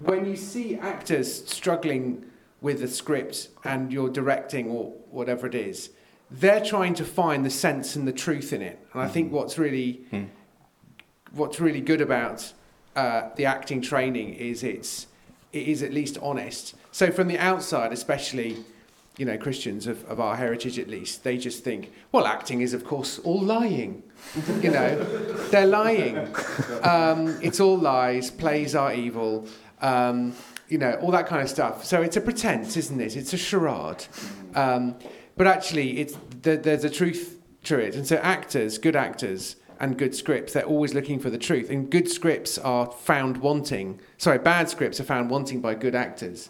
when 0.01 0.25
you 0.25 0.35
see 0.35 0.75
actors 0.75 1.45
struggling 1.47 2.25
with 2.61 2.79
the 2.81 2.87
script 2.87 3.49
and 3.63 3.91
you're 3.91 4.09
directing 4.09 4.69
or 4.69 4.91
whatever 5.11 5.47
it 5.47 5.55
is, 5.55 5.91
they're 6.31 6.63
trying 6.63 6.93
to 6.95 7.05
find 7.05 7.45
the 7.45 7.49
sense 7.49 7.95
and 7.95 8.07
the 8.07 8.11
truth 8.13 8.53
in 8.53 8.61
it. 8.61 8.79
And 8.93 9.01
I 9.01 9.07
think 9.07 9.31
what's 9.31 9.57
really 9.57 10.01
Mm. 10.11 10.27
what's 11.33 11.59
really 11.59 11.81
good 11.81 12.01
about 12.01 12.53
uh, 12.95 13.29
the 13.35 13.45
acting 13.45 13.81
training 13.81 14.33
is 14.33 14.63
it's 14.63 15.07
it 15.53 15.67
is 15.67 15.81
at 15.83 15.91
least 15.93 16.17
honest. 16.21 16.75
So 16.91 17.11
from 17.11 17.27
the 17.27 17.37
outside, 17.39 17.91
especially, 17.91 18.57
you 19.17 19.25
know, 19.25 19.37
Christians 19.37 19.87
of, 19.87 20.03
of 20.05 20.19
our 20.19 20.35
heritage 20.35 20.77
at 20.77 20.87
least, 20.87 21.23
they 21.23 21.37
just 21.37 21.63
think, 21.63 21.91
well, 22.11 22.27
acting 22.27 22.61
is 22.61 22.73
of 22.73 22.83
course 22.85 23.17
all 23.19 23.41
lying. 23.41 24.03
you 24.61 24.69
know, 24.71 25.03
they're 25.49 25.65
lying. 25.67 26.27
Um, 26.83 27.37
it's 27.41 27.59
all 27.59 27.77
lies. 27.77 28.31
Plays 28.31 28.73
are 28.75 28.93
evil. 28.93 29.45
Um, 29.81 30.33
you 30.67 30.77
know, 30.77 30.93
all 31.01 31.11
that 31.11 31.27
kind 31.27 31.41
of 31.41 31.49
stuff. 31.49 31.83
So 31.83 32.01
it's 32.01 32.15
a 32.15 32.21
pretense, 32.21 32.77
isn't 32.77 33.01
it? 33.01 33.17
It's 33.17 33.33
a 33.33 33.37
charade. 33.37 34.05
Um, 34.53 34.95
but 35.35 35.47
actually, 35.47 35.99
it's 35.99 36.17
there, 36.41 36.57
there's 36.57 36.83
a 36.83 36.89
truth 36.89 37.39
to 37.63 37.79
it. 37.79 37.95
And 37.95 38.05
so 38.05 38.17
actors, 38.17 38.77
good 38.77 38.95
actors, 38.95 39.55
and 39.79 39.97
good 39.97 40.13
scripts, 40.13 40.53
they're 40.53 40.65
always 40.65 40.93
looking 40.93 41.19
for 41.19 41.29
the 41.29 41.37
truth. 41.37 41.69
And 41.69 41.89
good 41.89 42.09
scripts 42.09 42.57
are 42.57 42.91
found 42.91 43.37
wanting. 43.37 43.99
Sorry, 44.17 44.37
bad 44.37 44.69
scripts 44.69 44.99
are 44.99 45.05
found 45.05 45.29
wanting 45.29 45.61
by 45.61 45.73
good 45.75 45.95
actors. 45.95 46.49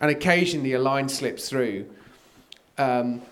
And 0.00 0.10
occasionally 0.10 0.72
a 0.72 0.80
line 0.80 1.08
slips 1.08 1.48
through, 1.48 1.86
um, 2.76 3.22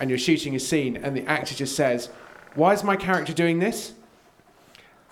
and 0.00 0.10
you're 0.10 0.18
shooting 0.18 0.56
a 0.56 0.60
scene, 0.60 0.96
and 0.96 1.16
the 1.16 1.24
actor 1.26 1.54
just 1.54 1.76
says, 1.76 2.10
"Why 2.54 2.72
is 2.72 2.82
my 2.82 2.96
character 2.96 3.32
doing 3.32 3.60
this? 3.60 3.92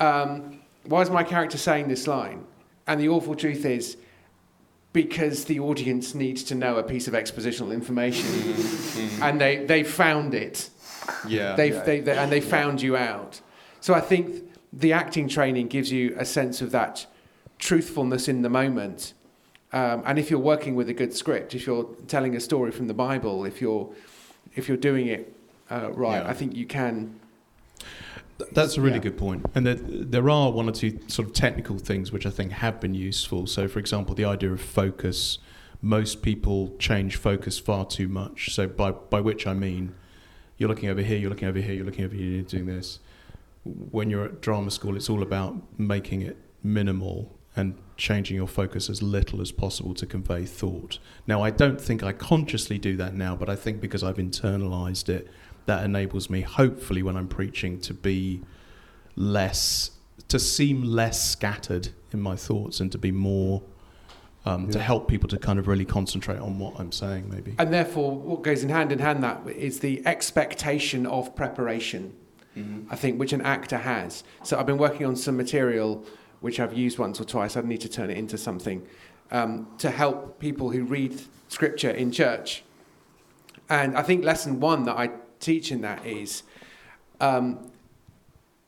Um, 0.01 0.61
why 0.85 1.03
is 1.03 1.11
my 1.11 1.23
character 1.23 1.57
saying 1.57 1.89
this 1.89 2.07
line?" 2.07 2.45
And 2.87 3.01
the 3.01 3.09
awful 3.09 3.35
truth 3.35 3.65
is, 3.65 3.97
because 4.93 5.45
the 5.45 5.61
audience 5.61 6.15
needs 6.15 6.43
to 6.45 6.55
know 6.55 6.77
a 6.77 6.83
piece 6.83 7.07
of 7.09 7.15
expositional 7.15 7.73
information, 7.73 8.29
and 9.23 9.41
they 9.41 9.65
they 9.67 9.83
found 9.83 10.35
it. 10.35 10.71
Yeah. 11.29 11.55
They, 11.55 11.71
they, 11.71 12.01
they, 12.01 12.19
and 12.19 12.33
they 12.33 12.41
found 12.41 12.83
you 12.83 12.97
out. 12.97 13.41
So 13.81 13.95
I 13.95 14.01
think 14.01 14.43
the 14.73 14.93
acting 14.93 15.29
training 15.29 15.69
gives 15.69 15.93
you 15.93 16.17
a 16.19 16.25
sense 16.25 16.61
of 16.61 16.73
that 16.73 17.07
truthfulness 17.59 18.27
in 18.29 18.43
the 18.43 18.49
moment. 18.49 19.13
Um, 19.73 20.03
and 20.05 20.19
if 20.19 20.31
you're 20.31 20.41
working 20.41 20.75
with 20.75 20.89
a 20.89 20.95
good 20.95 21.15
script, 21.15 21.55
if 21.55 21.67
you're 21.67 21.85
telling 22.09 22.35
a 22.35 22.41
story 22.41 22.71
from 22.73 22.87
the 22.87 22.95
Bible, 22.95 23.45
if 23.45 23.61
you're 23.61 23.89
if 24.55 24.69
you're 24.69 24.77
doing 24.77 25.07
it 25.09 25.33
uh, 25.71 25.91
right, 25.93 26.23
Yeah. 26.23 26.31
I 26.31 26.35
think 26.35 26.55
you 26.55 26.67
can. 26.67 27.21
Th- 28.39 28.51
That's 28.53 28.77
a 28.77 28.81
really 28.81 28.97
Yeah. 28.97 29.03
good 29.03 29.17
point. 29.19 29.47
And 29.55 29.67
there, 29.67 29.75
there 29.77 30.29
are 30.31 30.51
one 30.53 30.69
or 30.69 30.73
two 30.73 30.99
sort 31.07 31.29
of 31.29 31.35
technical 31.35 31.79
things 31.79 32.13
which 32.13 32.27
I 32.27 32.31
think 32.31 32.53
have 32.53 32.81
been 32.81 32.95
useful. 32.95 33.47
So, 33.47 33.67
for 33.69 33.79
example, 33.79 34.15
the 34.15 34.25
idea 34.25 34.53
of 34.53 34.61
focus. 34.61 35.39
Most 35.83 36.23
people 36.23 36.75
change 36.79 37.17
focus 37.17 37.59
far 37.59 37.85
too 37.85 38.09
much. 38.09 38.55
So, 38.55 38.67
by, 38.67 38.93
by 38.93 39.21
which 39.21 39.47
I 39.47 39.53
mean, 39.55 39.95
you're 40.57 40.69
looking 40.71 40.89
over 40.89 41.03
here, 41.03 41.19
you're 41.19 41.29
looking 41.31 41.49
over 41.49 41.59
here, 41.61 41.75
you're 41.75 41.85
looking 41.85 42.05
over 42.05 42.15
here, 42.15 42.27
you're 42.27 42.43
doing 42.43 42.67
this. 42.67 42.99
When 43.65 44.09
you're 44.11 44.25
at 44.25 44.41
drama 44.41 44.71
school, 44.71 44.97
it's 44.97 45.11
all 45.11 45.23
about 45.23 45.57
making 45.79 46.23
it 46.23 46.37
minimal 46.63 47.33
and 47.55 47.77
changing 47.97 48.37
your 48.37 48.47
focus 48.47 48.89
as 48.91 49.03
little 49.03 49.41
as 49.41 49.51
possible 49.53 49.95
to 49.95 50.07
convey 50.07 50.45
thought. 50.45 50.99
Now, 51.27 51.43
I 51.43 51.51
don't 51.51 51.81
think 51.81 52.03
I 52.03 52.13
consciously 52.13 52.79
do 52.79 52.97
that 52.99 53.15
now, 53.15 53.35
but 53.37 53.49
I 53.49 53.57
think 53.57 53.81
because 53.81 54.03
I've 54.03 54.17
internalized 54.19 55.09
it, 55.09 55.29
that 55.67 55.85
enables 55.85 56.31
me, 56.31 56.41
hopefully, 56.41 57.03
when 57.03 57.17
I'm 57.17 57.29
preaching, 57.29 57.81
to 57.83 57.95
be 57.95 58.43
less, 59.15 59.91
to 60.29 60.39
seem 60.39 60.83
less 60.83 61.29
scattered 61.29 61.89
in 62.13 62.21
my 62.21 62.37
thoughts 62.37 62.81
and 62.81 62.91
to 62.93 62.99
be 62.99 63.13
more, 63.13 63.63
um, 64.45 64.71
to 64.71 64.79
help 64.79 65.09
people 65.09 65.29
to 65.29 65.39
kind 65.39 65.59
of 65.59 65.69
really 65.69 65.85
concentrate 65.85 66.39
on 66.39 66.59
what 66.59 66.79
I'm 66.79 66.93
saying, 66.93 67.29
maybe. 67.29 67.55
And 67.59 67.73
therefore, 67.73 68.17
what 68.17 68.43
goes 68.43 68.63
in 68.63 68.71
hand 68.71 68.93
in 68.93 69.01
hand 69.01 69.23
that 69.25 69.47
is 69.49 69.81
the 69.81 70.07
expectation 70.07 71.07
of 71.07 71.35
preparation. 71.37 72.15
I 72.89 72.97
think, 72.97 73.21
which 73.21 73.35
an 73.35 73.43
actor 73.43 73.77
has. 73.77 74.25
So 74.43 74.59
I've 74.59 74.65
been 74.65 74.79
working 74.79 75.05
on 75.05 75.15
some 75.15 75.37
material 75.37 76.03
which 76.41 76.59
I've 76.59 76.73
used 76.73 76.99
once 76.99 77.21
or 77.21 77.25
twice. 77.25 77.55
I 77.55 77.61
need 77.61 77.83
to 77.83 77.89
turn 77.89 78.09
it 78.09 78.17
into 78.17 78.39
something 78.39 78.87
um, 79.31 79.69
to 79.77 79.91
help 79.91 80.39
people 80.39 80.71
who 80.71 80.85
read 80.85 81.21
scripture 81.49 81.91
in 81.91 82.13
church. 82.13 82.65
And 83.69 83.97
I 83.97 84.03
think 84.03 84.25
lesson 84.25 84.61
one 84.61 84.85
that 84.85 84.97
I 84.97 85.11
teach 85.47 85.71
in 85.71 85.81
that 85.83 86.05
is 86.05 86.43
um, 87.21 87.71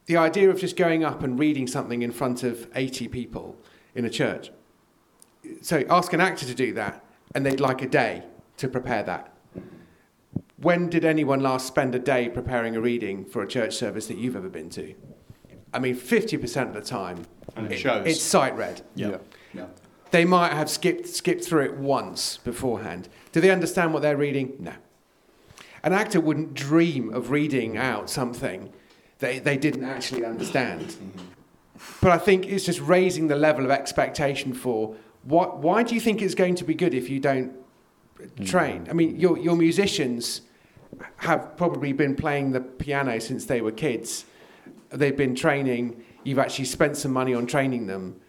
the 0.07 0.17
idea 0.17 0.49
of 0.49 0.59
just 0.61 0.77
going 0.77 1.05
up 1.05 1.23
and 1.25 1.39
reading 1.39 1.67
something 1.67 2.03
in 2.03 2.13
front 2.13 2.43
of 2.45 2.69
80 2.75 3.09
people 3.09 3.57
in 3.95 4.05
a 4.05 4.11
church. 4.11 4.51
So 5.61 5.85
ask 5.91 6.13
an 6.13 6.21
actor 6.21 6.47
to 6.47 6.55
do 6.55 6.73
that, 6.75 7.05
and 7.35 7.45
they'd 7.45 7.61
like 7.61 7.83
a 7.83 7.89
day 7.89 8.23
to 8.59 8.69
prepare 8.69 9.03
that. 9.03 9.33
When 10.61 10.89
did 10.89 11.05
anyone 11.05 11.41
last 11.41 11.67
spend 11.67 11.95
a 11.95 11.99
day 11.99 12.29
preparing 12.29 12.77
a 12.77 12.81
reading 12.81 13.25
for 13.25 13.43
a 13.43 13.49
church 13.49 13.75
service 13.77 14.07
that 14.07 14.17
you've 14.19 14.37
ever 14.37 14.49
been 14.49 14.71
to? 14.71 14.95
I 15.73 15.79
mean, 15.81 15.97
50% 15.97 16.69
of 16.69 16.75
the 16.75 16.81
time, 16.81 17.25
And 17.57 17.71
it 17.71 17.79
shows. 17.79 18.07
it's 18.07 18.23
sight 18.23 18.57
read. 18.57 18.83
yeah. 18.95 19.19
They 20.11 20.25
might 20.25 20.53
have 20.53 20.71
skipped, 20.71 21.07
skipped 21.07 21.45
through 21.45 21.65
it 21.67 21.75
once 21.77 22.39
beforehand. 22.39 23.11
Do 23.33 23.43
they 23.43 23.51
understand 23.51 23.93
what 23.93 24.01
they're 24.01 24.17
reading? 24.17 24.55
No. 24.59 24.73
An 25.83 25.93
actor 25.93 26.21
wouldn't 26.21 26.55
dream 26.55 27.13
of 27.13 27.31
reading 27.31 27.77
out 27.77 28.11
something 28.11 28.73
they, 29.19 29.39
they 29.39 29.57
didn't 29.57 29.85
actually 29.85 30.25
understand. 30.25 30.97
But 32.01 32.13
I 32.13 32.19
think 32.19 32.47
it's 32.47 32.65
just 32.65 32.81
raising 32.81 33.29
the 33.29 33.37
level 33.37 33.65
of 33.65 33.71
expectation 33.71 34.53
for 34.53 34.95
what, 35.25 35.59
why 35.59 35.83
do 35.83 35.95
you 35.95 36.01
think 36.01 36.23
it's 36.23 36.35
going 36.35 36.55
to 36.57 36.65
be 36.65 36.75
good 36.75 36.95
if 36.95 37.09
you 37.09 37.21
don't 37.21 37.53
train? 38.45 38.87
I 38.89 38.93
mean, 38.93 39.19
your, 39.19 39.39
your 39.39 39.57
musicians 39.57 40.43
have 41.17 41.57
probably 41.57 41.93
been 41.93 42.17
playing 42.17 42.53
the 42.53 42.61
piano 42.61 43.21
since 43.21 43.45
they 43.45 43.61
were 43.61 43.73
kids. 43.73 44.25
They've 44.91 45.17
been 45.17 45.35
training, 45.35 46.03
you've 46.25 46.39
actually 46.39 46.65
spent 46.65 46.97
some 46.97 47.13
money 47.13 47.35
on 47.35 47.47
training 47.47 47.87
them, 47.87 48.21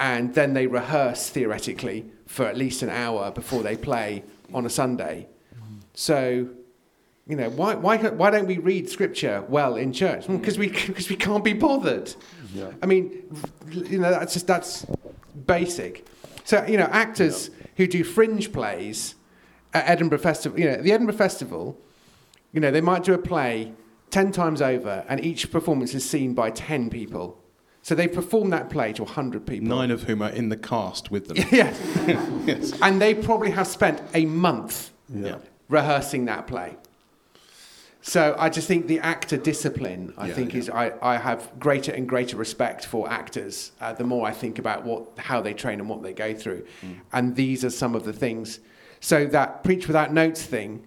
and 0.00 0.34
then 0.34 0.54
they 0.54 0.66
rehearse 0.66 1.30
theoretically 1.30 2.06
for 2.26 2.46
at 2.46 2.56
least 2.56 2.82
an 2.82 2.90
hour 2.90 3.30
before 3.30 3.62
they 3.62 3.76
play 3.76 4.24
on 4.52 4.66
a 4.66 4.70
Sunday. 4.70 5.28
So, 5.94 6.48
you 7.28 7.36
know, 7.36 7.50
why, 7.50 7.74
why, 7.74 7.98
why 7.98 8.30
don't 8.30 8.46
we 8.46 8.56
read 8.58 8.88
scripture 8.88 9.44
well 9.48 9.76
in 9.76 9.92
church? 9.92 10.26
Because 10.26 10.56
we, 10.58 10.70
cause 10.70 11.10
we 11.10 11.16
can't 11.16 11.44
be 11.44 11.52
bothered. 11.52 12.14
Yeah. 12.54 12.72
I 12.82 12.86
mean, 12.86 13.22
you 13.70 13.98
know, 13.98 14.10
that's 14.10 14.32
just 14.32 14.46
that's 14.46 14.86
basic. 15.46 16.06
So 16.44 16.64
you 16.66 16.78
know, 16.78 16.86
actors 16.90 17.50
who 17.76 17.86
do 17.86 18.02
fringe 18.02 18.50
plays 18.52 19.14
at 19.74 19.86
Edinburgh 19.86 20.20
Festival, 20.20 20.58
you 20.58 20.64
know, 20.64 20.72
at 20.72 20.82
the 20.82 20.92
Edinburgh 20.92 21.16
Festival, 21.16 21.78
you 22.52 22.60
know, 22.60 22.70
they 22.70 22.80
might 22.80 23.04
do 23.04 23.12
a 23.12 23.18
play 23.18 23.72
ten 24.10 24.32
times 24.32 24.62
over, 24.62 25.04
and 25.08 25.22
each 25.22 25.50
performance 25.52 25.94
is 25.94 26.08
seen 26.08 26.32
by 26.32 26.50
ten 26.50 26.88
people. 26.88 27.38
So 27.82 27.94
they 27.94 28.08
perform 28.08 28.48
that 28.50 28.70
play 28.70 28.94
to 28.94 29.04
hundred 29.04 29.46
people. 29.46 29.68
Nine 29.68 29.90
of 29.90 30.04
whom 30.04 30.22
are 30.22 30.30
in 30.30 30.48
the 30.48 30.56
cast 30.56 31.10
with 31.10 31.28
them. 31.28 31.36
yeah, 31.52 31.74
yes. 32.46 32.72
and 32.80 33.02
they 33.02 33.14
probably 33.14 33.50
have 33.50 33.66
spent 33.66 34.00
a 34.14 34.24
month 34.24 34.90
Yeah. 35.14 35.36
rehearsing 35.68 36.24
that 36.24 36.46
play. 36.46 36.76
So 38.00 38.34
I 38.38 38.48
just 38.48 38.68
think 38.68 38.86
the 38.86 39.00
actor 39.00 39.36
discipline, 39.36 40.14
I 40.16 40.28
Yeah, 40.28 40.34
think, 40.34 40.52
yeah. 40.52 40.58
is 40.60 40.70
I, 40.70 40.92
I 41.02 41.16
have 41.16 41.50
greater 41.58 41.92
and 41.92 42.08
greater 42.08 42.36
respect 42.36 42.86
for 42.86 43.10
actors. 43.10 43.72
Uh, 43.80 43.92
the 43.92 44.04
more 44.04 44.26
I 44.26 44.30
think 44.32 44.58
about 44.58 44.84
what 44.84 45.08
how 45.18 45.40
they 45.40 45.52
train 45.52 45.80
and 45.80 45.88
what 45.88 46.02
they 46.02 46.12
go 46.12 46.32
through, 46.34 46.64
Mm. 46.82 47.00
and 47.12 47.36
these 47.36 47.64
are 47.64 47.70
some 47.70 47.94
of 47.96 48.04
the 48.04 48.12
things. 48.12 48.60
So 49.00 49.26
that 49.26 49.62
preach 49.64 49.86
without 49.88 50.12
notes 50.12 50.42
thing, 50.42 50.84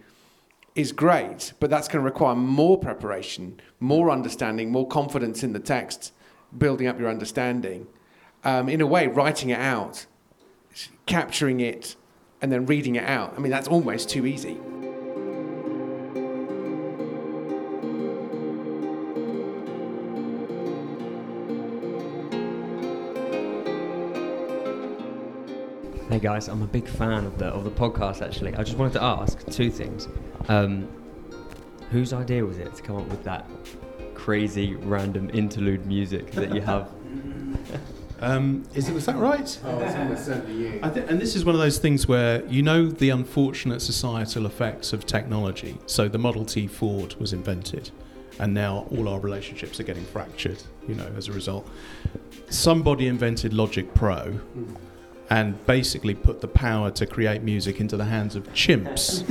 is 0.73 0.93
great, 0.93 1.51
but 1.59 1.69
that's 1.69 1.89
going 1.89 2.01
to 2.01 2.05
require 2.05 2.35
more 2.35 2.77
preparation, 2.77 3.59
more 3.81 4.09
understanding, 4.09 4.71
more 4.71 4.87
confidence 4.87 5.43
in 5.43 5.51
the 5.51 5.59
text, 5.59 6.13
building 6.57 6.87
up 6.87 6.97
your 6.97 7.09
understanding. 7.09 7.87
Um, 8.45 8.69
in 8.69 8.79
a 8.81 8.87
way, 8.87 9.07
writing 9.07 9.49
it 9.49 9.59
out, 9.59 10.05
capturing 11.05 11.59
it, 11.59 11.95
and 12.41 12.51
then 12.51 12.65
reading 12.65 12.95
it 12.95 13.03
out. 13.03 13.33
I 13.35 13.39
mean, 13.39 13.51
that's 13.51 13.67
almost 13.67 14.09
too 14.09 14.25
easy. 14.25 14.57
Hey 26.11 26.19
guys, 26.19 26.49
I'm 26.49 26.61
a 26.61 26.67
big 26.67 26.89
fan 26.89 27.25
of 27.25 27.37
the 27.37 27.45
of 27.45 27.63
the 27.63 27.71
podcast. 27.71 28.21
Actually, 28.21 28.53
I 28.55 28.63
just 28.63 28.77
wanted 28.77 28.91
to 28.95 29.01
ask 29.01 29.49
two 29.49 29.71
things. 29.71 30.09
Um, 30.49 30.89
whose 31.89 32.11
idea 32.11 32.43
was 32.43 32.57
it 32.57 32.75
to 32.75 32.81
come 32.83 32.97
up 32.97 33.07
with 33.07 33.23
that 33.23 33.49
crazy 34.13 34.75
random 34.75 35.29
interlude 35.29 35.85
music 35.85 36.31
that 36.31 36.53
you 36.53 36.59
have? 36.59 36.91
Um, 38.23 38.65
is 38.75 38.87
it 38.87 38.93
was 38.93 39.07
that 39.07 39.15
right? 39.15 39.59
Oh, 39.65 39.79
it's 39.79 39.95
almost 39.95 40.25
certainly 40.25 40.53
you. 40.53 40.79
I 40.83 40.89
and 40.89 41.19
this 41.19 41.35
is 41.35 41.43
one 41.43 41.55
of 41.55 41.61
those 41.61 41.79
things 41.79 42.07
where 42.07 42.45
you 42.45 42.61
know 42.61 42.85
the 42.85 43.09
unfortunate 43.09 43.81
societal 43.81 44.45
effects 44.45 44.93
of 44.93 45.07
technology. 45.07 45.79
So 45.87 46.07
the 46.07 46.19
Model 46.19 46.45
T 46.45 46.67
Ford 46.67 47.15
was 47.15 47.33
invented, 47.33 47.89
and 48.37 48.53
now 48.53 48.85
all 48.91 49.09
our 49.09 49.19
relationships 49.19 49.79
are 49.79 49.83
getting 49.83 50.05
fractured. 50.05 50.61
You 50.87 50.93
know, 50.93 51.11
as 51.17 51.29
a 51.29 51.31
result, 51.31 51.67
somebody 52.47 53.07
invented 53.07 53.53
Logic 53.53 53.91
Pro, 53.95 54.39
and 55.31 55.65
basically 55.65 56.13
put 56.13 56.41
the 56.41 56.47
power 56.47 56.91
to 56.91 57.05
create 57.05 57.41
music 57.41 57.79
into 57.79 57.95
the 57.95 58.03
hands 58.03 58.35
of 58.35 58.43
chimps. 58.51 59.23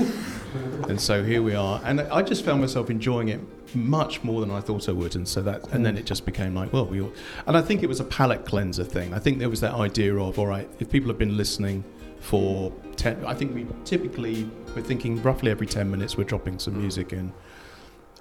and 0.88 0.98
so 0.98 1.22
here 1.22 1.42
we 1.42 1.54
are, 1.54 1.78
and 1.84 2.00
I 2.00 2.22
just 2.22 2.42
found 2.42 2.62
myself 2.62 2.88
enjoying 2.88 3.28
it 3.28 3.38
much 3.76 4.24
more 4.24 4.40
than 4.40 4.50
I 4.50 4.62
thought 4.62 4.88
I 4.88 4.92
would, 4.92 5.14
and 5.14 5.28
so 5.28 5.42
that, 5.42 5.68
and 5.74 5.84
then 5.84 5.98
it 5.98 6.06
just 6.06 6.24
became 6.24 6.54
like, 6.54 6.72
well, 6.72 6.86
we 6.86 7.02
all, 7.02 7.12
and 7.46 7.54
I 7.54 7.60
think 7.60 7.82
it 7.82 7.86
was 7.86 8.00
a 8.00 8.04
palate 8.04 8.46
cleanser 8.46 8.82
thing. 8.82 9.12
I 9.12 9.18
think 9.18 9.38
there 9.38 9.50
was 9.50 9.60
that 9.60 9.74
idea 9.74 10.16
of, 10.16 10.38
all 10.38 10.46
right, 10.46 10.68
if 10.80 10.90
people 10.90 11.10
have 11.10 11.18
been 11.18 11.36
listening 11.36 11.84
for 12.18 12.72
ten, 12.96 13.22
I 13.26 13.34
think 13.34 13.54
we 13.54 13.66
typically 13.84 14.50
we're 14.74 14.80
thinking 14.80 15.22
roughly 15.22 15.50
every 15.50 15.66
ten 15.66 15.90
minutes 15.90 16.16
we're 16.16 16.24
dropping 16.24 16.58
some 16.58 16.76
mm. 16.76 16.78
music 16.78 17.12
in. 17.12 17.30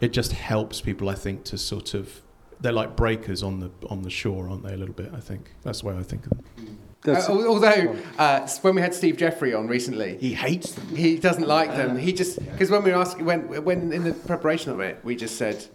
It 0.02 0.12
just 0.12 0.34
helps 0.34 0.82
people, 0.82 1.08
I 1.08 1.16
think, 1.16 1.46
to 1.46 1.58
sort 1.58 1.94
of. 1.94 2.22
They're 2.62 2.74
like 2.74 2.98
breakers 2.98 3.42
on 3.42 3.62
the 3.62 3.72
on 3.88 4.02
the 4.02 4.10
shore, 4.10 4.50
aren't 4.50 4.64
they? 4.64 4.74
A 4.74 4.78
little 4.78 4.96
bit, 4.96 5.12
I 5.14 5.22
think. 5.22 5.54
That's 5.64 5.80
the 5.80 5.88
way 5.88 5.96
I 5.96 6.04
think 6.04 6.26
of 6.26 6.32
them. 6.32 6.80
Uh, 7.08 7.16
although 7.30 7.96
uh, 8.18 8.46
when 8.62 8.76
we 8.76 8.82
had 8.82 8.94
Steve 8.94 9.16
Jeffrey 9.16 9.54
on 9.54 9.68
recently, 9.68 10.18
He 10.18 10.34
hates 10.34 10.74
them. 10.74 10.96
he 10.96 11.18
doesn't 11.18 11.48
like 11.48 11.72
them. 11.76 11.98
He 11.98 12.12
just 12.12 12.40
because 12.52 12.70
when 12.70 12.84
we 12.84 12.92
were 12.92 12.98
asking 12.98 13.26
when 13.26 13.64
when 13.64 13.94
in 13.94 14.04
the 14.04 14.14
preparation 14.14 14.72
of 14.72 14.80
it, 14.82 15.00
we 15.04 15.16
just 15.16 15.38
said 15.38 15.66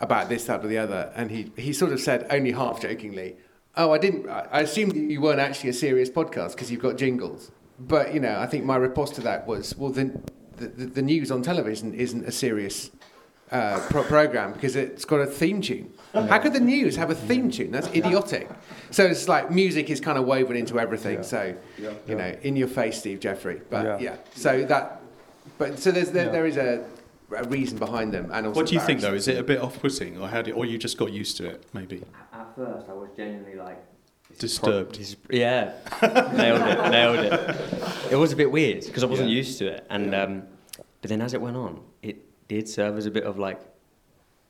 about 0.00 0.28
this, 0.28 0.44
that, 0.44 0.64
or 0.64 0.68
the 0.68 0.78
other, 0.78 1.12
and 1.14 1.30
he 1.30 1.52
he 1.56 1.72
sort 1.72 1.92
of 1.92 2.00
said 2.00 2.26
only 2.30 2.50
half 2.52 2.80
jokingly, 2.82 3.36
"Oh, 3.76 3.92
I 3.92 3.98
didn't. 3.98 4.28
I 4.28 4.48
I 4.50 4.60
assumed 4.62 4.96
you 4.96 5.20
weren't 5.20 5.40
actually 5.40 5.70
a 5.70 5.74
serious 5.74 6.10
podcast 6.10 6.50
because 6.52 6.70
you've 6.70 6.82
got 6.82 6.96
jingles." 6.96 7.52
But 7.78 8.12
you 8.12 8.20
know, 8.20 8.38
I 8.40 8.46
think 8.46 8.64
my 8.64 8.76
response 8.76 9.10
to 9.10 9.20
that 9.20 9.46
was, 9.46 9.76
well, 9.76 9.90
then 9.90 10.22
the, 10.56 10.66
the, 10.68 10.86
the 10.86 11.02
news 11.02 11.30
on 11.30 11.42
television 11.42 11.94
isn't 11.94 12.24
a 12.26 12.32
serious 12.32 12.90
uh, 13.50 13.78
pro- 13.90 14.02
program 14.04 14.52
because 14.52 14.76
it's 14.76 15.04
got 15.04 15.20
a 15.20 15.26
theme 15.26 15.60
tune. 15.60 15.92
How 16.12 16.38
could 16.38 16.54
the 16.54 16.60
news 16.60 16.96
have 16.96 17.10
a 17.10 17.14
theme 17.14 17.50
tune? 17.50 17.70
That's 17.70 17.88
idiotic. 17.88 18.48
So 18.90 19.04
it's 19.04 19.28
like 19.28 19.50
music 19.50 19.90
is 19.90 20.00
kind 20.00 20.16
of 20.16 20.24
woven 20.24 20.56
into 20.56 20.80
everything. 20.80 21.22
So 21.22 21.54
you 21.78 22.14
know, 22.14 22.34
in 22.42 22.56
your 22.56 22.68
face, 22.68 22.98
Steve 22.98 23.20
Jeffrey. 23.20 23.60
But 23.70 23.84
Yeah. 23.84 23.98
yeah, 23.98 24.16
so 24.34 24.64
that. 24.64 25.02
But 25.58 25.78
so 25.78 25.90
there's 25.90 26.10
there, 26.10 26.26
Yeah. 26.26 26.32
there 26.32 26.46
is 26.46 26.56
a, 26.56 26.84
a 27.36 27.44
reason 27.44 27.78
behind 27.78 28.12
them, 28.12 28.30
and 28.32 28.46
also. 28.46 28.60
What 28.60 28.66
do 28.68 28.74
you 28.74 28.80
think, 28.80 29.00
though? 29.00 29.08
embarrassing. 29.08 29.32
Is 29.34 29.38
it 29.38 29.40
a 29.40 29.44
bit 29.44 29.60
off-putting, 29.60 30.18
or 30.20 30.28
how 30.28 30.42
do, 30.42 30.52
or 30.52 30.64
you 30.66 30.76
just 30.78 30.96
got 30.98 31.12
used 31.12 31.36
to 31.38 31.46
it? 31.46 31.64
Maybe 31.72 32.02
At 32.32 32.54
first, 32.56 32.88
I 32.88 32.92
was 32.92 33.08
genuinely 33.16 33.54
like 33.56 33.82
disturbed. 34.38 34.98
yeah, 35.30 35.72
nailed 36.02 36.62
it, 36.62 36.90
nailed 36.90 37.18
it. 37.20 38.12
It 38.12 38.16
was 38.16 38.32
a 38.32 38.36
bit 38.36 38.50
weird 38.50 38.84
because 38.84 39.02
I 39.02 39.06
wasn't 39.06 39.30
used 39.30 39.58
to 39.58 39.66
it, 39.68 39.86
and 39.90 40.14
um, 40.14 40.42
but 41.00 41.08
then 41.10 41.20
as 41.22 41.32
it 41.34 41.40
went 41.40 41.56
on, 41.56 41.80
it 41.95 41.95
did 42.48 42.68
serve 42.68 42.96
as 42.96 43.06
a 43.06 43.10
bit 43.10 43.24
of 43.24 43.38
like 43.38 43.60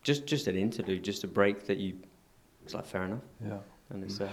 just 0.03 0.27
just 0.27 0.47
an 0.47 0.57
interlude, 0.57 1.03
just 1.03 1.25
a 1.25 1.29
break 1.29 1.67
that 1.67 1.79
you. 1.79 1.97
It's 2.65 2.75
like 2.75 2.87
fair 2.87 3.05
enough, 3.05 3.21
Yeah. 3.45 3.59
and 3.91 4.05
it's. 4.05 4.21
Uh, 4.21 4.29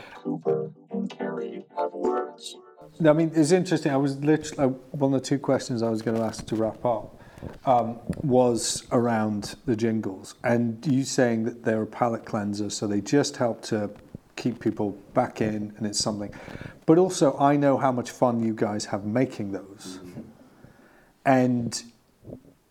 No, 2.99 3.09
I 3.09 3.13
mean, 3.13 3.31
it's 3.35 3.51
interesting. 3.51 3.91
I 3.91 3.97
was 3.97 4.17
literally 4.23 4.73
one 4.91 5.13
of 5.13 5.21
the 5.21 5.25
two 5.27 5.39
questions 5.39 5.81
I 5.83 5.89
was 5.89 6.01
going 6.01 6.17
to 6.17 6.23
ask 6.23 6.45
to 6.47 6.55
wrap 6.55 6.83
up 6.85 7.19
um, 7.65 7.99
was 8.23 8.85
around 8.91 9.55
the 9.65 9.75
jingles, 9.75 10.35
and 10.43 10.85
you 10.85 11.03
saying 11.03 11.43
that 11.45 11.63
they're 11.63 11.83
a 11.83 11.87
palate 11.87 12.25
cleanser, 12.25 12.69
so 12.69 12.87
they 12.87 13.01
just 13.01 13.37
help 13.37 13.61
to 13.63 13.89
keep 14.35 14.59
people 14.59 14.91
back 15.13 15.41
in, 15.41 15.73
and 15.77 15.85
it's 15.85 15.99
something. 15.99 16.33
But 16.85 16.97
also, 16.97 17.37
I 17.37 17.55
know 17.55 17.77
how 17.77 17.91
much 17.91 18.09
fun 18.11 18.41
you 18.43 18.53
guys 18.53 18.85
have 18.85 19.05
making 19.05 19.51
those, 19.51 19.99
and 21.25 21.83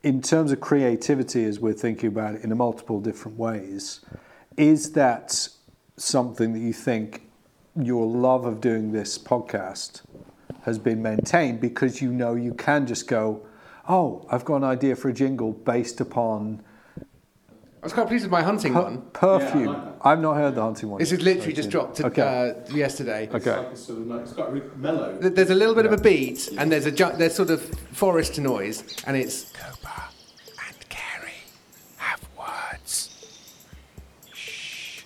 in 0.03 0.20
terms 0.20 0.50
of 0.50 0.61
creativity, 0.61 1.44
as 1.44 1.61
we're 1.61 1.72
thinking 1.72 2.09
about 2.09 2.34
it 2.34 2.44
in 2.44 2.50
a 2.50 2.55
multiple 2.55 3.00
different 3.00 3.38
ways, 3.38 4.00
is 4.57 4.92
that 4.92 5.48
something 5.96 6.53
that 6.53 6.59
you 6.59 6.72
think 6.72 7.28
your 7.76 8.07
love 8.07 8.44
of 8.44 8.61
doing 8.61 8.92
this 8.92 9.18
podcast 9.18 10.03
has 10.62 10.78
been 10.78 11.03
maintained 11.03 11.61
because 11.61 12.03
you 12.03 12.12
know 12.12 12.34
you 12.34 12.53
can 12.55 12.86
just 12.86 13.07
go, 13.07 13.46
oh, 13.88 14.26
I've 14.30 14.44
got 14.44 14.57
an 14.57 14.64
idea 14.64 14.96
for 14.96 15.09
a 15.09 15.12
jingle 15.12 15.53
based 15.53 16.00
upon 16.00 16.62
I 17.82 17.86
was 17.86 17.92
quite 17.94 18.06
pleased 18.06 18.22
with 18.24 18.30
my 18.30 18.42
hunting 18.42 18.74
per- 18.74 18.82
one. 18.82 19.02
perfume. 19.12 19.76
I've 20.02 20.20
not 20.20 20.36
heard 20.36 20.54
the 20.54 20.62
hunting 20.62 20.88
one. 20.88 21.00
This 21.00 21.10
is 21.10 21.20
literally 21.20 21.52
just 21.52 21.68
dropped 21.68 21.96
to, 21.96 22.06
Okay. 22.06 22.54
uh, 22.70 22.72
yesterday. 22.74 23.28
Okay. 23.32 23.66
It's 23.72 23.82
sort 23.86 23.98
of 23.98 24.06
like, 24.06 24.20
it's 24.20 24.32
quite 24.34 24.52
really 24.52 24.66
mellow. 24.76 25.18
Th- 25.20 25.34
There's 25.34 25.50
a 25.50 25.54
little 25.56 25.74
bit 25.74 25.86
of 25.86 25.92
a 25.92 25.96
beat, 25.98 26.48
and 26.58 26.70
there's 26.70 26.86
a 26.86 26.92
ju- 26.92 27.10
there's 27.16 27.34
sort 27.34 27.50
of 27.50 27.60
forest 27.90 28.38
noise, 28.38 28.84
and 29.04 29.16
it's 29.16 29.50
Cooper 29.50 30.02
and 30.64 30.88
Cary 30.90 31.32
have 31.96 32.20
words. 32.38 33.10
Shh. 34.32 35.02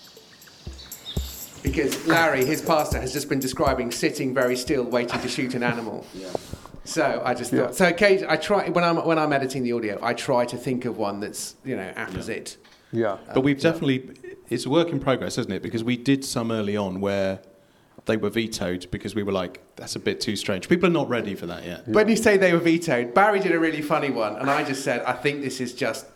Because 1.62 2.06
Larry, 2.06 2.44
his 2.44 2.60
pastor, 2.60 3.00
has 3.00 3.10
just 3.10 3.30
been 3.30 3.40
describing 3.40 3.90
sitting 3.90 4.34
very 4.34 4.54
still, 4.54 4.84
waiting 4.84 5.18
to 5.20 5.28
shoot 5.28 5.54
an 5.54 5.62
animal. 5.62 6.04
Yeah. 6.14 6.28
So 6.84 7.20
I 7.24 7.34
just 7.34 7.52
Yeah. 7.52 7.62
thought. 7.64 7.74
So 7.74 7.88
occasionally, 7.88 8.32
I 8.32 8.36
try 8.36 8.68
when 8.68 8.84
I'm 8.84 8.96
when 9.04 9.18
I'm 9.18 9.32
editing 9.32 9.64
the 9.64 9.72
audio, 9.72 9.98
I 10.02 10.14
try 10.14 10.44
to 10.44 10.56
think 10.56 10.84
of 10.84 10.96
one 10.98 11.18
that's 11.18 11.56
you 11.64 11.74
know 11.74 11.90
apposite. 11.96 12.58
Yeah. 12.92 13.18
But 13.34 13.42
we've 13.42 13.60
definitely, 13.60 14.10
it's 14.48 14.66
a 14.66 14.70
work 14.70 14.88
in 14.90 15.00
progress, 15.00 15.38
isn't 15.38 15.52
it? 15.52 15.62
Because 15.62 15.84
we 15.84 15.96
did 15.96 16.24
some 16.24 16.50
early 16.50 16.76
on 16.76 17.00
where 17.00 17.40
they 18.06 18.16
were 18.16 18.30
vetoed 18.30 18.86
because 18.90 19.14
we 19.14 19.22
were 19.22 19.32
like, 19.32 19.60
that's 19.76 19.96
a 19.96 19.98
bit 20.00 20.20
too 20.20 20.36
strange. 20.36 20.68
People 20.68 20.88
are 20.88 20.92
not 20.92 21.08
ready 21.08 21.34
for 21.34 21.46
that 21.46 21.64
yet. 21.64 21.86
When 21.88 22.08
you 22.08 22.16
say 22.16 22.36
they 22.36 22.52
were 22.52 22.58
vetoed, 22.58 23.12
Barry 23.14 23.40
did 23.40 23.52
a 23.52 23.58
really 23.58 23.82
funny 23.82 24.10
one, 24.10 24.36
and 24.36 24.48
I 24.48 24.64
just 24.64 24.84
said, 24.84 25.02
I 25.02 25.12
think 25.12 25.42
this 25.42 25.60
is 25.60 25.74
just 25.74 26.06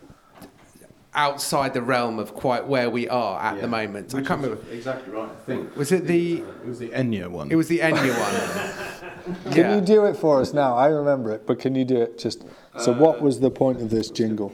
outside 1.12 1.74
the 1.74 1.82
realm 1.82 2.20
of 2.20 2.34
quite 2.34 2.66
where 2.66 2.88
we 2.88 3.08
are 3.08 3.40
at 3.40 3.60
the 3.60 3.66
moment. 3.66 4.14
I 4.14 4.22
can't 4.22 4.40
remember. 4.40 4.62
Exactly 4.70 5.12
right, 5.12 5.28
I 5.28 5.44
think. 5.44 5.76
Was 5.76 5.92
it 5.92 6.06
the? 6.06 6.38
It 6.38 6.66
was 6.66 6.78
the 6.78 6.90
Enya 6.90 7.28
one. 7.28 7.50
It 7.50 7.56
was 7.56 7.68
the 7.68 7.80
Enya 7.80 8.16
one. 8.16 9.52
Can 9.52 9.74
you 9.74 9.84
do 9.84 10.04
it 10.06 10.16
for 10.16 10.40
us 10.40 10.52
now? 10.52 10.76
I 10.76 10.86
remember 10.86 11.30
it, 11.32 11.46
but 11.46 11.58
can 11.58 11.74
you 11.74 11.84
do 11.84 12.00
it 12.00 12.18
just. 12.18 12.44
So, 12.78 12.92
uh, 12.92 12.98
what 12.98 13.20
was 13.20 13.40
the 13.40 13.50
point 13.50 13.80
of 13.80 13.90
this 13.90 14.10
jingle? 14.10 14.48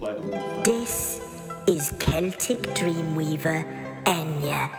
This 0.64 1.15
is 1.66 1.92
Celtic 1.98 2.62
Dreamweaver 2.78 3.64
Enya. 4.04 4.70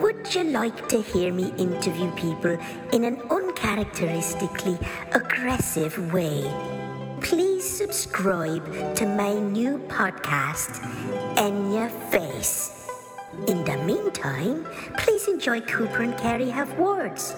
Would 0.00 0.34
you 0.34 0.44
like 0.44 0.88
to 0.88 1.02
hear 1.02 1.32
me 1.32 1.52
interview 1.58 2.10
people 2.12 2.56
in 2.92 3.04
an 3.04 3.20
uncharacteristically 3.30 4.78
aggressive 5.12 6.12
way? 6.12 6.42
Please 7.20 7.68
subscribe 7.68 8.64
to 8.96 9.06
my 9.06 9.34
new 9.34 9.78
podcast, 9.88 10.80
Enya 11.36 11.90
Face. 12.10 12.88
In 13.46 13.62
the 13.64 13.76
meantime, 13.84 14.66
please 14.96 15.28
enjoy 15.28 15.60
Cooper 15.60 16.02
and 16.02 16.16
Cary 16.16 16.48
Have 16.50 16.78
Words. 16.78 17.34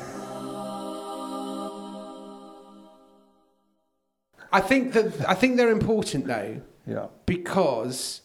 I 4.54 4.60
think 4.60 4.92
that 4.92 5.28
I 5.28 5.34
think 5.34 5.56
they're 5.56 5.70
important 5.70 6.26
though 6.26 6.60
Yeah. 6.86 7.06
because 7.26 8.21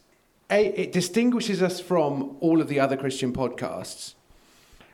a 0.50 0.66
it 0.68 0.92
distinguishes 0.92 1.62
us 1.62 1.80
from 1.80 2.38
all 2.40 2.62
of 2.62 2.68
the 2.68 2.80
other 2.80 2.98
Christian 2.98 3.34
podcasts, 3.34 4.16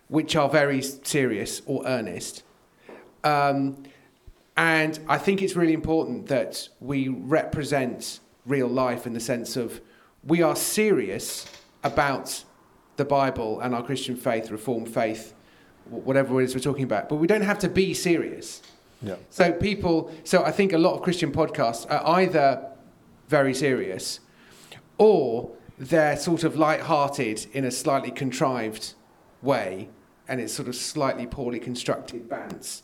which 0.07 0.35
are 0.35 0.49
very 0.49 0.81
serious 0.81 1.61
or 1.65 1.85
earnest. 1.85 2.43
Um, 3.23 3.83
and 4.55 4.99
I 5.07 5.17
think 5.17 5.41
it's 5.41 5.55
really 5.55 5.73
important 5.73 6.27
that 6.27 6.69
we 6.79 7.07
represent 7.07 8.19
real 8.45 8.67
life 8.67 9.07
in 9.07 9.13
the 9.13 9.19
sense 9.19 9.55
of 9.55 9.81
we 10.23 10.41
are 10.41 10.55
serious 10.55 11.47
about 11.83 12.43
the 12.97 13.05
Bible 13.05 13.59
and 13.61 13.73
our 13.73 13.83
Christian 13.83 14.15
faith, 14.15 14.51
Reformed 14.51 14.93
faith, 14.93 15.33
whatever 15.89 16.39
it 16.41 16.45
is 16.45 16.55
we're 16.55 16.61
talking 16.61 16.83
about. 16.83 17.09
But 17.09 17.15
we 17.15 17.27
don't 17.27 17.41
have 17.41 17.59
to 17.59 17.69
be 17.69 17.93
serious. 17.93 18.61
Yeah. 19.01 19.15
So 19.29 19.51
people, 19.51 20.11
so 20.23 20.43
I 20.43 20.51
think 20.51 20.73
a 20.73 20.77
lot 20.77 20.93
of 20.93 21.01
Christian 21.01 21.31
podcasts 21.31 21.89
are 21.89 22.19
either 22.19 22.65
very 23.27 23.53
serious, 23.53 24.19
or 24.97 25.51
they're 25.79 26.17
sort 26.17 26.43
of 26.43 26.55
light-hearted 26.55 27.47
in 27.53 27.65
a 27.65 27.71
slightly 27.71 28.11
contrived 28.11 28.93
way, 29.41 29.89
and 30.27 30.39
it's 30.39 30.53
sort 30.53 30.67
of 30.67 30.75
slightly 30.75 31.25
poorly 31.27 31.59
constructed 31.59 32.29
bands. 32.29 32.83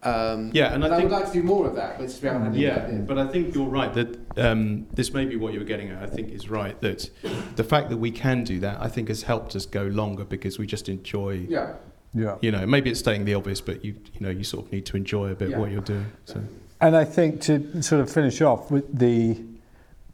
Um, 0.00 0.52
Yeah, 0.54 0.72
and 0.74 0.84
I 0.84 0.86
I 0.86 0.90
think- 0.90 1.10
would 1.10 1.18
like 1.18 1.26
to 1.26 1.32
do 1.32 1.42
more 1.42 1.66
of 1.66 1.74
that, 1.74 1.98
but 1.98 2.04
just 2.06 2.22
we 2.22 2.28
haven't 2.28 2.54
Yeah, 2.54 2.86
but 3.06 3.18
I 3.18 3.26
think 3.26 3.52
you're 3.54 3.66
right 3.66 3.92
that 3.94 4.16
um, 4.38 4.86
this 4.94 5.12
may 5.12 5.24
be 5.24 5.34
what 5.34 5.52
you 5.52 5.58
were 5.58 5.64
getting 5.64 5.88
at. 5.88 6.00
I 6.00 6.06
think 6.06 6.30
is 6.30 6.48
right 6.48 6.80
that 6.82 7.10
the 7.56 7.64
fact 7.64 7.88
that 7.90 7.96
we 7.96 8.12
can 8.12 8.44
do 8.44 8.60
that, 8.60 8.80
I 8.80 8.86
think, 8.88 9.08
has 9.08 9.22
helped 9.22 9.56
us 9.56 9.66
go 9.66 9.82
longer 9.84 10.24
because 10.24 10.56
we 10.58 10.66
just 10.68 10.88
enjoy. 10.88 11.46
Yeah. 11.48 11.72
Yeah. 12.14 12.36
You 12.40 12.52
know, 12.52 12.64
maybe 12.64 12.90
it's 12.90 13.00
stating 13.00 13.24
the 13.24 13.34
obvious, 13.34 13.60
but 13.60 13.84
you 13.84 13.96
you 14.14 14.20
know 14.20 14.30
you 14.30 14.44
sort 14.44 14.66
of 14.66 14.72
need 14.72 14.86
to 14.86 14.96
enjoy 14.96 15.30
a 15.32 15.34
bit 15.34 15.50
Yeah. 15.50 15.58
what 15.58 15.72
you're 15.72 15.82
doing. 15.82 16.06
So 16.26 16.42
And 16.80 16.94
I 16.96 17.04
think 17.04 17.40
to 17.42 17.82
sort 17.82 18.00
of 18.00 18.08
finish 18.08 18.40
off 18.40 18.70
with 18.70 18.96
the 18.96 19.36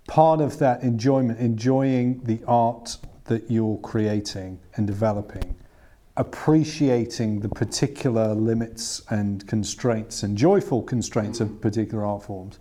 part 0.06 0.40
of 0.40 0.58
that 0.58 0.82
enjoyment, 0.82 1.38
enjoying 1.40 2.20
the 2.24 2.40
art 2.46 2.96
that 3.24 3.50
you're 3.50 3.78
creating 3.78 4.58
and 4.76 4.86
developing, 4.86 5.54
appreciating 6.16 7.40
the 7.40 7.48
particular 7.48 8.34
limits 8.34 9.02
and 9.10 9.46
constraints 9.46 10.22
and 10.22 10.36
joyful 10.36 10.82
constraints 10.82 11.40
of 11.40 11.60
particular 11.60 12.04
art 12.04 12.22
forms 12.22 12.58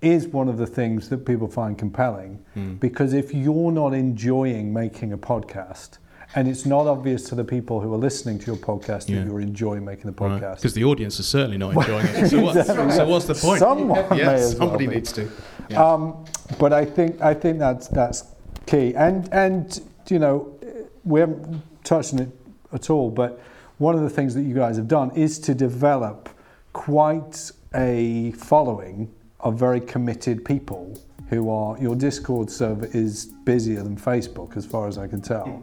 is 0.00 0.26
one 0.26 0.48
of 0.48 0.58
the 0.58 0.66
things 0.66 1.08
that 1.08 1.24
people 1.24 1.46
find 1.46 1.78
compelling 1.78 2.38
Mm. 2.56 2.80
because 2.80 3.12
if 3.12 3.32
you're 3.32 3.70
not 3.70 3.94
enjoying 3.94 4.72
making 4.72 5.12
a 5.12 5.18
podcast 5.18 5.98
and 6.34 6.48
it's 6.48 6.66
not 6.66 6.86
obvious 6.88 7.22
to 7.24 7.34
the 7.34 7.44
people 7.44 7.80
who 7.80 7.92
are 7.94 7.98
listening 7.98 8.38
to 8.40 8.46
your 8.46 8.56
podcast 8.56 9.08
Yeah. 9.08 9.18
that 9.20 9.26
you're 9.28 9.40
enjoying 9.40 9.84
making 9.84 10.06
the 10.06 10.12
podcast 10.16 10.56
because 10.56 10.74
the 10.74 10.84
audience 10.84 11.20
is 11.20 11.28
certainly 11.28 11.58
not 11.58 11.74
enjoying 11.76 12.06
it. 12.06 12.28
So, 12.30 12.40
what, 12.40 12.56
Exactly. 12.56 12.90
so 12.96 13.06
what's 13.08 13.26
the 13.26 13.34
point? 13.34 13.60
Someone 13.60 14.18
yeah, 14.18 14.26
well 14.34 14.50
somebody 14.50 14.86
be. 14.88 14.94
needs 14.96 15.12
to. 15.12 15.28
Um, 15.76 16.24
but 16.58 16.72
I 16.72 16.84
think 16.84 17.20
I 17.20 17.34
think 17.34 17.58
that's 17.58 17.88
that's 17.88 18.24
key. 18.66 18.94
And 18.94 19.28
and 19.32 19.80
you 20.08 20.18
know, 20.18 20.54
we 21.04 21.20
haven't 21.20 21.62
touched 21.84 22.12
on 22.14 22.20
it 22.20 22.28
at 22.72 22.90
all. 22.90 23.10
But 23.10 23.40
one 23.78 23.94
of 23.94 24.02
the 24.02 24.10
things 24.10 24.34
that 24.34 24.42
you 24.42 24.54
guys 24.54 24.76
have 24.76 24.88
done 24.88 25.10
is 25.12 25.38
to 25.40 25.54
develop 25.54 26.28
quite 26.72 27.50
a 27.74 28.32
following 28.32 29.12
of 29.40 29.58
very 29.58 29.80
committed 29.80 30.44
people 30.44 30.98
who 31.28 31.50
are. 31.50 31.78
Your 31.78 31.96
Discord 31.96 32.50
server 32.50 32.86
is 32.92 33.26
busier 33.44 33.82
than 33.82 33.96
Facebook, 33.96 34.56
as 34.56 34.66
far 34.66 34.86
as 34.86 34.98
I 34.98 35.06
can 35.08 35.20
tell. 35.20 35.62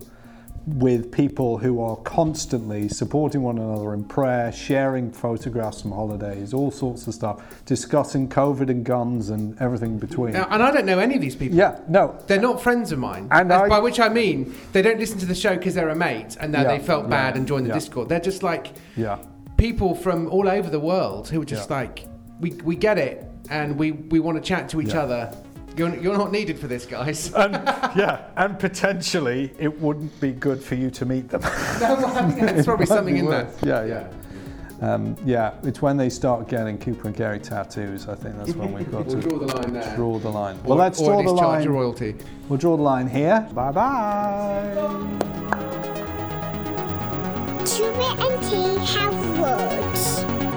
With 0.66 1.12
people 1.12 1.57
who 1.57 1.82
are 1.82 1.95
constantly 1.97 2.89
supporting 2.89 3.41
one 3.41 3.57
another 3.57 3.93
in 3.93 4.03
prayer, 4.03 4.51
sharing 4.51 5.12
photographs 5.12 5.82
from 5.82 5.91
holidays, 5.91 6.53
all 6.53 6.70
sorts 6.70 7.07
of 7.07 7.14
stuff, 7.16 7.41
discussing 7.66 8.30
COVID 8.30 8.70
and 8.70 8.84
guns 8.86 9.30
and 9.30 9.60
everything 9.60 9.97
between. 9.97 10.36
And 10.36 10.62
I 10.62 10.72
don't 10.72 10.86
know 10.86 10.99
any 10.99 11.16
of 11.16 11.22
these 11.22 11.36
people. 11.36 11.57
Yeah, 11.57 11.80
no. 11.88 12.20
They're 12.28 12.39
not 12.41 12.62
friends 12.62 12.91
of 12.91 12.99
mine. 12.99 13.28
And 13.32 13.51
And 13.51 13.53
I- 13.53 13.68
by 13.70 13.80
which 13.80 13.99
I 13.99 14.10
mean 14.10 14.53
they 14.74 14.82
don't 14.82 14.99
listen 14.99 15.18
to 15.20 15.26
the 15.26 15.34
show 15.36 15.55
because 15.55 15.74
they're 15.74 15.89
a 15.89 15.95
mate 15.95 16.38
and 16.39 16.53
Yeah, 16.53 16.64
they 16.66 16.80
felt 16.80 17.05
yeah, 17.05 17.10
bad 17.10 17.36
and 17.38 17.47
joined 17.47 17.66
the 17.66 17.70
yeah. 17.70 17.76
Discord. 17.76 18.10
They're 18.10 18.20
just 18.20 18.43
like 18.43 18.74
Yeah. 18.95 19.18
people 19.57 19.95
from 19.95 20.28
all 20.30 20.47
over 20.47 20.70
the 20.70 20.80
world 20.80 21.30
who 21.30 21.41
are 21.41 21.45
just 21.45 21.70
like, 21.72 22.07
we, 22.39 22.51
we 22.64 22.76
get 22.76 22.97
it 22.99 23.26
and 23.49 23.78
we, 23.78 23.91
we 23.93 24.20
want 24.20 24.38
to 24.38 24.41
chat 24.47 24.70
to 24.70 24.82
each 24.82 24.93
other. 24.93 25.34
You're, 25.80 25.95
you're 25.95 26.17
not 26.17 26.34
needed 26.34 26.59
for 26.59 26.67
this, 26.67 26.86
guys. 26.86 27.34
And 27.39 27.53
yeah, 27.95 28.25
and 28.36 28.59
potentially 28.59 29.53
it 29.57 29.80
wouldn't 29.80 30.19
be 30.19 30.34
good 30.34 30.61
for 30.61 30.75
you 30.75 30.91
to 30.91 31.05
meet 31.05 31.30
them. 31.30 31.39
There's 31.80 32.65
probably 32.65 32.86
something 32.86 33.15
in 33.15 33.25
worse. 33.27 33.55
there. 33.61 33.88
Yeah, 33.88 34.09
yeah. 34.82 34.93
Um, 34.93 35.15
yeah, 35.25 35.53
it's 35.63 35.82
when 35.82 35.95
they 35.95 36.09
start 36.09 36.49
getting 36.49 36.77
Cooper 36.77 37.07
and 37.07 37.15
Cary 37.15 37.39
tattoos. 37.39 38.07
I 38.09 38.15
think 38.15 38.38
that's 38.38 38.53
when 38.55 38.73
we've 38.73 38.91
got 38.91 39.05
We'll 39.07 39.21
to 39.21 39.30
draw 39.30 39.39
the 39.39 39.55
line 39.55 39.73
there. 39.73 39.95
Draw 39.95 40.19
the 40.19 40.30
line. 40.30 40.57
Or- 40.65 40.69
well, 40.69 40.77
let's 40.77 40.99
draw 40.99 41.19
at 41.19 41.25
the 41.25 41.32
least 41.32 41.41
charge 41.43 41.59
line. 41.59 41.67
a 41.67 41.71
royalty. 41.71 42.15
We'll 42.49 42.59
draw 42.59 42.75
the 42.75 42.84
line 42.84 43.07
here. 43.07 43.47
Bye 43.53 43.71
bye. 43.71 44.73
Tuba 47.65 48.15
and 48.19 48.43
T 48.43 48.93
have 48.93 49.39
words. 49.39 50.49